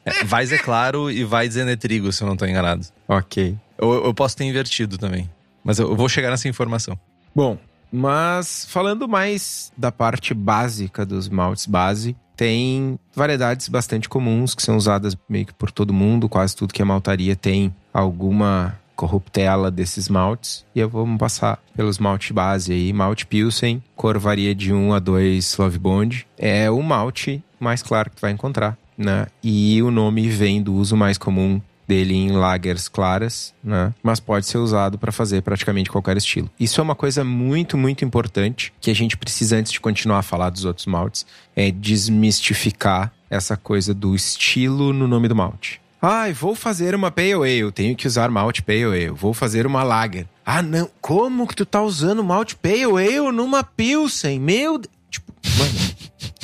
É, 0.07 0.23
Vais 0.23 0.51
é 0.51 0.57
claro 0.57 1.11
e 1.11 1.23
Vais 1.23 1.57
é 1.57 1.75
trigo, 1.75 2.11
se 2.11 2.23
eu 2.23 2.25
não 2.25 2.33
estou 2.33 2.47
enganado. 2.47 2.85
Ok. 3.07 3.55
Eu, 3.77 4.05
eu 4.05 4.13
posso 4.13 4.35
ter 4.35 4.45
invertido 4.45 4.97
também. 4.97 5.29
Mas 5.63 5.79
eu, 5.79 5.89
eu 5.89 5.95
vou 5.95 6.07
chegar 6.07 6.29
nessa 6.29 6.47
informação. 6.47 6.97
Bom, 7.35 7.57
mas 7.91 8.65
falando 8.69 9.07
mais 9.07 9.71
da 9.77 9.91
parte 9.91 10.33
básica 10.33 11.05
dos 11.05 11.27
maltes 11.27 11.65
base, 11.65 12.15
tem 12.35 12.97
variedades 13.13 13.67
bastante 13.67 14.07
comuns 14.07 14.55
que 14.55 14.61
são 14.61 14.77
usadas 14.77 15.17
meio 15.27 15.45
que 15.45 15.53
por 15.53 15.71
todo 15.71 15.93
mundo, 15.93 16.29
quase 16.29 16.55
tudo 16.55 16.73
que 16.73 16.81
é 16.81 16.85
maltaria 16.85 17.35
tem 17.35 17.73
alguma 17.93 18.79
corruptela 18.95 19.69
desses 19.69 20.09
maltes. 20.09 20.65
E 20.73 20.79
eu 20.79 20.89
vou 20.89 21.05
passar 21.17 21.59
pelos 21.75 21.99
maltes 21.99 22.31
base 22.31 22.73
aí. 22.73 22.91
Malte 22.91 23.25
Pilsen, 23.25 23.83
cor 23.95 24.17
varia 24.17 24.55
de 24.55 24.73
1 24.73 24.93
a 24.93 24.99
2 24.99 25.57
Love 25.57 25.79
Bond. 25.79 26.27
É 26.37 26.69
o 26.71 26.81
malte 26.81 27.43
mais 27.59 27.83
claro 27.83 28.09
que 28.09 28.15
tu 28.15 28.21
vai 28.21 28.31
encontrar 28.31 28.77
né? 28.97 29.27
E 29.43 29.81
o 29.81 29.91
nome 29.91 30.27
vem 30.29 30.62
do 30.62 30.73
uso 30.73 30.97
mais 30.97 31.17
comum 31.17 31.62
dele 31.88 32.13
em 32.13 32.31
lagers 32.31 32.89
claras, 32.89 33.53
né? 33.63 33.93
Mas 34.03 34.19
pode 34.19 34.45
ser 34.45 34.57
usado 34.57 34.97
para 34.97 35.12
fazer 35.12 35.41
praticamente 35.41 35.89
qualquer 35.89 36.17
estilo. 36.17 36.49
Isso 36.60 36.81
é 36.81 36.83
uma 36.83 36.95
coisa 36.95 37.23
muito, 37.23 37.77
muito 37.77 38.03
importante 38.03 38.73
que 38.81 38.91
a 38.91 38.95
gente 38.95 39.15
precisa 39.15 39.55
antes 39.55 39.71
de 39.71 39.79
continuar 39.79 40.19
a 40.19 40.23
falar 40.23 40.49
dos 40.49 40.65
outros 40.65 40.86
maltes, 40.86 41.25
é 41.55 41.71
desmistificar 41.71 43.13
essa 43.29 43.55
coisa 43.55 43.93
do 43.93 44.13
estilo 44.15 44.91
no 44.91 45.07
nome 45.07 45.27
do 45.27 45.36
malte. 45.36 45.79
Ai, 46.01 46.31
vou 46.31 46.53
fazer 46.53 46.93
uma 46.93 47.10
Pale 47.10 47.33
Ale, 47.33 47.71
tenho 47.71 47.95
que 47.95 48.05
usar 48.05 48.29
malte 48.29 48.62
Pale 48.62 48.83
Ale. 48.83 49.10
Vou 49.10 49.33
fazer 49.33 49.65
uma 49.65 49.83
Lager. 49.83 50.27
Ah, 50.45 50.62
não, 50.62 50.89
como 51.01 51.47
que 51.47 51.55
tu 51.55 51.65
tá 51.65 51.81
usando 51.81 52.23
malte 52.23 52.55
Pale 52.55 52.83
Ale 52.83 53.31
numa 53.31 53.63
Pilsen? 53.63 54.39
Meu, 54.39 54.79
tipo, 55.10 55.33
mano, 55.57 55.87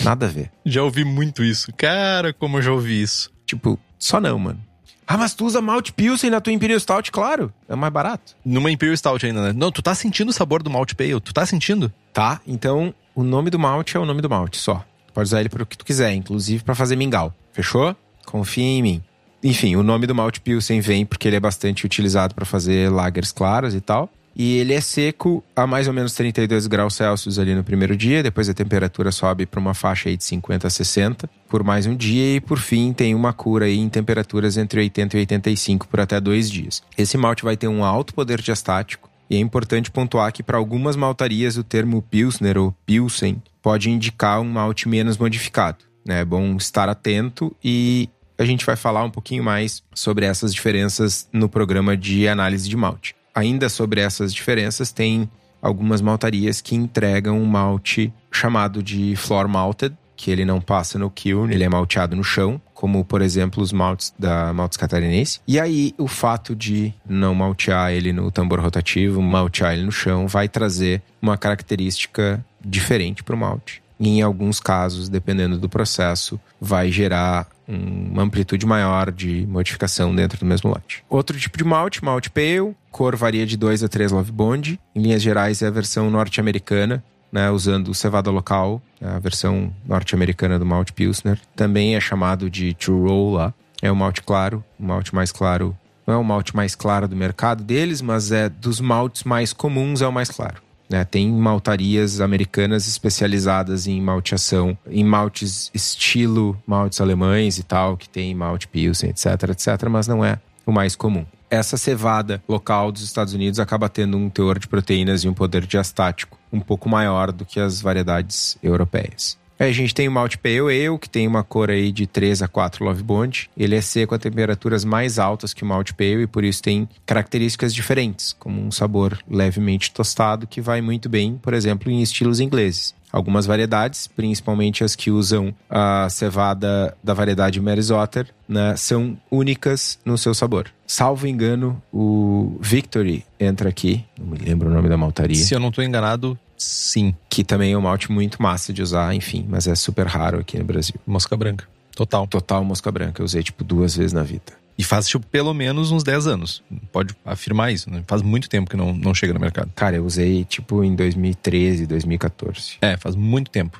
Nada 0.03 0.25
a 0.25 0.29
ver. 0.29 0.51
Já 0.65 0.83
ouvi 0.83 1.03
muito 1.03 1.43
isso. 1.43 1.71
Cara, 1.77 2.33
como 2.33 2.57
eu 2.57 2.61
já 2.61 2.71
ouvi 2.71 3.01
isso. 3.01 3.31
Tipo, 3.45 3.79
só 3.97 4.19
não, 4.19 4.37
mano. 4.39 4.59
Ah, 5.05 5.17
mas 5.17 5.33
tu 5.33 5.45
usa 5.45 5.61
Malt 5.61 5.91
Pilsen 5.91 6.29
na 6.29 6.39
tua 6.39 6.53
Imperial 6.53 6.79
Stout, 6.79 7.11
claro. 7.11 7.53
É 7.67 7.75
mais 7.75 7.91
barato. 7.91 8.35
Numa 8.43 8.71
Imperial 8.71 8.95
Stout 8.95 9.25
ainda, 9.25 9.41
né? 9.41 9.53
Não, 9.53 9.71
tu 9.71 9.81
tá 9.81 9.93
sentindo 9.93 10.29
o 10.29 10.33
sabor 10.33 10.63
do 10.63 10.69
Malt 10.69 10.93
Pale. 10.93 11.19
Tu 11.19 11.33
tá 11.33 11.45
sentindo? 11.45 11.91
Tá, 12.13 12.39
então 12.47 12.93
o 13.15 13.23
nome 13.23 13.49
do 13.49 13.59
malte 13.59 13.97
é 13.97 13.99
o 13.99 14.05
nome 14.05 14.21
do 14.21 14.29
malte, 14.29 14.57
só. 14.57 14.83
Tu 15.07 15.13
pode 15.13 15.27
usar 15.27 15.41
ele 15.41 15.49
para 15.49 15.63
o 15.63 15.65
que 15.65 15.77
tu 15.77 15.85
quiser, 15.85 16.13
inclusive 16.13 16.63
para 16.63 16.73
fazer 16.73 16.95
mingau. 16.95 17.33
Fechou? 17.51 17.95
Confia 18.25 18.63
em 18.63 18.81
mim. 18.81 19.03
Enfim, 19.43 19.75
o 19.75 19.83
nome 19.83 20.07
do 20.07 20.15
Malt 20.15 20.39
Pilsen 20.39 20.79
vem 20.79 21.05
porque 21.05 21.27
ele 21.27 21.35
é 21.35 21.39
bastante 21.39 21.85
utilizado 21.85 22.33
para 22.33 22.45
fazer 22.45 22.89
lagers 22.89 23.31
claras 23.31 23.75
e 23.75 23.81
tal. 23.81 24.09
E 24.35 24.57
ele 24.57 24.73
é 24.73 24.81
seco 24.81 25.43
a 25.55 25.67
mais 25.67 25.87
ou 25.87 25.93
menos 25.93 26.13
32 26.13 26.65
graus 26.67 26.95
Celsius 26.95 27.37
ali 27.37 27.53
no 27.53 27.63
primeiro 27.63 27.95
dia, 27.95 28.23
depois 28.23 28.49
a 28.49 28.53
temperatura 28.53 29.11
sobe 29.11 29.45
para 29.45 29.59
uma 29.59 29.73
faixa 29.73 30.09
aí 30.09 30.17
de 30.17 30.23
50 30.23 30.67
a 30.67 30.69
60 30.69 31.29
por 31.47 31.63
mais 31.63 31.85
um 31.85 31.95
dia 31.95 32.35
e 32.35 32.41
por 32.41 32.57
fim 32.57 32.93
tem 32.93 33.13
uma 33.13 33.31
cura 33.31 33.65
aí 33.65 33.77
em 33.77 33.89
temperaturas 33.89 34.57
entre 34.57 34.79
80 34.79 35.15
e 35.15 35.19
85 35.19 35.87
por 35.87 35.99
até 35.99 36.19
dois 36.19 36.49
dias. 36.49 36.81
Esse 36.97 37.17
malte 37.17 37.43
vai 37.43 37.55
ter 37.55 37.67
um 37.67 37.83
alto 37.83 38.13
poder 38.13 38.41
diastático 38.41 39.09
e 39.29 39.35
é 39.35 39.39
importante 39.39 39.91
pontuar 39.91 40.33
que 40.33 40.41
para 40.41 40.57
algumas 40.57 40.95
maltarias 40.95 41.55
o 41.55 41.63
termo 41.63 42.01
Pilsner 42.01 42.57
ou 42.57 42.75
Pilsen 42.85 43.41
pode 43.61 43.89
indicar 43.89 44.41
um 44.41 44.49
malte 44.49 44.89
menos 44.89 45.17
modificado. 45.17 45.85
Né? 46.03 46.21
É 46.21 46.25
bom 46.25 46.55
estar 46.55 46.89
atento 46.89 47.55
e 47.63 48.09
a 48.37 48.45
gente 48.45 48.65
vai 48.65 48.75
falar 48.75 49.03
um 49.03 49.11
pouquinho 49.11 49.43
mais 49.43 49.83
sobre 49.93 50.25
essas 50.25 50.51
diferenças 50.51 51.29
no 51.31 51.47
programa 51.47 51.95
de 51.95 52.27
análise 52.27 52.67
de 52.67 52.75
malte 52.75 53.15
ainda 53.33 53.69
sobre 53.69 54.01
essas 54.01 54.33
diferenças, 54.33 54.91
tem 54.91 55.29
algumas 55.61 56.01
maltarias 56.01 56.61
que 56.61 56.75
entregam 56.75 57.39
um 57.39 57.45
malte 57.45 58.13
chamado 58.31 58.83
de 58.83 59.15
floor 59.15 59.47
malted, 59.47 59.95
que 60.15 60.29
ele 60.29 60.45
não 60.45 60.61
passa 60.61 60.99
no 60.99 61.09
kiln, 61.09 61.53
ele 61.53 61.63
é 61.63 61.69
malteado 61.69 62.15
no 62.15 62.23
chão, 62.23 62.61
como 62.73 63.03
por 63.03 63.21
exemplo 63.21 63.63
os 63.63 63.71
maltes 63.71 64.13
da 64.17 64.53
Maltes 64.53 64.77
Catarinense. 64.77 65.39
E 65.47 65.59
aí 65.59 65.93
o 65.97 66.07
fato 66.07 66.55
de 66.55 66.93
não 67.07 67.33
maltear 67.33 67.91
ele 67.91 68.13
no 68.13 68.29
tambor 68.31 68.59
rotativo, 68.59 69.21
maltear 69.21 69.73
ele 69.73 69.83
no 69.83 69.91
chão, 69.91 70.27
vai 70.27 70.47
trazer 70.47 71.01
uma 71.21 71.37
característica 71.37 72.43
diferente 72.63 73.23
para 73.23 73.35
o 73.35 73.37
malte. 73.37 73.81
E 73.99 74.09
em 74.09 74.21
alguns 74.21 74.59
casos, 74.59 75.07
dependendo 75.07 75.57
do 75.57 75.69
processo, 75.69 76.39
vai 76.59 76.91
gerar 76.91 77.47
uma 77.67 78.23
amplitude 78.23 78.65
maior 78.65 79.11
de 79.11 79.45
modificação 79.47 80.13
dentro 80.15 80.39
do 80.39 80.45
mesmo 80.45 80.69
lote. 80.69 81.03
Outro 81.09 81.37
tipo 81.37 81.57
de 81.57 81.63
malte, 81.63 82.03
malte 82.03 82.29
pale, 82.29 82.75
cor 82.91 83.15
varia 83.15 83.45
de 83.45 83.57
2 83.57 83.83
a 83.83 83.87
3 83.87 84.11
love 84.11 84.31
bond. 84.31 84.79
Em 84.95 85.01
linhas 85.01 85.21
gerais 85.21 85.61
é 85.61 85.67
a 85.67 85.71
versão 85.71 86.09
norte-americana, 86.09 87.03
né, 87.31 87.49
usando 87.49 87.93
cevada 87.93 88.29
local, 88.29 88.81
a 89.01 89.17
versão 89.19 89.73
norte-americana 89.85 90.59
do 90.59 90.65
malte 90.65 90.93
pilsner. 90.93 91.39
Também 91.55 91.95
é 91.95 91.99
chamado 91.99 92.49
de 92.49 92.73
true 92.75 93.07
roll 93.07 93.33
lá. 93.33 93.53
É 93.81 93.91
o 93.91 93.95
malte 93.95 94.21
claro, 94.21 94.63
o 94.79 94.83
malte 94.83 95.13
mais 95.13 95.31
claro. 95.31 95.75
Não 96.05 96.13
é 96.13 96.17
o 96.17 96.23
malte 96.23 96.55
mais 96.55 96.75
claro 96.75 97.07
do 97.07 97.15
mercado 97.15 97.63
deles, 97.63 98.01
mas 98.01 98.31
é 98.31 98.49
dos 98.49 98.79
maltes 98.79 99.23
mais 99.23 99.51
comuns 99.51 100.01
é 100.01 100.07
o 100.07 100.11
mais 100.11 100.29
claro. 100.29 100.62
Né? 100.89 101.03
Tem 101.03 101.31
maltarias 101.31 102.21
americanas 102.21 102.87
especializadas 102.87 103.87
em 103.87 103.99
malteação, 104.01 104.77
em 104.87 105.03
maltes 105.03 105.71
estilo 105.73 106.57
maltes 106.67 107.01
alemães 107.01 107.57
e 107.57 107.63
tal, 107.63 107.97
que 107.97 108.09
tem 108.09 108.33
malte 108.35 108.67
pilsen, 108.67 109.09
etc, 109.09 109.25
etc, 109.49 109.89
mas 109.89 110.07
não 110.07 110.23
é 110.23 110.39
o 110.65 110.71
mais 110.71 110.95
comum. 110.95 111.25
Essa 111.49 111.77
cevada 111.77 112.41
local 112.49 112.91
dos 112.91 113.03
Estados 113.03 113.33
Unidos 113.33 113.59
acaba 113.59 113.87
tendo 113.87 114.17
um 114.17 114.29
teor 114.29 114.57
de 114.57 114.67
proteínas 114.67 115.23
e 115.23 115.29
um 115.29 115.33
poder 115.33 115.67
diastático 115.67 116.37
um 116.51 116.59
pouco 116.59 116.89
maior 116.89 117.31
do 117.31 117.45
que 117.45 117.59
as 117.59 117.81
variedades 117.81 118.57
europeias. 118.61 119.37
A 119.63 119.71
gente 119.71 119.95
tem 119.95 120.09
o 120.09 120.11
Malte 120.11 120.37
Pale 120.37 120.59
Ale, 120.59 120.99
que 120.99 121.09
tem 121.09 121.25
uma 121.25 121.41
cor 121.41 121.69
aí 121.69 121.89
de 121.89 122.05
3 122.05 122.41
a 122.41 122.49
4 122.49 122.83
Love 122.83 123.01
Bond. 123.01 123.49
Ele 123.55 123.75
é 123.75 123.81
seco 123.81 124.13
a 124.13 124.19
temperaturas 124.19 124.83
mais 124.83 125.17
altas 125.17 125.53
que 125.53 125.63
o 125.63 125.65
Malte 125.65 125.93
Pale 125.93 126.23
e 126.23 126.27
por 126.27 126.43
isso 126.43 126.61
tem 126.61 126.87
características 127.05 127.73
diferentes, 127.73 128.33
como 128.33 128.61
um 128.61 128.71
sabor 128.71 129.17
levemente 129.29 129.91
tostado 129.91 130.45
que 130.45 130.59
vai 130.59 130.81
muito 130.81 131.07
bem, 131.07 131.39
por 131.41 131.53
exemplo, 131.53 131.89
em 131.89 132.01
estilos 132.01 132.41
ingleses. 132.41 132.93
Algumas 133.13 133.45
variedades, 133.45 134.07
principalmente 134.07 134.83
as 134.83 134.95
que 134.95 135.11
usam 135.11 135.53
a 135.69 136.09
cevada 136.09 136.97
da 137.03 137.13
variedade 137.13 137.61
Merisotter, 137.61 138.27
né, 138.49 138.75
são 138.75 139.15
únicas 139.29 139.99
no 140.03 140.17
seu 140.17 140.33
sabor. 140.33 140.67
Salvo 140.87 141.27
engano, 141.27 141.81
o 141.91 142.57
Victory 142.59 143.23
entra 143.39 143.69
aqui. 143.69 144.03
Não 144.19 144.27
me 144.27 144.37
lembro 144.39 144.67
o 144.67 144.73
nome 144.73 144.89
da 144.89 144.97
maltaria. 144.97 145.35
Se 145.35 145.53
eu 145.53 145.59
não 145.59 145.69
estou 145.69 145.83
enganado, 145.83 146.37
sim. 146.63 147.15
Que 147.29 147.43
também 147.43 147.73
é 147.73 147.77
um 147.77 147.81
malte 147.81 148.11
muito 148.11 148.41
massa 148.41 148.71
de 148.71 148.81
usar, 148.81 149.13
enfim, 149.13 149.45
mas 149.47 149.67
é 149.67 149.75
super 149.75 150.07
raro 150.07 150.39
aqui 150.39 150.57
no 150.57 150.65
Brasil. 150.65 150.95
Mosca 151.05 151.35
branca. 151.35 151.67
Total. 151.95 152.27
Total 152.27 152.63
mosca 152.63 152.91
branca. 152.91 153.21
Eu 153.21 153.25
usei, 153.25 153.43
tipo, 153.43 153.63
duas 153.63 153.95
vezes 153.95 154.13
na 154.13 154.23
vida. 154.23 154.63
E 154.77 154.83
faz, 154.83 155.07
tipo, 155.07 155.25
pelo 155.27 155.53
menos 155.53 155.91
uns 155.91 156.03
10 156.03 156.25
anos. 156.25 156.63
Pode 156.91 157.15
afirmar 157.23 157.71
isso, 157.71 157.89
né? 157.91 158.03
Faz 158.07 158.21
muito 158.21 158.49
tempo 158.49 158.69
que 158.69 158.75
não, 158.75 158.93
não 158.93 159.13
chega 159.13 159.33
no 159.33 159.39
mercado. 159.39 159.71
Cara, 159.75 159.95
eu 159.95 160.05
usei, 160.05 160.43
tipo, 160.45 160.83
em 160.83 160.95
2013, 160.95 161.85
2014. 161.85 162.77
É, 162.81 162.97
faz 162.97 163.15
muito 163.15 163.51
tempo. 163.51 163.79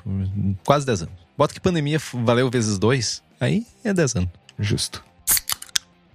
Quase 0.64 0.86
10 0.86 1.02
anos. 1.02 1.14
Bota 1.36 1.52
que 1.52 1.60
pandemia 1.60 1.98
valeu 2.12 2.48
vezes 2.48 2.78
dois, 2.78 3.22
aí 3.40 3.66
é 3.82 3.92
10 3.92 4.16
anos. 4.16 4.30
Justo. 4.58 5.02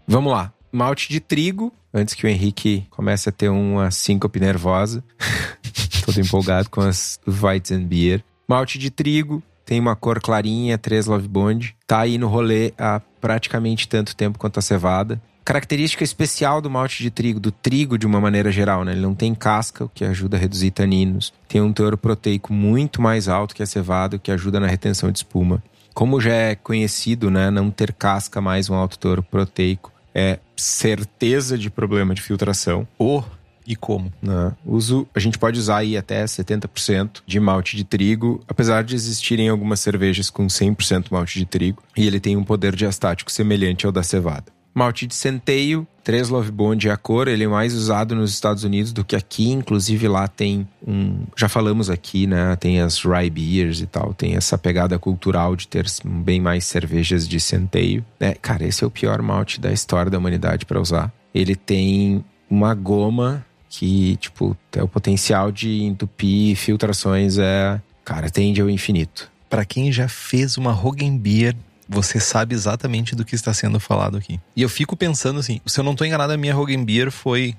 Vamos 0.08 0.32
lá. 0.32 0.54
Malte 0.72 1.10
de 1.10 1.20
trigo, 1.20 1.74
antes 1.94 2.14
que 2.14 2.26
o 2.26 2.30
Henrique 2.30 2.86
comece 2.90 3.28
a 3.28 3.32
ter 3.34 3.50
uma 3.50 3.92
síncope 3.92 4.40
nervosa. 4.40 5.04
Todo 6.14 6.26
empolgado 6.26 6.70
com 6.70 6.82
as 6.82 7.20
Weizenbier. 7.28 8.24
Malte 8.48 8.80
de 8.80 8.90
trigo, 8.90 9.44
tem 9.66 9.80
uma 9.80 9.96
cor 9.96 10.20
clarinha, 10.20 10.78
3 10.78 11.06
Love 11.06 11.28
Bond. 11.28 11.76
Tá 11.86 12.00
aí 12.00 12.18
no 12.18 12.28
rolê 12.28 12.74
há 12.78 13.00
praticamente 13.22 13.88
tanto 13.88 14.16
tempo 14.16 14.40
quanto 14.40 14.58
a 14.58 14.62
cevada. 14.62 15.22
Característica 15.46 16.04
especial 16.04 16.62
do 16.62 16.70
malte 16.70 17.02
de 17.02 17.10
trigo, 17.10 17.40
do 17.40 17.52
trigo 17.52 17.98
de 17.98 18.06
uma 18.06 18.20
maneira 18.20 18.52
geral, 18.52 18.84
né? 18.84 18.92
Ele 18.92 19.02
não 19.02 19.16
tem 19.16 19.34
casca, 19.34 19.86
o 19.86 19.90
que 19.90 20.06
ajuda 20.06 20.38
a 20.38 20.40
reduzir 20.40 20.72
taninos. 20.72 21.34
Tem 21.48 21.62
um 21.62 21.74
teor 21.74 21.98
proteico 21.98 22.54
muito 22.54 23.02
mais 23.02 23.28
alto 23.28 23.56
que 23.56 23.64
a 23.64 23.66
cevada, 23.66 24.16
o 24.16 24.20
que 24.20 24.32
ajuda 24.32 24.60
na 24.60 24.68
retenção 24.68 25.12
de 25.12 25.20
espuma. 25.20 25.64
Como 25.94 26.22
já 26.22 26.34
é 26.34 26.56
conhecido, 26.56 27.30
né, 27.30 27.50
não 27.50 27.72
ter 27.72 27.94
casca 27.94 28.40
mais 28.40 28.70
um 28.70 28.76
alto 28.76 28.98
teor 28.98 29.22
proteico 29.24 29.92
é 30.14 30.40
certeza 30.56 31.58
de 31.58 31.70
problema 31.70 32.14
de 32.14 32.22
filtração. 32.22 32.88
Oh, 32.98 33.24
e 33.70 33.76
como? 33.76 34.12
Né? 34.20 34.52
Uso, 34.66 35.08
a 35.14 35.20
gente 35.20 35.38
pode 35.38 35.60
usar 35.60 35.78
aí 35.78 35.96
até 35.96 36.26
70% 36.26 37.22
de 37.26 37.40
malte 37.40 37.78
de 37.78 37.84
trigo, 37.84 38.42
apesar 38.48 38.84
de 38.84 38.96
existirem 38.96 39.48
algumas 39.48 39.80
cervejas 39.80 40.32
com 40.32 40.48
100% 40.48 41.12
malte 41.12 41.38
de 41.38 41.46
trigo, 41.46 41.84
e 41.96 42.08
ele 42.08 42.20
tem 42.20 42.36
um 42.36 42.44
poder 42.44 42.76
diastático 42.76 43.32
semelhante 43.32 43.86
ao 43.86 43.92
da 43.92 44.02
cevada. 44.02 44.46
Malte 44.74 45.06
de 45.06 45.14
centeio, 45.14 45.86
3 46.04 46.30
Love 46.30 46.52
Bond 46.52 46.88
é 46.88 46.92
a 46.92 46.98
cor, 46.98 47.28
ele 47.28 47.44
é 47.44 47.48
mais 47.48 47.76
usado 47.76 48.16
nos 48.16 48.32
Estados 48.32 48.64
Unidos 48.64 48.92
do 48.92 49.04
que 49.04 49.16
aqui, 49.16 49.52
inclusive 49.52 50.08
lá 50.08 50.28
tem 50.28 50.68
um, 50.88 51.26
já 51.36 51.50
falamos 51.50 51.90
aqui, 51.90 52.26
né, 52.26 52.56
tem 52.56 52.80
as 52.80 53.04
rye 53.04 53.30
beers 53.30 53.82
e 53.82 53.86
tal, 53.86 54.14
tem 54.14 54.36
essa 54.36 54.58
pegada 54.58 54.98
cultural 54.98 55.56
de 55.56 55.68
ter 55.68 55.86
bem 56.04 56.40
mais 56.40 56.66
cervejas 56.66 57.28
de 57.28 57.40
centeio, 57.40 58.04
né? 58.20 58.34
Cara, 58.42 58.64
esse 58.64 58.84
é 58.84 58.88
o 58.88 58.92
pior 58.92 59.22
malte 59.22 59.60
da 59.60 59.72
história 59.72 60.10
da 60.10 60.18
humanidade 60.18 60.66
para 60.66 60.80
usar. 60.80 61.12
Ele 61.34 61.56
tem 61.56 62.24
uma 62.50 62.74
goma 62.74 63.46
que, 63.70 64.18
tipo, 64.18 64.58
é 64.74 64.84
o 64.84 64.88
potencial 64.88 65.52
de 65.52 65.84
entupir 65.84 66.56
filtrações 66.58 67.38
é, 67.38 67.80
cara, 68.04 68.30
tende 68.30 68.60
ao 68.60 68.70
infinito. 68.70 69.32
Para 69.50 69.64
quem 69.64 69.92
já 69.92 70.08
fez 70.08 70.58
uma 70.58 70.76
Beer 71.18 71.56
você 71.90 72.20
sabe 72.20 72.54
exatamente 72.54 73.16
do 73.16 73.26
que 73.26 73.34
está 73.34 73.52
sendo 73.52 73.80
falado 73.80 74.16
aqui. 74.16 74.40
E 74.56 74.62
eu 74.62 74.70
fico 74.70 74.96
pensando 74.96 75.40
assim, 75.40 75.60
se 75.66 75.80
eu 75.80 75.84
não 75.84 75.94
estou 75.94 76.06
enganado, 76.06 76.32
a 76.32 76.38
minha 76.38 76.54
Beer 76.86 77.10
foi 77.12 77.56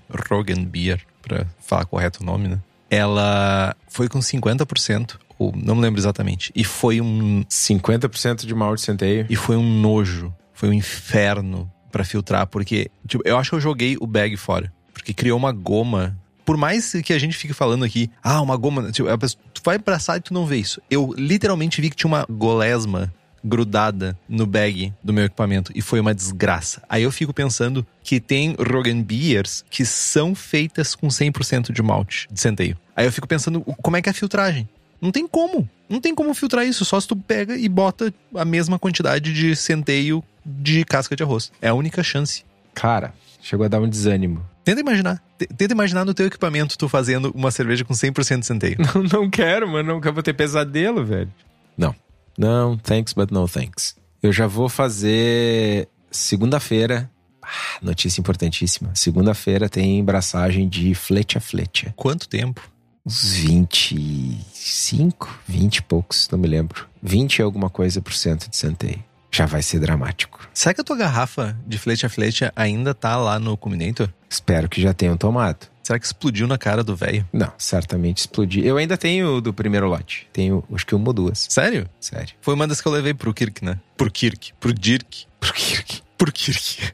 Beer, 0.64 1.00
para 1.20 1.46
falar 1.58 1.84
correto 1.84 2.22
o 2.22 2.26
nome, 2.26 2.46
né? 2.46 2.60
Ela 2.88 3.74
foi 3.88 4.08
com 4.08 4.20
50%, 4.20 5.16
ou 5.36 5.52
não 5.56 5.74
me 5.74 5.82
lembro 5.82 6.00
exatamente. 6.00 6.52
E 6.54 6.62
foi 6.62 7.00
um 7.00 7.44
50% 7.44 8.46
de 8.46 8.54
malte 8.54 8.82
centeio. 8.82 9.26
E 9.28 9.34
foi 9.34 9.56
um 9.56 9.80
nojo, 9.80 10.32
foi 10.54 10.68
um 10.68 10.72
inferno 10.72 11.70
para 11.90 12.04
filtrar, 12.04 12.46
porque 12.46 12.88
tipo, 13.08 13.26
eu 13.26 13.36
acho 13.36 13.50
que 13.50 13.56
eu 13.56 13.60
joguei 13.60 13.96
o 14.00 14.06
bag 14.06 14.36
fora, 14.36 14.72
porque 15.00 15.14
criou 15.14 15.38
uma 15.38 15.52
goma 15.52 16.16
por 16.44 16.56
mais 16.56 16.92
que 17.04 17.12
a 17.12 17.18
gente 17.18 17.36
fique 17.36 17.54
falando 17.54 17.84
aqui, 17.84 18.10
ah, 18.20 18.42
uma 18.42 18.56
goma. 18.56 18.90
Tipo, 18.90 19.08
tu 19.54 19.62
vai 19.64 19.76
abraçar 19.76 20.16
e 20.16 20.20
tu 20.20 20.34
não 20.34 20.46
vê 20.46 20.56
isso. 20.56 20.82
Eu 20.90 21.14
literalmente 21.16 21.80
vi 21.80 21.90
que 21.90 21.94
tinha 21.94 22.08
uma 22.08 22.26
golesma 22.28 23.12
grudada 23.44 24.18
no 24.28 24.46
bag 24.46 24.92
do 25.00 25.12
meu 25.12 25.26
equipamento 25.26 25.70
e 25.74 25.80
foi 25.80 26.00
uma 26.00 26.12
desgraça. 26.12 26.82
Aí 26.88 27.04
eu 27.04 27.12
fico 27.12 27.32
pensando 27.32 27.86
que 28.02 28.18
tem 28.18 28.56
Rogan 28.58 29.00
Beers 29.00 29.64
que 29.70 29.84
são 29.84 30.34
feitas 30.34 30.96
com 30.96 31.06
100% 31.06 31.72
de 31.72 31.82
malte 31.82 32.26
de 32.30 32.40
centeio. 32.40 32.76
Aí 32.96 33.06
eu 33.06 33.12
fico 33.12 33.28
pensando 33.28 33.62
como 33.80 33.96
é 33.96 34.02
que 34.02 34.08
é 34.08 34.12
a 34.12 34.14
filtragem. 34.14 34.68
Não 35.00 35.12
tem 35.12 35.28
como. 35.28 35.68
Não 35.88 36.00
tem 36.00 36.14
como 36.14 36.34
filtrar 36.34 36.66
isso, 36.66 36.84
só 36.84 37.00
se 37.00 37.06
tu 37.06 37.14
pega 37.14 37.56
e 37.56 37.68
bota 37.68 38.12
a 38.34 38.44
mesma 38.44 38.76
quantidade 38.78 39.32
de 39.32 39.56
centeio 39.56 40.22
de 40.44 40.84
casca 40.84 41.16
de 41.16 41.22
arroz. 41.22 41.50
É 41.62 41.68
a 41.68 41.74
única 41.74 42.02
chance. 42.02 42.44
Cara, 42.74 43.14
chegou 43.40 43.64
a 43.64 43.68
dar 43.68 43.80
um 43.80 43.88
desânimo. 43.88 44.44
Tenta 44.64 44.80
imaginar. 44.80 45.22
Tenta 45.56 45.72
imaginar 45.72 46.04
no 46.04 46.14
teu 46.14 46.26
equipamento 46.26 46.76
tu 46.76 46.88
fazendo 46.88 47.32
uma 47.34 47.50
cerveja 47.50 47.84
com 47.84 47.94
100% 47.94 48.40
de 48.40 48.46
centeio. 48.46 48.76
Não, 48.94 49.02
não 49.02 49.30
quero, 49.30 49.68
mano. 49.68 49.94
Não 49.94 50.00
quero 50.00 50.14
vou 50.14 50.22
ter 50.22 50.34
pesadelo, 50.34 51.04
velho. 51.04 51.32
Não. 51.76 51.94
Não, 52.36 52.76
thanks, 52.76 53.12
but 53.12 53.30
no 53.30 53.48
thanks. 53.48 53.96
Eu 54.22 54.32
já 54.32 54.46
vou 54.46 54.68
fazer 54.68 55.88
segunda-feira. 56.10 57.10
Ah, 57.42 57.78
notícia 57.82 58.20
importantíssima. 58.20 58.90
Segunda-feira 58.94 59.68
tem 59.68 60.04
braçagem 60.04 60.68
de 60.68 60.94
flete 60.94 61.38
a 61.38 61.40
flete. 61.40 61.92
Quanto 61.96 62.28
tempo? 62.28 62.60
Uns 63.04 63.32
25, 63.32 65.40
20 65.48 65.76
e 65.76 65.82
poucos, 65.82 66.28
não 66.30 66.38
me 66.38 66.46
lembro. 66.46 66.86
20 67.02 67.38
e 67.38 67.42
alguma 67.42 67.70
coisa 67.70 68.02
por 68.02 68.12
cento 68.12 68.48
de 68.48 68.56
centeio. 68.56 69.02
Já 69.30 69.46
vai 69.46 69.62
ser 69.62 69.78
dramático. 69.78 70.48
Será 70.52 70.74
que 70.74 70.80
a 70.80 70.84
tua 70.84 70.96
garrafa 70.96 71.56
de 71.66 71.78
flete 71.78 72.04
a 72.04 72.08
flete 72.08 72.50
ainda 72.56 72.92
tá 72.92 73.16
lá 73.16 73.38
no 73.38 73.56
Culminator? 73.56 74.08
Espero 74.28 74.68
que 74.68 74.82
já 74.82 74.92
tenham 74.92 75.16
tomado. 75.16 75.68
Será 75.82 75.98
que 75.98 76.06
explodiu 76.06 76.46
na 76.46 76.56
cara 76.56 76.84
do 76.84 76.94
velho? 76.94 77.26
Não, 77.32 77.52
certamente 77.58 78.18
explodiu. 78.18 78.64
Eu 78.64 78.76
ainda 78.76 78.96
tenho 78.96 79.40
do 79.40 79.52
primeiro 79.52 79.88
lote. 79.88 80.28
Tenho, 80.32 80.62
acho 80.72 80.86
que 80.86 80.94
uma 80.94 81.08
ou 81.08 81.12
duas. 81.12 81.46
Sério? 81.48 81.88
Sério. 82.00 82.34
Foi 82.40 82.54
uma 82.54 82.66
das 82.68 82.80
que 82.80 82.86
eu 82.86 82.92
levei 82.92 83.12
pro 83.12 83.34
Kirk, 83.34 83.64
né? 83.64 83.78
Pro 83.96 84.10
Kirk. 84.10 84.52
Pro 84.60 84.72
Dirk. 84.72 85.26
Pro 85.40 85.52
Kirk. 85.52 86.02
Pro 86.16 86.32
Kirk. 86.32 86.92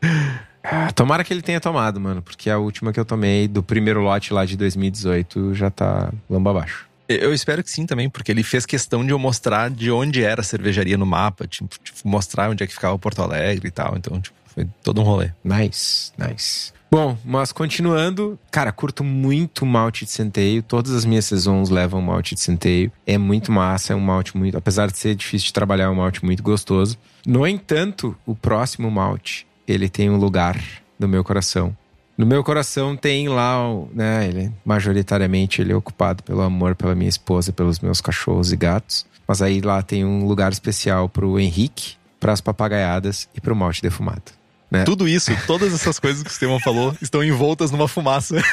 ah, 0.64 0.90
tomara 0.92 1.24
que 1.24 1.34
ele 1.34 1.42
tenha 1.42 1.60
tomado, 1.60 2.00
mano. 2.00 2.22
Porque 2.22 2.48
a 2.48 2.56
última 2.56 2.92
que 2.92 3.00
eu 3.00 3.04
tomei 3.04 3.46
do 3.46 3.62
primeiro 3.62 4.00
lote 4.00 4.32
lá 4.32 4.44
de 4.46 4.56
2018 4.56 5.54
já 5.54 5.70
tá 5.70 6.10
lamba 6.30 6.50
abaixo. 6.50 6.86
Eu 7.08 7.34
espero 7.34 7.62
que 7.62 7.70
sim 7.70 7.84
também, 7.86 8.08
porque 8.08 8.32
ele 8.32 8.42
fez 8.42 8.64
questão 8.64 9.04
de 9.04 9.10
eu 9.10 9.18
mostrar 9.18 9.70
de 9.70 9.90
onde 9.90 10.22
era 10.22 10.40
a 10.40 10.44
cervejaria 10.44 10.96
no 10.96 11.04
mapa, 11.04 11.46
tipo, 11.46 11.68
tipo, 11.82 11.98
mostrar 12.08 12.50
onde 12.50 12.64
é 12.64 12.66
que 12.66 12.72
ficava 12.72 12.98
Porto 12.98 13.20
Alegre 13.22 13.68
e 13.68 13.70
tal. 13.70 13.96
Então, 13.96 14.20
tipo, 14.20 14.36
Foi 14.46 14.66
todo 14.82 15.00
um 15.00 15.04
rolê. 15.04 15.30
Nice, 15.42 16.12
nice. 16.16 16.72
Bom, 16.90 17.18
mas 17.24 17.50
continuando, 17.50 18.38
cara, 18.52 18.70
curto 18.70 19.02
muito 19.02 19.66
malte 19.66 20.04
de 20.04 20.12
centeio. 20.12 20.62
Todas 20.62 20.92
as 20.92 21.04
minhas 21.04 21.24
saisons 21.24 21.68
levam 21.68 22.00
malte 22.00 22.36
de 22.36 22.40
centeio. 22.40 22.92
É 23.04 23.18
muito 23.18 23.50
massa, 23.50 23.92
é 23.92 23.96
um 23.96 24.00
malte 24.00 24.36
muito. 24.36 24.56
Apesar 24.56 24.86
de 24.86 24.96
ser 24.96 25.16
difícil 25.16 25.46
de 25.46 25.52
trabalhar, 25.52 25.86
é 25.86 25.88
um 25.88 25.96
malte 25.96 26.24
muito 26.24 26.40
gostoso. 26.40 26.96
No 27.26 27.44
entanto, 27.46 28.16
o 28.24 28.36
próximo 28.36 28.88
malte, 28.92 29.44
ele 29.66 29.88
tem 29.88 30.08
um 30.08 30.16
lugar 30.16 30.56
no 30.96 31.08
meu 31.08 31.24
coração. 31.24 31.76
No 32.16 32.24
meu 32.24 32.44
coração 32.44 32.96
tem 32.96 33.28
lá, 33.28 33.58
né? 33.92 34.28
Ele, 34.28 34.52
majoritariamente 34.64 35.60
ele 35.60 35.72
é 35.72 35.76
ocupado 35.76 36.22
pelo 36.22 36.42
amor 36.42 36.76
pela 36.76 36.94
minha 36.94 37.08
esposa, 37.08 37.52
pelos 37.52 37.80
meus 37.80 38.00
cachorros 38.00 38.52
e 38.52 38.56
gatos. 38.56 39.04
Mas 39.26 39.42
aí 39.42 39.60
lá 39.60 39.82
tem 39.82 40.04
um 40.04 40.26
lugar 40.26 40.52
especial 40.52 41.08
pro 41.08 41.40
Henrique, 41.40 41.96
pras 42.20 42.40
papagaiadas 42.40 43.28
e 43.34 43.40
pro 43.40 43.56
malte 43.56 43.82
defumado. 43.82 44.22
Né? 44.70 44.84
Tudo 44.84 45.08
isso, 45.08 45.32
todas 45.46 45.72
essas 45.72 45.98
coisas 45.98 46.22
que 46.22 46.28
o 46.28 46.32
Estevam 46.32 46.60
falou, 46.60 46.96
estão 47.00 47.22
envoltas 47.22 47.70
numa 47.70 47.88
fumaça. 47.88 48.36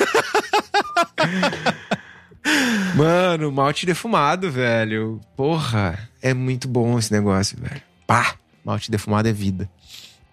Mano, 2.96 3.52
malte 3.52 3.86
defumado, 3.86 4.52
velho. 4.52 5.20
Porra, 5.36 6.10
é 6.22 6.34
muito 6.34 6.68
bom 6.68 6.98
esse 6.98 7.12
negócio, 7.12 7.58
velho. 7.60 7.82
Pá, 8.06 8.36
malte 8.64 8.92
defumado 8.92 9.28
é 9.28 9.34
vida. 9.34 9.70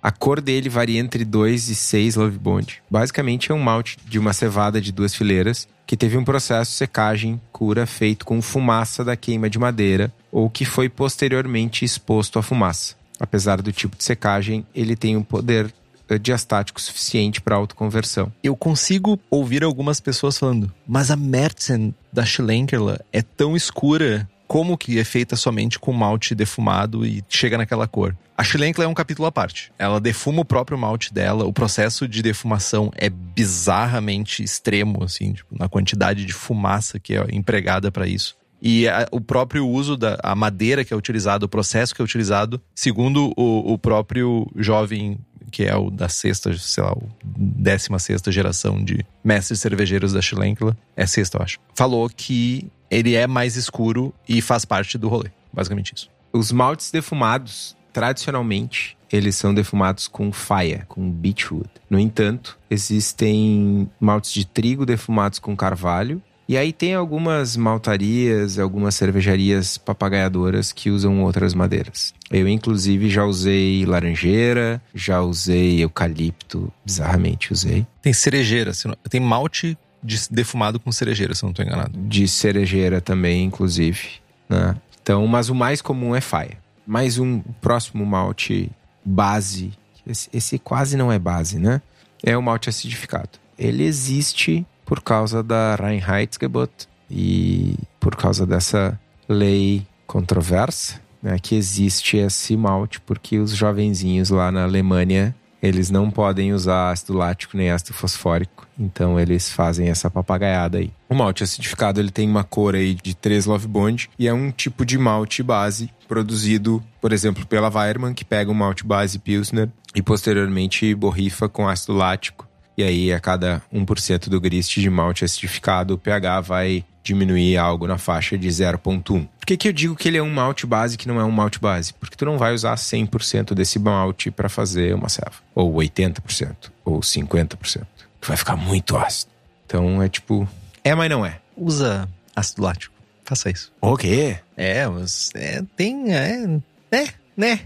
A 0.09 0.11
cor 0.11 0.41
dele 0.41 0.71
varia 0.71 0.99
entre 0.99 1.23
2 1.23 1.69
e 1.69 1.75
6 1.75 2.17
Love 2.17 2.39
Bond. 2.39 2.83
Basicamente 2.91 3.53
é 3.53 3.55
um 3.55 3.59
malte 3.59 3.99
de 4.07 4.19
uma 4.19 4.33
cevada 4.33 4.81
de 4.81 4.91
duas 4.91 5.15
fileiras 5.15 5.69
que 5.87 5.99
teve 5.99 6.17
um 6.17 6.25
processo 6.25 6.73
secagem 6.73 7.39
cura 7.53 7.85
feito 7.85 8.25
com 8.25 8.41
fumaça 8.41 9.05
da 9.05 9.15
queima 9.17 9.51
de 9.51 9.59
madeira 9.59 10.11
ou 10.33 10.49
que 10.49 10.65
foi 10.65 10.89
posteriormente 10.89 11.85
exposto 11.85 12.39
à 12.39 12.43
fumaça. 12.43 12.95
Apesar 13.21 13.61
do 13.61 13.71
tipo 13.71 13.99
de 13.99 14.03
secagem, 14.03 14.67
ele 14.75 14.97
tem 14.97 15.15
um 15.15 15.23
poder 15.23 15.71
eh, 16.09 16.17
diastático 16.17 16.81
suficiente 16.81 17.43
para 17.43 17.57
autoconversão. 17.57 18.33
Eu 18.43 18.57
consigo 18.57 19.21
ouvir 19.31 19.63
algumas 19.63 20.01
pessoas 20.01 20.39
falando, 20.39 20.73
mas 20.87 21.11
a 21.11 21.17
Mertzen 21.17 21.95
da 22.11 22.25
Schlenkerla 22.25 22.99
é 23.13 23.21
tão 23.21 23.55
escura 23.55 24.27
como 24.49 24.79
que 24.79 24.99
é 24.99 25.05
feita 25.05 25.37
somente 25.37 25.79
com 25.79 25.93
malte 25.93 26.35
defumado 26.35 27.07
e 27.07 27.23
chega 27.29 27.59
naquela 27.59 27.87
cor. 27.87 28.17
A 28.37 28.43
Schlenkerla 28.43 28.87
é 28.87 28.89
um 28.89 28.95
capítulo 28.95 29.29
à 29.29 29.33
parte. 29.33 29.71
Ela 29.79 30.01
defuma 30.01 30.41
o 30.41 30.45
próprio 30.45 30.79
malte 30.79 31.13
dela, 31.13 31.45
o 31.45 31.53
processo 31.53 32.09
de 32.09 32.23
defumação 32.23 32.91
é 32.97 33.11
bizarramente 33.11 34.43
extremo, 34.43 35.05
assim, 35.05 35.35
tipo, 35.35 35.55
na 35.57 35.69
quantidade 35.69 36.25
de 36.25 36.33
fumaça 36.33 36.99
que 36.99 37.15
é 37.15 37.27
empregada 37.31 37.93
para 37.93 38.07
isso. 38.07 38.37
E 38.61 38.89
a, 38.89 39.07
o 39.13 39.21
próprio 39.21 39.69
uso 39.69 39.97
da 39.97 40.19
madeira 40.37 40.85
que 40.85 40.93
é 40.93 40.97
utilizada, 40.97 41.45
o 41.45 41.49
processo 41.49 41.95
que 41.95 42.01
é 42.01 42.05
utilizado, 42.05 42.61
segundo 42.75 43.33
o, 43.37 43.73
o 43.73 43.79
próprio 43.79 44.51
jovem 44.57 45.19
que 45.51 45.65
é 45.65 45.75
o 45.77 45.91
da 45.91 46.09
sexta, 46.09 46.57
sei 46.57 46.83
lá, 46.83 46.97
décima 47.25 47.99
sexta 47.99 48.31
geração 48.31 48.83
de 48.83 49.05
mestres 49.25 49.61
cervejeiros 49.61 50.13
da 50.13 50.21
Schlenkla, 50.21 50.77
é 50.97 51.07
sexta, 51.07 51.39
eu 51.39 51.43
acho, 51.43 51.59
falou 51.75 52.09
que 52.09 52.71
ele 52.91 53.15
é 53.15 53.27
mais 53.27 53.57
escuro 53.57 54.15
e 54.29 54.41
faz 54.41 54.65
parte 54.65 54.97
do 54.97 55.09
rolê. 55.09 55.31
Basicamente 55.53 55.95
isso. 55.95 56.11
Os 56.33 56.53
maltes 56.53 56.91
defumados, 56.91 57.77
tradicionalmente, 57.93 58.97
eles 59.11 59.37
são 59.37 59.55
defumados 59.55 60.07
com 60.07 60.31
faia, 60.31 60.85
com 60.89 61.11
beechwood. 61.11 61.69
No 61.89 61.99
entanto, 61.99 62.59
existem 62.71 63.91
maltes 63.99 64.33
de 64.33 64.47
trigo 64.47 64.85
defumados 64.85 65.39
com 65.39 65.57
carvalho 65.57 66.23
e 66.49 66.57
aí 66.57 66.73
tem 66.73 66.95
algumas 66.95 67.59
maltarias, 67.59 68.59
algumas 68.59 68.95
cervejarias 68.95 69.77
papagaiadoras 69.77 70.73
que 70.73 70.91
usam 70.91 71.23
outras 71.23 71.53
madeiras. 71.53 72.15
Eu, 72.31 72.49
inclusive, 72.49 73.11
já 73.11 73.25
usei 73.25 73.85
laranjeira, 73.85 74.81
já 74.95 75.21
usei 75.21 75.85
eucalipto, 75.85 76.73
bizarramente 76.83 77.53
usei. 77.53 77.87
Tem 78.01 78.15
cerejeira, 78.15 78.73
tem 79.11 79.21
malte 79.21 79.77
de 80.03 80.19
defumado 80.31 80.81
com 80.81 80.91
cerejeira, 80.91 81.35
se 81.35 81.45
eu 81.45 81.49
não 81.49 81.51
estou 81.51 81.67
enganado. 81.67 81.99
De 81.99 82.27
cerejeira 82.27 83.01
também, 83.03 83.45
inclusive. 83.45 84.09
Né? 84.49 84.75
Então, 85.03 85.27
mas 85.27 85.51
o 85.51 85.55
mais 85.55 85.83
comum 85.83 86.17
é 86.17 86.21
faia. 86.21 86.57
Mais 86.87 87.19
um 87.19 87.41
próximo 87.61 88.07
malte 88.07 88.71
base. 89.05 89.73
Esse, 90.07 90.31
esse 90.33 90.59
quase 90.59 90.97
não 90.97 91.13
é 91.13 91.19
base, 91.19 91.59
né? 91.59 91.83
É 92.23 92.35
o 92.39 92.43
malte 92.43 92.71
acidificado. 92.71 93.31
Ele 93.59 93.85
existe 93.85 94.65
por 94.89 95.03
causa 95.03 95.43
da 95.43 95.77
Reinheitsgebot 95.77 96.89
e 97.11 97.77
por 98.01 98.17
causa 98.17 98.47
dessa 98.47 98.99
lei 99.29 99.87
controversa, 100.07 100.99
né, 101.23 101.39
que 101.39 101.55
existe 101.55 102.17
esse 102.17 102.57
malte, 102.57 102.99
porque 103.03 103.39
os 103.39 103.51
jovenzinhos 103.51 104.31
lá 104.31 104.51
na 104.51 104.65
Alemanha 104.65 105.35
eles 105.63 105.91
não 105.91 106.11
podem 106.11 106.55
usar 106.55 106.91
ácido 106.91 107.13
lático 107.13 107.57
nem 107.57 107.71
ácido 107.71 107.93
fosfórico, 107.93 108.67
então 108.79 109.21
eles 109.21 109.51
fazem 109.51 109.89
essa 109.89 110.09
papagaiada 110.09 110.79
aí. 110.79 110.91
O 111.07 111.15
malte 111.15 111.43
acidificado 111.43 112.01
ele 112.01 112.11
tem 112.11 112.27
uma 112.27 112.45
cor 112.45 112.75
aí 112.75 112.95
de 112.95 113.15
3 113.15 113.45
Love 113.45 113.67
Bond 113.67 114.09
e 114.19 114.27
é 114.27 114.33
um 114.33 114.51
tipo 114.51 114.87
de 114.87 114.97
malte 114.97 115.43
base 115.43 115.91
produzido, 116.07 116.83
por 116.99 117.13
exemplo, 117.13 117.45
pela 117.45 117.69
Weirmann, 117.69 118.15
que 118.15 118.25
pega 118.25 118.51
um 118.51 118.55
malte 118.55 118.87
base 118.87 119.19
Pilsner 119.19 119.69
e 119.95 120.01
posteriormente 120.01 120.95
borrifa 120.95 121.47
com 121.47 121.69
ácido 121.69 121.93
lático 121.93 122.48
e 122.79 122.85
aí, 122.85 123.13
a 123.13 123.19
cada 123.19 123.61
1% 123.75 124.29
do 124.29 124.41
grist 124.41 124.79
de 124.79 124.89
malte 124.89 125.25
acidificado, 125.25 125.95
o 125.95 125.99
pH 125.99 126.41
vai 126.43 126.85
diminuir 127.03 127.57
algo 127.57 127.89
na 127.89 127.99
faixa 127.99 128.39
de 128.39 128.47
0,1. 128.47 129.03
Por 129.03 129.29
que, 129.45 129.57
que 129.57 129.67
eu 129.67 129.73
digo 129.73 129.97
que 129.97 130.07
ele 130.07 130.17
é 130.17 130.23
um 130.23 130.31
malte 130.31 130.65
base 130.65 130.97
que 130.97 131.09
não 131.09 131.19
é 131.19 131.25
um 131.25 131.31
malte 131.33 131.59
base? 131.59 131.93
Porque 131.95 132.15
tu 132.15 132.25
não 132.25 132.39
vai 132.39 132.55
usar 132.55 132.77
100% 132.77 133.53
desse 133.53 133.81
malte 133.81 134.31
para 134.31 134.49
fazer 134.49 134.95
uma 134.95 135.09
serva. 135.09 135.35
Ou 135.57 135.75
80%, 135.75 136.71
ou 136.85 137.01
50%. 137.01 137.85
Que 138.21 138.29
vai 138.29 138.37
ficar 138.37 138.55
muito 138.55 138.97
ácido. 138.97 139.33
Então 139.67 140.01
é 140.01 140.09
tipo. 140.09 140.49
É, 140.85 140.95
mas 140.95 141.11
não 141.11 141.27
é. 141.27 141.41
Usa 141.57 142.09
ácido 142.37 142.63
lático. 142.63 142.95
Faça 143.25 143.51
isso. 143.51 143.73
O 143.81 143.97
quê? 143.97 144.39
É, 144.57 144.87
mas 144.87 145.33
é, 145.35 145.65
tem. 145.77 146.15
É, 146.15 146.47
né? 146.93 147.09
Né? 147.37 147.61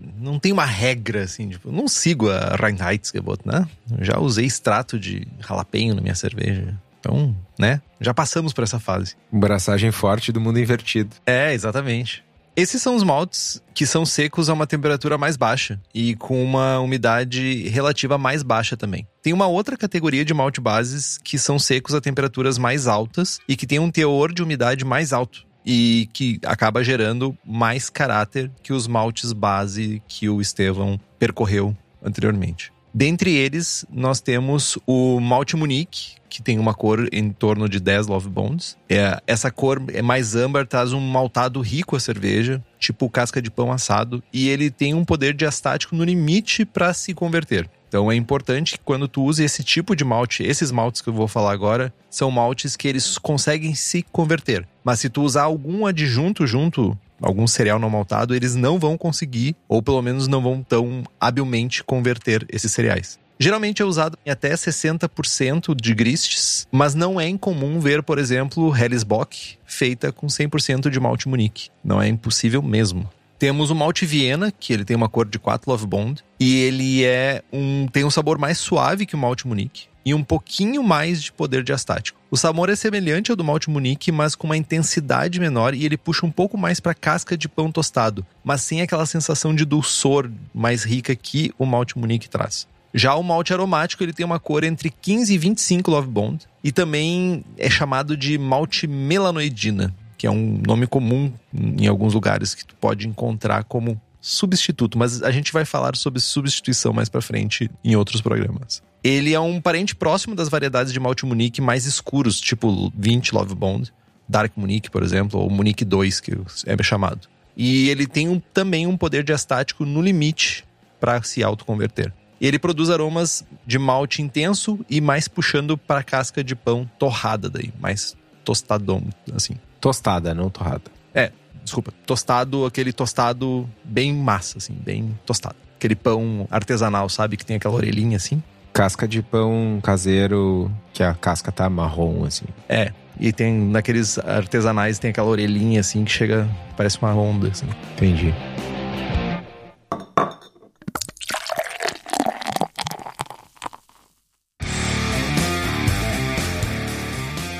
Não 0.00 0.38
tem 0.38 0.52
uma 0.52 0.64
regra, 0.64 1.22
assim, 1.22 1.48
tipo, 1.48 1.70
não 1.70 1.88
sigo 1.88 2.30
a 2.30 2.56
Reinheitsgebot, 2.56 3.40
né? 3.44 3.66
já 4.00 4.18
usei 4.18 4.46
extrato 4.46 4.98
de 4.98 5.26
jalapeño 5.40 5.94
na 5.94 6.00
minha 6.00 6.14
cerveja. 6.14 6.78
Então, 7.00 7.34
né? 7.58 7.80
Já 8.00 8.12
passamos 8.12 8.52
por 8.52 8.64
essa 8.64 8.78
fase. 8.78 9.16
Braçagem 9.30 9.90
forte 9.90 10.32
do 10.32 10.40
mundo 10.40 10.58
invertido. 10.58 11.14
É, 11.24 11.54
exatamente. 11.54 12.24
Esses 12.56 12.82
são 12.82 12.96
os 12.96 13.04
maltes 13.04 13.62
que 13.72 13.86
são 13.86 14.04
secos 14.04 14.50
a 14.50 14.52
uma 14.52 14.66
temperatura 14.66 15.16
mais 15.16 15.36
baixa 15.36 15.80
e 15.94 16.16
com 16.16 16.42
uma 16.42 16.80
umidade 16.80 17.68
relativa 17.68 18.18
mais 18.18 18.42
baixa 18.42 18.76
também. 18.76 19.06
Tem 19.22 19.32
uma 19.32 19.46
outra 19.46 19.76
categoria 19.76 20.24
de 20.24 20.34
malte 20.34 20.60
bases 20.60 21.18
que 21.22 21.38
são 21.38 21.56
secos 21.56 21.94
a 21.94 22.00
temperaturas 22.00 22.58
mais 22.58 22.88
altas 22.88 23.38
e 23.48 23.54
que 23.54 23.64
tem 23.64 23.78
um 23.78 23.92
teor 23.92 24.32
de 24.32 24.42
umidade 24.42 24.84
mais 24.84 25.12
alto 25.12 25.46
e 25.70 26.08
que 26.14 26.40
acaba 26.46 26.82
gerando 26.82 27.36
mais 27.44 27.90
caráter 27.90 28.50
que 28.62 28.72
os 28.72 28.86
maltes 28.86 29.34
base 29.34 30.02
que 30.08 30.26
o 30.26 30.40
Estevão 30.40 30.98
percorreu 31.18 31.76
anteriormente. 32.02 32.72
Dentre 32.94 33.34
eles, 33.34 33.84
nós 33.92 34.18
temos 34.18 34.78
o 34.86 35.20
Malte 35.20 35.56
Munique, 35.56 36.16
que 36.30 36.42
tem 36.42 36.58
uma 36.58 36.72
cor 36.72 37.06
em 37.12 37.30
torno 37.30 37.68
de 37.68 37.78
10 37.80 38.06
Love 38.06 38.30
Bones. 38.30 38.78
É, 38.88 39.20
essa 39.26 39.50
cor 39.50 39.82
é 39.92 40.00
mais 40.00 40.34
âmbar, 40.34 40.66
traz 40.66 40.94
um 40.94 41.00
maltado 41.00 41.60
rico 41.60 41.96
à 41.96 42.00
cerveja, 42.00 42.64
tipo 42.78 43.10
casca 43.10 43.42
de 43.42 43.50
pão 43.50 43.70
assado, 43.70 44.22
e 44.32 44.48
ele 44.48 44.70
tem 44.70 44.94
um 44.94 45.04
poder 45.04 45.34
diastático 45.34 45.94
no 45.94 46.02
limite 46.02 46.64
para 46.64 46.94
se 46.94 47.12
converter. 47.12 47.68
Então 47.88 48.12
é 48.12 48.14
importante 48.14 48.74
que 48.74 48.84
quando 48.84 49.08
tu 49.08 49.24
use 49.24 49.42
esse 49.42 49.64
tipo 49.64 49.96
de 49.96 50.04
malte, 50.04 50.42
esses 50.42 50.70
maltes 50.70 51.00
que 51.00 51.08
eu 51.08 51.14
vou 51.14 51.26
falar 51.26 51.52
agora, 51.52 51.92
são 52.10 52.30
maltes 52.30 52.76
que 52.76 52.86
eles 52.86 53.16
conseguem 53.18 53.74
se 53.74 54.02
converter. 54.12 54.68
Mas 54.84 55.00
se 55.00 55.08
tu 55.08 55.22
usar 55.22 55.44
algum 55.44 55.86
adjunto 55.86 56.46
junto, 56.46 56.96
algum 57.20 57.46
cereal 57.46 57.78
não 57.78 57.90
maltado, 57.90 58.34
eles 58.34 58.54
não 58.54 58.78
vão 58.78 58.96
conseguir, 58.96 59.56
ou 59.68 59.82
pelo 59.82 60.02
menos 60.02 60.28
não 60.28 60.42
vão 60.42 60.62
tão 60.62 61.02
habilmente 61.20 61.82
converter 61.82 62.46
esses 62.50 62.70
cereais. 62.72 63.18
Geralmente 63.40 63.80
é 63.80 63.84
usado 63.84 64.18
em 64.26 64.30
até 64.30 64.52
60% 64.52 65.74
de 65.80 65.94
gristes, 65.94 66.66
mas 66.72 66.94
não 66.96 67.20
é 67.20 67.28
incomum 67.28 67.78
ver, 67.78 68.02
por 68.02 68.18
exemplo, 68.18 68.76
Hellesbock 68.76 69.56
feita 69.64 70.10
com 70.10 70.26
100% 70.26 70.90
de 70.90 70.98
malte 70.98 71.28
Munique. 71.28 71.68
Não 71.84 72.02
é 72.02 72.08
impossível 72.08 72.60
mesmo. 72.60 73.08
Temos 73.38 73.70
o 73.70 73.74
malte 73.74 74.04
Viena, 74.04 74.50
que 74.50 74.72
ele 74.72 74.84
tem 74.84 74.96
uma 74.96 75.08
cor 75.08 75.24
de 75.24 75.38
4 75.38 75.70
Love 75.70 75.86
Bond, 75.86 76.24
e 76.40 76.56
ele 76.56 77.04
é 77.04 77.42
um 77.52 77.86
tem 77.86 78.04
um 78.04 78.10
sabor 78.10 78.36
mais 78.36 78.58
suave 78.58 79.06
que 79.06 79.14
o 79.14 79.18
malte 79.18 79.46
Munique 79.46 79.86
e 80.04 80.14
um 80.14 80.24
pouquinho 80.24 80.82
mais 80.82 81.22
de 81.22 81.30
poder 81.30 81.62
diastático. 81.62 82.18
O 82.30 82.36
sabor 82.36 82.70
é 82.70 82.74
semelhante 82.74 83.30
ao 83.30 83.36
do 83.36 83.44
malte 83.44 83.70
Munique, 83.70 84.10
mas 84.10 84.34
com 84.34 84.46
uma 84.46 84.56
intensidade 84.56 85.38
menor 85.38 85.74
e 85.74 85.84
ele 85.84 85.96
puxa 85.96 86.24
um 86.24 86.30
pouco 86.30 86.56
mais 86.58 86.80
para 86.80 86.94
casca 86.94 87.36
de 87.36 87.48
pão 87.48 87.70
tostado, 87.70 88.26
mas 88.42 88.62
sem 88.62 88.80
aquela 88.80 89.06
sensação 89.06 89.54
de 89.54 89.64
dulçor 89.64 90.30
mais 90.52 90.82
rica 90.82 91.14
que 91.14 91.52
o 91.58 91.66
malte 91.66 91.98
Munique 91.98 92.28
traz. 92.28 92.66
Já 92.92 93.14
o 93.14 93.22
malte 93.22 93.52
aromático 93.52 94.02
ele 94.02 94.14
tem 94.14 94.24
uma 94.24 94.40
cor 94.40 94.64
entre 94.64 94.90
15 94.90 95.32
e 95.32 95.38
25 95.38 95.90
Love 95.90 96.08
Bond 96.08 96.46
e 96.64 96.72
também 96.72 97.44
é 97.56 97.68
chamado 97.68 98.16
de 98.16 98.38
malte 98.38 98.86
melanoidina 98.86 99.94
que 100.18 100.26
é 100.26 100.30
um 100.30 100.60
nome 100.66 100.86
comum 100.86 101.32
em 101.54 101.86
alguns 101.86 102.12
lugares 102.12 102.54
que 102.54 102.66
tu 102.66 102.74
pode 102.74 103.06
encontrar 103.06 103.62
como 103.64 103.98
substituto, 104.20 104.98
mas 104.98 105.22
a 105.22 105.30
gente 105.30 105.52
vai 105.52 105.64
falar 105.64 105.94
sobre 105.94 106.20
substituição 106.20 106.92
mais 106.92 107.08
para 107.08 107.22
frente 107.22 107.70
em 107.84 107.94
outros 107.94 108.20
programas. 108.20 108.82
Ele 109.02 109.32
é 109.32 109.38
um 109.38 109.60
parente 109.60 109.94
próximo 109.94 110.34
das 110.34 110.48
variedades 110.48 110.92
de 110.92 110.98
malte 110.98 111.24
Munique 111.24 111.60
mais 111.60 111.86
escuros, 111.86 112.40
tipo 112.40 112.92
20 112.96 113.32
Love 113.32 113.54
Bond, 113.54 113.92
Dark 114.28 114.52
Munique, 114.56 114.90
por 114.90 115.04
exemplo, 115.04 115.40
ou 115.40 115.48
Munique 115.48 115.84
2, 115.84 116.18
que 116.20 116.32
é 116.66 116.82
chamado. 116.82 117.28
E 117.56 117.88
ele 117.88 118.06
tem 118.06 118.28
um, 118.28 118.40
também 118.52 118.88
um 118.88 118.96
poder 118.96 119.22
diastático 119.22 119.84
no 119.84 120.02
limite 120.02 120.64
para 120.98 121.22
se 121.22 121.44
autoconverter. 121.44 122.12
Ele 122.40 122.58
produz 122.58 122.90
aromas 122.90 123.44
de 123.64 123.78
malte 123.78 124.20
intenso 124.20 124.84
e 124.90 125.00
mais 125.00 125.28
puxando 125.28 125.78
para 125.78 126.02
casca 126.02 126.42
de 126.42 126.54
pão 126.54 126.88
torrada 126.98 127.48
daí, 127.48 127.72
mais 127.80 128.16
tostadão, 128.44 129.02
assim. 129.34 129.54
Tostada, 129.80 130.34
não 130.34 130.50
torrada. 130.50 130.82
É, 131.14 131.32
desculpa, 131.62 131.92
tostado, 132.06 132.64
aquele 132.66 132.92
tostado 132.92 133.68
bem 133.84 134.12
massa, 134.14 134.58
assim, 134.58 134.74
bem 134.74 135.18
tostado. 135.24 135.56
Aquele 135.76 135.94
pão 135.94 136.46
artesanal, 136.50 137.08
sabe? 137.08 137.36
Que 137.36 137.46
tem 137.46 137.56
aquela 137.56 137.74
orelhinha 137.74 138.16
assim. 138.16 138.42
Casca 138.72 139.06
de 139.06 139.22
pão 139.22 139.80
caseiro, 139.82 140.70
que 140.92 141.02
a 141.02 141.14
casca 141.14 141.52
tá 141.52 141.68
marrom, 141.70 142.24
assim. 142.24 142.46
É, 142.68 142.92
e 143.18 143.32
tem 143.32 143.52
naqueles 143.52 144.18
artesanais 144.18 144.98
tem 144.98 145.10
aquela 145.10 145.28
orelhinha 145.28 145.80
assim 145.80 146.04
que 146.04 146.10
chega, 146.10 146.48
parece 146.76 146.98
uma 147.00 147.14
onda, 147.14 147.48
assim. 147.48 147.66
Entendi. 147.94 148.34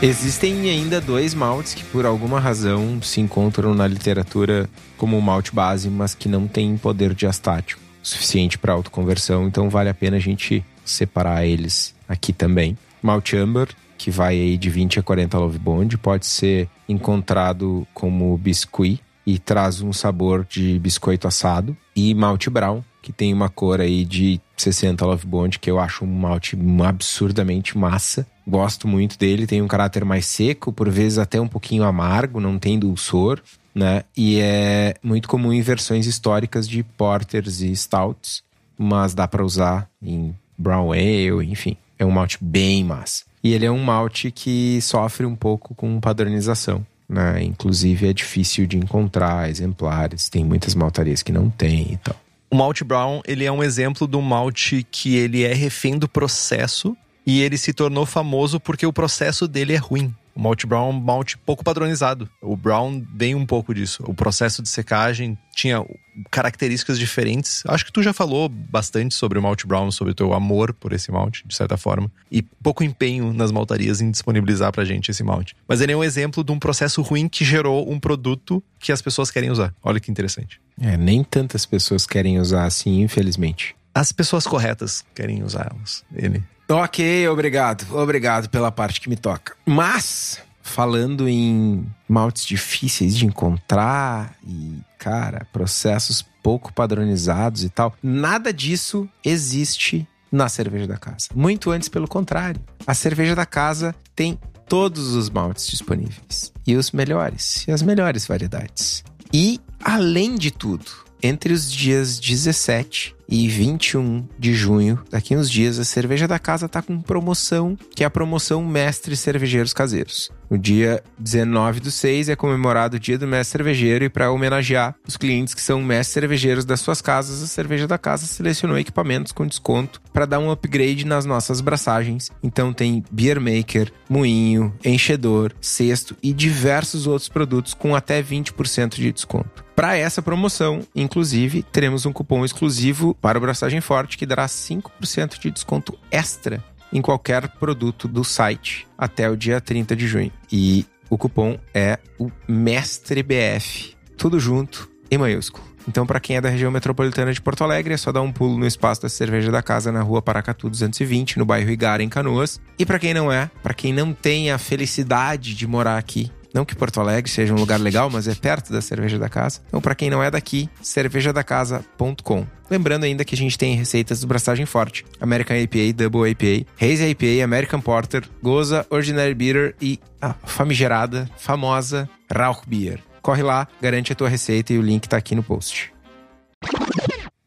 Existem 0.00 0.70
ainda 0.70 1.00
dois 1.00 1.34
maltes 1.34 1.74
que, 1.74 1.82
por 1.82 2.06
alguma 2.06 2.38
razão, 2.38 3.02
se 3.02 3.20
encontram 3.20 3.74
na 3.74 3.84
literatura 3.84 4.70
como 4.96 5.20
malte 5.20 5.52
base, 5.52 5.90
mas 5.90 6.14
que 6.14 6.28
não 6.28 6.46
têm 6.46 6.76
poder 6.76 7.12
diastático 7.14 7.80
suficiente 8.00 8.56
para 8.56 8.72
autoconversão, 8.72 9.48
então 9.48 9.68
vale 9.68 9.88
a 9.88 9.94
pena 9.94 10.16
a 10.16 10.20
gente 10.20 10.64
separar 10.84 11.44
eles 11.44 11.96
aqui 12.08 12.32
também. 12.32 12.78
Malte 13.02 13.36
Amber, 13.36 13.68
que 13.98 14.08
vai 14.08 14.34
aí 14.34 14.56
de 14.56 14.70
20 14.70 15.00
a 15.00 15.02
40 15.02 15.36
Love 15.36 15.58
Bond, 15.58 15.98
pode 15.98 16.26
ser 16.26 16.68
encontrado 16.88 17.84
como 17.92 18.38
biscuit 18.38 19.00
e 19.26 19.36
traz 19.36 19.82
um 19.82 19.92
sabor 19.92 20.46
de 20.48 20.78
biscoito 20.78 21.26
assado. 21.26 21.76
E 21.94 22.14
Malte 22.14 22.48
Brown, 22.48 22.82
que 23.02 23.12
tem 23.12 23.34
uma 23.34 23.48
cor 23.48 23.80
aí 23.80 24.04
de 24.04 24.40
60 24.62 25.04
Love 25.04 25.26
Bond, 25.26 25.58
que 25.58 25.70
eu 25.70 25.78
acho 25.78 26.04
um 26.04 26.08
malte 26.08 26.56
absurdamente 26.86 27.76
massa. 27.76 28.26
Gosto 28.46 28.88
muito 28.88 29.18
dele, 29.18 29.46
tem 29.46 29.62
um 29.62 29.68
caráter 29.68 30.04
mais 30.04 30.26
seco, 30.26 30.72
por 30.72 30.88
vezes 30.88 31.18
até 31.18 31.40
um 31.40 31.48
pouquinho 31.48 31.84
amargo, 31.84 32.40
não 32.40 32.58
tem 32.58 32.78
dulçor, 32.78 33.40
né? 33.74 34.02
E 34.16 34.40
é 34.40 34.94
muito 35.02 35.28
comum 35.28 35.52
em 35.52 35.60
versões 35.60 36.06
históricas 36.06 36.68
de 36.68 36.82
porters 36.82 37.60
e 37.60 37.70
stouts, 37.74 38.42
mas 38.76 39.14
dá 39.14 39.28
para 39.28 39.44
usar 39.44 39.88
em 40.02 40.34
brown 40.56 40.92
ale, 40.92 41.44
enfim. 41.50 41.76
É 41.98 42.04
um 42.04 42.10
malte 42.10 42.38
bem 42.40 42.84
massa. 42.84 43.24
E 43.42 43.52
ele 43.52 43.66
é 43.66 43.70
um 43.70 43.82
malte 43.82 44.30
que 44.30 44.80
sofre 44.80 45.26
um 45.26 45.36
pouco 45.36 45.74
com 45.74 46.00
padronização. 46.00 46.84
Né? 47.08 47.42
Inclusive 47.42 48.08
é 48.08 48.12
difícil 48.12 48.66
de 48.66 48.76
encontrar 48.76 49.48
exemplares, 49.48 50.28
tem 50.28 50.44
muitas 50.44 50.74
maltarias 50.74 51.22
que 51.22 51.32
não 51.32 51.48
tem 51.48 51.92
e 51.92 51.96
tal. 51.96 52.16
O 52.50 52.56
malte 52.56 52.82
brown, 52.82 53.20
ele 53.26 53.44
é 53.44 53.52
um 53.52 53.62
exemplo 53.62 54.08
um 54.14 54.22
malte 54.22 54.86
que 54.90 55.16
ele 55.16 55.44
é 55.44 55.52
refém 55.52 55.98
do 55.98 56.08
processo 56.08 56.96
e 57.26 57.42
ele 57.42 57.58
se 57.58 57.74
tornou 57.74 58.06
famoso 58.06 58.58
porque 58.58 58.86
o 58.86 58.92
processo 58.92 59.46
dele 59.46 59.74
é 59.74 59.76
ruim. 59.76 60.14
O 60.34 60.40
malte 60.40 60.66
brown 60.66 60.86
é 60.86 60.90
um 60.90 61.00
malte 61.00 61.36
pouco 61.36 61.64
padronizado. 61.64 62.28
O 62.40 62.56
brown 62.56 63.04
vem 63.12 63.34
um 63.34 63.44
pouco 63.44 63.74
disso. 63.74 64.04
O 64.06 64.14
processo 64.14 64.62
de 64.62 64.68
secagem 64.68 65.36
tinha 65.52 65.84
características 66.30 66.96
diferentes. 66.96 67.64
Acho 67.66 67.84
que 67.84 67.92
tu 67.92 68.02
já 68.02 68.12
falou 68.12 68.48
bastante 68.48 69.14
sobre 69.14 69.36
o 69.38 69.42
malte 69.42 69.66
brown, 69.66 69.90
sobre 69.90 70.12
o 70.12 70.14
teu 70.14 70.32
amor 70.32 70.72
por 70.72 70.92
esse 70.92 71.10
malte, 71.10 71.42
de 71.44 71.54
certa 71.54 71.76
forma, 71.76 72.10
e 72.30 72.40
pouco 72.40 72.84
empenho 72.84 73.32
nas 73.32 73.50
maltarias 73.50 74.00
em 74.00 74.12
disponibilizar 74.12 74.72
pra 74.72 74.84
gente 74.84 75.10
esse 75.10 75.24
malte. 75.24 75.56
Mas 75.66 75.80
ele 75.80 75.92
é 75.92 75.96
um 75.96 76.04
exemplo 76.04 76.44
de 76.44 76.52
um 76.52 76.58
processo 76.58 77.02
ruim 77.02 77.28
que 77.28 77.44
gerou 77.44 77.90
um 77.90 77.98
produto 77.98 78.62
que 78.78 78.92
as 78.92 79.02
pessoas 79.02 79.32
querem 79.32 79.50
usar. 79.50 79.74
Olha 79.82 79.98
que 79.98 80.10
interessante. 80.10 80.60
É, 80.80 80.96
nem 80.96 81.24
tantas 81.24 81.66
pessoas 81.66 82.06
querem 82.06 82.38
usar 82.38 82.64
assim, 82.64 83.02
infelizmente. 83.02 83.74
As 83.94 84.12
pessoas 84.12 84.46
corretas 84.46 85.04
querem 85.14 85.42
usá-los. 85.42 86.04
Ele. 86.14 86.42
Ok, 86.68 87.26
obrigado. 87.28 87.86
Obrigado 87.96 88.48
pela 88.48 88.70
parte 88.70 89.00
que 89.00 89.08
me 89.08 89.16
toca. 89.16 89.56
Mas, 89.66 90.38
falando 90.62 91.28
em 91.28 91.86
maltes 92.08 92.44
difíceis 92.44 93.16
de 93.16 93.26
encontrar 93.26 94.36
e, 94.46 94.78
cara, 94.98 95.46
processos 95.52 96.24
pouco 96.42 96.72
padronizados 96.72 97.64
e 97.64 97.68
tal, 97.68 97.94
nada 98.02 98.52
disso 98.52 99.08
existe 99.24 100.06
na 100.30 100.48
cerveja 100.48 100.86
da 100.86 100.96
casa. 100.96 101.28
Muito 101.34 101.70
antes, 101.70 101.88
pelo 101.88 102.06
contrário. 102.06 102.60
A 102.86 102.94
cerveja 102.94 103.34
da 103.34 103.46
casa 103.46 103.94
tem 104.14 104.38
todos 104.68 105.14
os 105.14 105.30
maltes 105.30 105.66
disponíveis. 105.66 106.52
E 106.66 106.76
os 106.76 106.92
melhores. 106.92 107.66
E 107.66 107.72
as 107.72 107.82
melhores 107.82 108.26
variedades. 108.26 109.02
E, 109.32 109.60
além 109.82 110.36
de 110.36 110.50
tudo, 110.50 110.90
entre 111.22 111.52
os 111.52 111.70
dias 111.70 112.18
17 112.18 113.17
e 113.28 113.46
21 113.46 114.26
de 114.38 114.54
junho, 114.54 114.98
daqui 115.10 115.36
uns 115.36 115.50
dias, 115.50 115.78
a 115.78 115.84
cerveja 115.84 116.26
da 116.26 116.38
casa 116.38 116.68
tá 116.68 116.80
com 116.80 117.00
promoção, 117.00 117.76
que 117.94 118.02
é 118.02 118.06
a 118.06 118.10
promoção 118.10 118.64
Mestre 118.64 119.16
Cervejeiros 119.16 119.72
Caseiros. 119.72 120.30
No 120.50 120.56
dia 120.56 121.02
19 121.18 121.80
do 121.80 121.90
6 121.90 122.30
é 122.30 122.36
comemorado 122.36 122.96
o 122.96 123.00
Dia 123.00 123.18
do 123.18 123.26
Mestre 123.26 123.58
Cervejeiro 123.58 124.06
e 124.06 124.08
para 124.08 124.30
homenagear 124.30 124.94
os 125.06 125.16
clientes 125.16 125.52
que 125.52 125.60
são 125.60 125.82
mestres 125.82 126.14
cervejeiros 126.14 126.64
das 126.64 126.80
suas 126.80 127.02
casas, 127.02 127.42
a 127.42 127.46
Cerveja 127.46 127.86
da 127.86 127.98
Casa 127.98 128.24
selecionou 128.24 128.78
equipamentos 128.78 129.30
com 129.30 129.46
desconto 129.46 130.00
para 130.12 130.24
dar 130.24 130.38
um 130.38 130.50
upgrade 130.50 131.04
nas 131.04 131.26
nossas 131.26 131.60
braçagens. 131.60 132.30
Então 132.42 132.72
tem 132.72 133.04
beer 133.10 133.38
maker, 133.38 133.92
moinho, 134.08 134.74
enchedor, 134.82 135.52
cesto 135.60 136.16
e 136.22 136.32
diversos 136.32 137.06
outros 137.06 137.28
produtos 137.28 137.74
com 137.74 137.94
até 137.94 138.22
20% 138.22 138.94
de 138.94 139.12
desconto. 139.12 139.68
Para 139.78 139.96
essa 139.96 140.20
promoção, 140.20 140.80
inclusive, 140.92 141.62
teremos 141.62 142.04
um 142.04 142.12
cupom 142.12 142.44
exclusivo 142.44 143.16
para 143.20 143.38
o 143.38 143.40
Braçagem 143.40 143.80
Forte 143.80 144.16
que 144.16 144.26
dará 144.26 144.46
5% 144.46 145.38
de 145.38 145.50
desconto 145.50 145.98
extra 146.10 146.62
em 146.92 147.02
qualquer 147.02 147.48
produto 147.48 148.08
do 148.08 148.24
site 148.24 148.86
até 148.96 149.28
o 149.28 149.36
dia 149.36 149.60
30 149.60 149.94
de 149.94 150.06
junho. 150.06 150.32
E 150.50 150.86
o 151.10 151.18
cupom 151.18 151.58
é 151.74 151.98
o 152.18 152.30
MESTREBF. 152.46 153.96
Tudo 154.16 154.40
junto, 154.40 154.90
em 155.10 155.18
maiúsculo. 155.18 155.66
Então, 155.88 156.06
para 156.06 156.20
quem 156.20 156.36
é 156.36 156.40
da 156.40 156.50
região 156.50 156.70
metropolitana 156.70 157.32
de 157.32 157.40
Porto 157.40 157.64
Alegre, 157.64 157.94
é 157.94 157.96
só 157.96 158.12
dar 158.12 158.20
um 158.20 158.30
pulo 158.30 158.58
no 158.58 158.66
espaço 158.66 159.00
da 159.00 159.08
Cerveja 159.08 159.50
da 159.50 159.62
Casa 159.62 159.90
na 159.90 160.02
rua 160.02 160.20
Paracatu 160.20 160.68
220, 160.68 161.38
no 161.38 161.46
bairro 161.46 161.70
Igara, 161.70 162.02
em 162.02 162.10
Canoas. 162.10 162.60
E 162.78 162.84
para 162.84 162.98
quem 162.98 163.14
não 163.14 163.32
é, 163.32 163.50
para 163.62 163.72
quem 163.72 163.90
não 163.90 164.12
tem 164.12 164.50
a 164.50 164.58
felicidade 164.58 165.54
de 165.54 165.66
morar 165.66 165.96
aqui, 165.96 166.30
não 166.52 166.64
que 166.64 166.74
Porto 166.74 167.00
Alegre 167.00 167.30
seja 167.30 167.52
um 167.52 167.58
lugar 167.58 167.78
legal, 167.78 168.08
mas 168.10 168.26
é 168.26 168.34
perto 168.34 168.72
da 168.72 168.80
Cerveja 168.80 169.18
da 169.18 169.28
Casa. 169.28 169.60
Então, 169.68 169.80
para 169.80 169.94
quem 169.94 170.10
não 170.10 170.22
é 170.22 170.30
daqui, 170.30 170.68
cervejadacasa.com. 170.82 172.46
Lembrando 172.70 173.04
ainda 173.04 173.24
que 173.24 173.34
a 173.34 173.38
gente 173.38 173.58
tem 173.58 173.74
receitas 173.74 174.20
do 174.20 174.26
Braçagem 174.26 174.66
Forte, 174.66 175.04
American 175.20 175.56
IPA, 175.56 175.92
Double 175.94 176.30
IPA, 176.30 176.66
Hazy 176.80 177.08
IPA, 177.10 177.44
American 177.44 177.80
Porter, 177.80 178.24
Goza, 178.42 178.86
Ordinary 178.90 179.34
Bitter 179.34 179.74
e 179.80 179.98
a 180.20 180.34
famigerada, 180.34 181.28
famosa 181.36 182.08
Rauch 182.30 182.62
Beer. 182.66 183.00
Corre 183.22 183.42
lá, 183.42 183.66
garante 183.80 184.12
a 184.12 184.14
tua 184.14 184.28
receita 184.28 184.72
e 184.72 184.78
o 184.78 184.82
link 184.82 185.08
tá 185.08 185.16
aqui 185.16 185.34
no 185.34 185.42
post. 185.42 185.92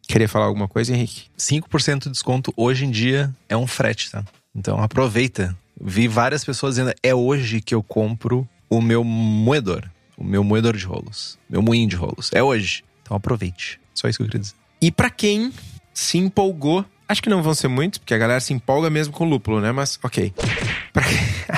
Queria 0.08 0.28
falar 0.28 0.46
alguma 0.46 0.68
coisa, 0.68 0.94
Henrique? 0.94 1.26
5% 1.38 2.04
de 2.04 2.10
desconto 2.10 2.54
hoje 2.58 2.86
em 2.86 2.92
dia 2.92 3.34
é 3.48 3.56
um 3.56 3.66
frete, 3.66 4.12
tá? 4.12 4.24
Então 4.54 4.82
aproveita. 4.82 5.56
Vi 5.80 6.08
várias 6.08 6.44
pessoas 6.44 6.76
dizendo, 6.76 6.94
é 7.02 7.16
hoje 7.16 7.62
que 7.62 7.74
eu 7.74 7.82
compro 7.82 8.48
o 8.72 8.82
meu 8.82 9.04
moedor. 9.04 9.84
O 10.18 10.24
meu 10.24 10.44
moedor 10.44 10.78
de 10.78 10.86
rolos. 10.86 11.38
Meu 11.50 11.62
moinho 11.62 11.90
de 11.90 11.96
rolos. 11.98 12.32
É 12.34 12.42
hoje. 12.42 12.84
Então 13.02 13.18
aproveite. 13.18 13.80
Só 13.94 14.08
isso 14.08 14.18
que 14.18 14.24
eu 14.24 14.28
queria 14.28 14.40
dizer. 14.40 14.56
E 14.82 14.90
para 14.90 15.10
quem 15.10 15.52
se 15.94 16.18
empolgou, 16.18 16.86
acho 17.08 17.22
que 17.22 17.30
não 17.30 17.44
vão 17.44 17.54
ser 17.54 17.68
muitos, 17.68 18.00
porque 18.00 18.14
a 18.14 18.18
galera 18.18 18.40
se 18.40 18.54
empolga 18.54 18.90
mesmo 18.90 19.14
com 19.14 19.28
lúpulo, 19.28 19.60
né? 19.60 19.74
Mas, 19.74 20.00
ok. 20.02 20.34
Pra... 20.94 21.04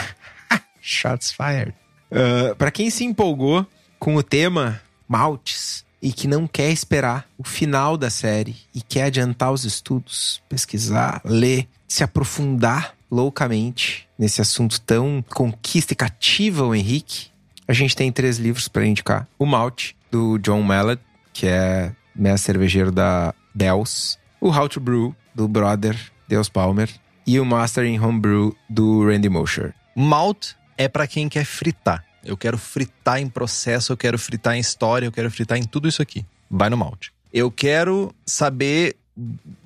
Shots 0.82 1.32
fired. 1.32 1.74
Uh, 2.12 2.56
para 2.56 2.72
quem 2.72 2.90
se 2.90 3.04
empolgou 3.04 3.66
com 4.00 4.16
o 4.16 4.24
tema 4.24 4.82
maltes 5.08 5.86
e 6.02 6.12
que 6.12 6.28
não 6.28 6.48
quer 6.48 6.72
esperar 6.72 7.28
o 7.38 7.44
final 7.44 7.96
da 7.96 8.10
série 8.10 8.56
e 8.74 8.82
quer 8.82 9.04
adiantar 9.04 9.52
os 9.52 9.64
estudos, 9.64 10.42
pesquisar, 10.50 11.22
ler, 11.24 11.68
se 11.88 12.04
aprofundar 12.04 12.96
loucamente 13.10 14.08
nesse 14.24 14.40
assunto 14.40 14.80
tão 14.80 15.22
conquista 15.22 15.92
e 15.92 15.96
cativa 15.98 16.64
o 16.64 16.74
Henrique, 16.74 17.28
a 17.68 17.74
gente 17.74 17.94
tem 17.94 18.10
três 18.10 18.38
livros 18.38 18.70
para 18.70 18.86
indicar. 18.86 19.28
O 19.38 19.46
Malte, 19.46 19.98
do 20.10 20.38
John 20.38 20.62
Mallett, 20.62 21.04
que 21.34 21.46
é 21.46 21.94
mestre 22.16 22.54
cervejeiro 22.54 22.90
da 22.90 23.34
Dells. 23.54 24.18
O 24.40 24.50
How 24.50 24.70
to 24.70 24.80
Brew, 24.80 25.14
do 25.36 25.46
brother 25.46 26.00
Deus 26.26 26.48
Palmer. 26.48 26.90
E 27.28 27.38
o 27.38 27.46
Master 27.46 27.86
in 27.86 28.00
Homebrew, 28.00 28.56
do 28.70 29.06
Randy 29.06 29.28
Mosher. 29.28 29.74
Malt 29.94 30.54
é 30.78 30.88
para 30.88 31.06
quem 31.06 31.28
quer 31.28 31.44
fritar. 31.44 32.06
Eu 32.24 32.38
quero 32.38 32.58
fritar 32.58 33.20
em 33.20 33.28
processo, 33.28 33.92
eu 33.92 33.98
quero 33.98 34.18
fritar 34.18 34.56
em 34.56 34.60
história, 34.60 35.06
eu 35.06 35.12
quero 35.12 35.30
fritar 35.30 35.58
em 35.58 35.64
tudo 35.64 35.90
isso 35.90 36.02
aqui. 36.02 36.26
Vai 36.50 36.70
no 36.70 36.78
Malte. 36.78 37.12
Eu 37.34 37.52
quero 37.52 38.16
saber 38.26 38.96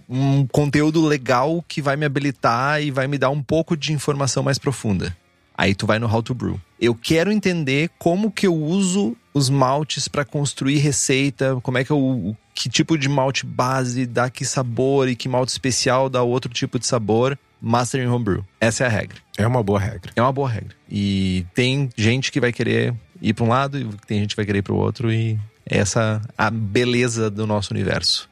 um 0.09 0.45
conteúdo 0.47 1.05
legal 1.05 1.63
que 1.67 1.81
vai 1.81 1.95
me 1.95 2.05
habilitar 2.05 2.81
e 2.81 2.91
vai 2.91 3.07
me 3.07 3.17
dar 3.17 3.29
um 3.29 3.41
pouco 3.41 3.75
de 3.75 3.91
informação 3.93 4.43
mais 4.43 4.57
profunda. 4.57 5.15
Aí 5.57 5.73
tu 5.73 5.87
vai 5.87 5.97
no 5.97 6.07
How 6.07 6.21
to 6.21 6.35
Brew. 6.35 6.61
Eu 6.79 6.93
quero 6.93 7.31
entender 7.31 7.89
como 7.97 8.31
que 8.31 8.45
eu 8.45 8.55
uso 8.55 9.17
os 9.33 9.49
maltes 9.49 10.07
para 10.07 10.23
construir 10.23 10.77
receita, 10.77 11.57
como 11.63 11.77
é 11.77 11.83
que 11.83 11.91
eu 11.91 12.35
que 12.53 12.69
tipo 12.69 12.97
de 12.97 13.07
malte 13.07 13.45
base 13.45 14.05
dá 14.05 14.29
que 14.29 14.43
sabor 14.43 15.07
e 15.07 15.15
que 15.15 15.29
malte 15.29 15.49
especial 15.49 16.09
dá 16.09 16.23
outro 16.23 16.51
tipo 16.51 16.79
de 16.79 16.87
sabor. 16.87 17.37
Master 17.59 18.01
em 18.01 18.07
Homebrew. 18.07 18.45
Essa 18.59 18.83
é 18.83 18.87
a 18.87 18.89
regra. 18.89 19.17
É 19.35 19.45
uma 19.45 19.63
boa 19.63 19.79
regra. 19.79 20.11
É 20.15 20.21
uma 20.21 20.31
boa 20.31 20.47
regra. 20.47 20.75
E 20.89 21.45
tem 21.55 21.89
gente 21.97 22.31
que 22.31 22.39
vai 22.39 22.53
querer 22.53 22.93
ir 23.19 23.33
para 23.33 23.45
um 23.45 23.49
lado 23.49 23.79
e 23.79 23.87
tem 24.05 24.19
gente 24.19 24.29
que 24.29 24.35
vai 24.35 24.45
querer 24.45 24.59
ir 24.59 24.61
para 24.61 24.73
o 24.73 24.77
outro 24.77 25.11
e 25.11 25.39
essa 25.65 26.21
a 26.37 26.51
beleza 26.51 27.29
do 27.29 27.47
nosso 27.47 27.73
universo. 27.73 28.29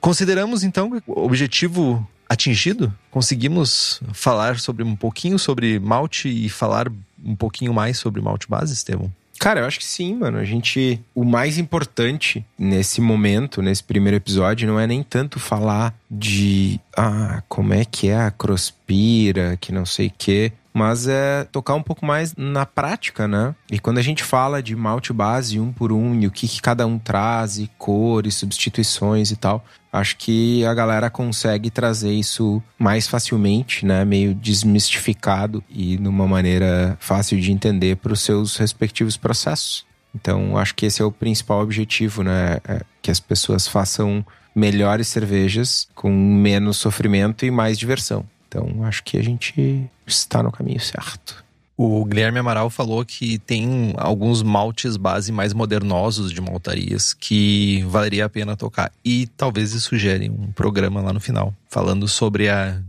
Consideramos 0.00 0.62
então 0.62 0.90
o 1.06 1.24
objetivo 1.24 2.06
atingido? 2.28 2.92
Conseguimos 3.10 4.00
falar 4.12 4.58
sobre 4.58 4.84
um 4.84 4.94
pouquinho 4.94 5.38
sobre 5.38 5.78
malte 5.78 6.28
e 6.28 6.48
falar 6.48 6.90
um 7.24 7.34
pouquinho 7.34 7.72
mais 7.72 7.98
sobre 7.98 8.20
malte 8.20 8.48
base, 8.48 8.72
Estevam? 8.74 9.12
Cara, 9.38 9.60
eu 9.60 9.66
acho 9.66 9.78
que 9.78 9.84
sim, 9.84 10.16
mano. 10.16 10.38
A 10.38 10.44
gente. 10.44 11.00
O 11.14 11.24
mais 11.24 11.58
importante 11.58 12.44
nesse 12.58 13.00
momento, 13.00 13.62
nesse 13.62 13.84
primeiro 13.84 14.16
episódio, 14.16 14.66
não 14.66 14.80
é 14.80 14.86
nem 14.86 15.02
tanto 15.02 15.38
falar 15.38 15.94
de. 16.10 16.80
Ah, 16.96 17.40
como 17.48 17.72
é 17.72 17.84
que 17.84 18.08
é 18.08 18.16
a 18.16 18.32
Crospira, 18.32 19.56
que 19.60 19.70
não 19.70 19.86
sei 19.86 20.08
o 20.08 20.12
quê 20.16 20.52
mas 20.78 21.08
é 21.08 21.42
tocar 21.50 21.74
um 21.74 21.82
pouco 21.82 22.06
mais 22.06 22.36
na 22.36 22.64
prática, 22.64 23.26
né? 23.26 23.52
E 23.68 23.80
quando 23.80 23.98
a 23.98 24.02
gente 24.02 24.22
fala 24.22 24.62
de 24.62 24.76
malte 24.76 25.12
base 25.12 25.58
um 25.58 25.72
por 25.72 25.90
um 25.90 26.14
e 26.20 26.26
o 26.28 26.30
que, 26.30 26.46
que 26.46 26.62
cada 26.62 26.86
um 26.86 27.00
traz, 27.00 27.58
e 27.58 27.68
cores, 27.76 28.36
substituições 28.36 29.32
e 29.32 29.36
tal, 29.36 29.64
acho 29.92 30.16
que 30.16 30.64
a 30.64 30.74
galera 30.74 31.10
consegue 31.10 31.70
trazer 31.70 32.12
isso 32.12 32.62
mais 32.78 33.06
facilmente, 33.06 33.84
né? 33.84 34.04
Meio 34.04 34.34
desmistificado 34.34 35.62
e 35.68 35.98
numa 35.98 36.26
maneira 36.26 36.96
fácil 37.00 37.40
de 37.40 37.52
entender 37.52 37.96
para 37.96 38.12
os 38.12 38.20
seus 38.20 38.56
respectivos 38.56 39.16
processos. 39.16 39.86
Então, 40.14 40.56
acho 40.56 40.74
que 40.74 40.86
esse 40.86 41.02
é 41.02 41.04
o 41.04 41.12
principal 41.12 41.60
objetivo, 41.60 42.22
né? 42.22 42.58
É 42.66 42.82
que 43.02 43.10
as 43.10 43.20
pessoas 43.20 43.66
façam 43.66 44.24
melhores 44.54 45.08
cervejas 45.08 45.88
com 45.94 46.10
menos 46.10 46.76
sofrimento 46.76 47.46
e 47.46 47.50
mais 47.50 47.78
diversão. 47.78 48.26
Então, 48.48 48.84
acho 48.84 49.04
que 49.04 49.16
a 49.16 49.22
gente 49.22 49.88
está 50.06 50.42
no 50.42 50.50
caminho 50.50 50.80
certo. 50.80 51.44
O 51.80 52.04
Guilherme 52.04 52.40
Amaral 52.40 52.68
falou 52.68 53.04
que 53.04 53.38
tem 53.38 53.94
alguns 53.96 54.42
maltes 54.42 54.96
base 54.96 55.30
mais 55.30 55.52
modernosos 55.52 56.32
de 56.32 56.40
maltarias 56.40 57.14
que 57.14 57.84
valeria 57.86 58.24
a 58.24 58.28
pena 58.28 58.56
tocar. 58.56 58.90
E 59.04 59.28
talvez 59.36 59.72
isso 59.72 59.90
sugere 59.90 60.28
um 60.28 60.50
programa 60.50 61.00
lá 61.00 61.12
no 61.12 61.20
final, 61.20 61.54
falando 61.70 62.08
sobre 62.08 62.48
a 62.48 62.80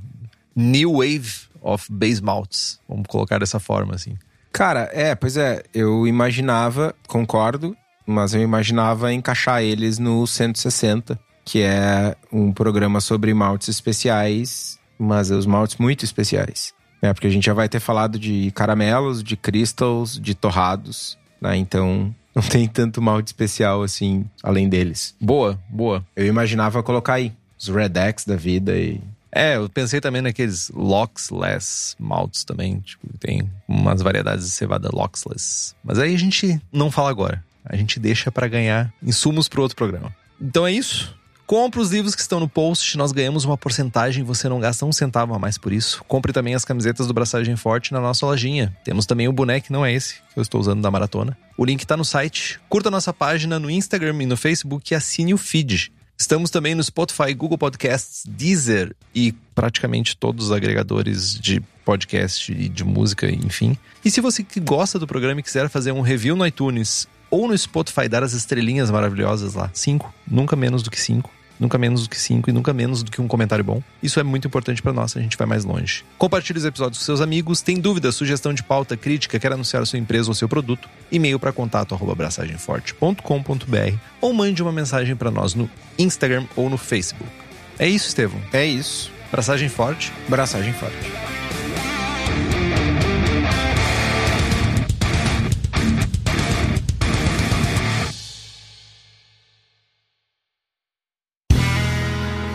New 0.55 0.93
Wave 0.93 1.31
of 1.61 1.85
Base 1.87 2.19
Malts. 2.19 2.79
Vamos 2.89 3.05
colocar 3.07 3.37
dessa 3.37 3.59
forma, 3.59 3.93
assim. 3.93 4.17
Cara, 4.51 4.89
é, 4.91 5.13
pois 5.13 5.37
é. 5.37 5.61
Eu 5.71 6.07
imaginava, 6.07 6.95
concordo, 7.07 7.77
mas 8.07 8.33
eu 8.33 8.41
imaginava 8.41 9.13
encaixar 9.13 9.61
eles 9.61 9.99
no 9.99 10.25
160, 10.25 11.19
que 11.45 11.61
é 11.61 12.15
um 12.33 12.51
programa 12.51 12.99
sobre 12.99 13.35
maltes 13.35 13.67
especiais 13.67 14.79
mas 14.99 15.31
os 15.31 15.45
maltes 15.45 15.77
muito 15.77 16.03
especiais. 16.03 16.73
Né? 17.01 17.13
Porque 17.13 17.27
a 17.27 17.29
gente 17.29 17.45
já 17.45 17.53
vai 17.53 17.69
ter 17.69 17.79
falado 17.79 18.19
de 18.19 18.51
caramelos, 18.51 19.23
de 19.23 19.35
crystals, 19.37 20.19
de 20.19 20.35
torrados, 20.35 21.17
né? 21.41 21.55
Então 21.55 22.13
não 22.35 22.43
tem 22.43 22.67
tanto 22.67 23.01
malte 23.01 23.27
especial 23.27 23.83
assim, 23.83 24.25
além 24.43 24.69
deles. 24.69 25.15
Boa, 25.19 25.59
boa. 25.69 26.05
Eu 26.15 26.25
imaginava 26.25 26.83
colocar 26.83 27.15
aí 27.15 27.33
os 27.57 27.67
Red 27.67 27.93
X 27.95 28.25
da 28.25 28.35
vida 28.35 28.77
e. 28.77 29.01
É, 29.31 29.57
eu 29.57 29.69
pensei 29.69 30.01
também 30.01 30.23
naqueles 30.23 30.71
Loxless 30.73 31.95
maltes 31.99 32.43
também. 32.43 32.79
Tipo, 32.79 33.07
tem 33.19 33.47
umas 33.67 34.01
variedades 34.01 34.45
de 34.45 34.51
cevada 34.51 34.89
Loxless. 34.91 35.75
Mas 35.83 35.99
aí 35.99 36.15
a 36.15 36.17
gente 36.17 36.59
não 36.71 36.89
fala 36.89 37.11
agora. 37.11 37.43
A 37.63 37.75
gente 37.75 37.99
deixa 37.99 38.31
para 38.31 38.47
ganhar 38.47 38.91
insumos 39.03 39.47
pro 39.47 39.61
outro 39.61 39.75
programa. 39.75 40.15
Então 40.41 40.65
é 40.65 40.71
isso. 40.71 41.15
Compre 41.49 41.79
os 41.79 41.89
livros 41.89 42.13
que 42.13 42.21
estão 42.21 42.39
no 42.39 42.47
post, 42.47 42.95
nós 42.95 43.11
ganhamos 43.11 43.43
uma 43.43 43.57
porcentagem, 43.57 44.23
você 44.23 44.47
não 44.47 44.59
gasta 44.59 44.85
um 44.85 44.91
centavo 44.91 45.33
a 45.33 45.39
mais 45.39 45.57
por 45.57 45.73
isso. 45.73 46.03
Compre 46.07 46.31
também 46.31 46.53
as 46.53 46.63
camisetas 46.63 47.07
do 47.07 47.13
Braçagem 47.13 47.55
Forte 47.55 47.91
na 47.91 47.99
nossa 47.99 48.23
lojinha. 48.23 48.77
Temos 48.83 49.07
também 49.07 49.27
o 49.27 49.33
boneco, 49.33 49.73
não 49.73 49.83
é 49.83 49.91
esse 49.91 50.17
que 50.31 50.37
eu 50.37 50.43
estou 50.43 50.61
usando 50.61 50.79
da 50.79 50.91
maratona. 50.91 51.35
O 51.57 51.65
link 51.65 51.81
está 51.81 51.97
no 51.97 52.05
site. 52.05 52.59
Curta 52.69 52.91
nossa 52.91 53.11
página 53.11 53.57
no 53.57 53.67
Instagram 53.67 54.21
e 54.21 54.27
no 54.27 54.37
Facebook 54.37 54.93
e 54.93 54.95
assine 54.95 55.33
o 55.33 55.39
feed. 55.39 55.91
Estamos 56.15 56.51
também 56.51 56.75
no 56.75 56.83
Spotify, 56.83 57.33
Google 57.33 57.57
Podcasts, 57.57 58.21
Deezer 58.27 58.95
e 59.15 59.31
praticamente 59.55 60.15
todos 60.15 60.45
os 60.45 60.51
agregadores 60.51 61.33
de 61.33 61.63
podcast 61.83 62.51
e 62.51 62.69
de 62.69 62.83
música, 62.83 63.27
enfim. 63.27 63.75
E 64.05 64.11
se 64.11 64.21
você 64.21 64.45
gosta 64.61 64.99
do 64.99 65.07
programa 65.07 65.39
e 65.39 65.43
quiser 65.43 65.67
fazer 65.67 65.93
um 65.93 66.01
review 66.01 66.35
no 66.35 66.45
iTunes 66.45 67.07
ou 67.31 67.47
no 67.47 67.57
Spotify, 67.57 68.07
dar 68.07 68.21
as 68.21 68.33
estrelinhas 68.33 68.91
maravilhosas 68.91 69.55
lá, 69.55 69.71
cinco, 69.73 70.13
nunca 70.27 70.55
menos 70.55 70.83
do 70.83 70.91
que 70.91 71.01
cinco 71.01 71.38
nunca 71.59 71.77
menos 71.77 72.03
do 72.03 72.09
que 72.09 72.19
cinco 72.19 72.49
e 72.49 72.53
nunca 72.53 72.73
menos 72.73 73.03
do 73.03 73.11
que 73.11 73.21
um 73.21 73.27
comentário 73.27 73.63
bom. 73.63 73.83
Isso 74.01 74.19
é 74.19 74.23
muito 74.23 74.47
importante 74.47 74.81
para 74.81 74.93
nós, 74.93 75.15
a 75.15 75.21
gente 75.21 75.37
vai 75.37 75.45
mais 75.45 75.65
longe. 75.65 76.03
Compartilhe 76.17 76.59
os 76.59 76.65
episódios 76.65 76.99
com 76.99 77.05
seus 77.05 77.21
amigos. 77.21 77.61
Tem 77.61 77.79
dúvida, 77.79 78.11
sugestão 78.11 78.53
de 78.53 78.63
pauta, 78.63 78.95
crítica, 78.95 79.39
quer 79.39 79.51
anunciar 79.51 79.83
a 79.83 79.85
sua 79.85 79.99
empresa 79.99 80.29
ou 80.29 80.33
seu 80.33 80.47
produto? 80.47 80.89
E-mail 81.11 81.39
para 81.39 81.51
contato 81.51 81.93
abraçagemforte.com.br 81.93 83.97
ou 84.21 84.33
mande 84.33 84.63
uma 84.63 84.71
mensagem 84.71 85.15
para 85.15 85.29
nós 85.29 85.53
no 85.53 85.69
Instagram 85.97 86.45
ou 86.55 86.69
no 86.69 86.77
Facebook. 86.77 87.29
É 87.77 87.87
isso, 87.87 88.07
Estevão. 88.07 88.41
É 88.51 88.65
isso. 88.65 89.11
Braçagem 89.31 89.69
forte. 89.69 90.11
Braçagem 90.27 90.73
forte. 90.73 90.97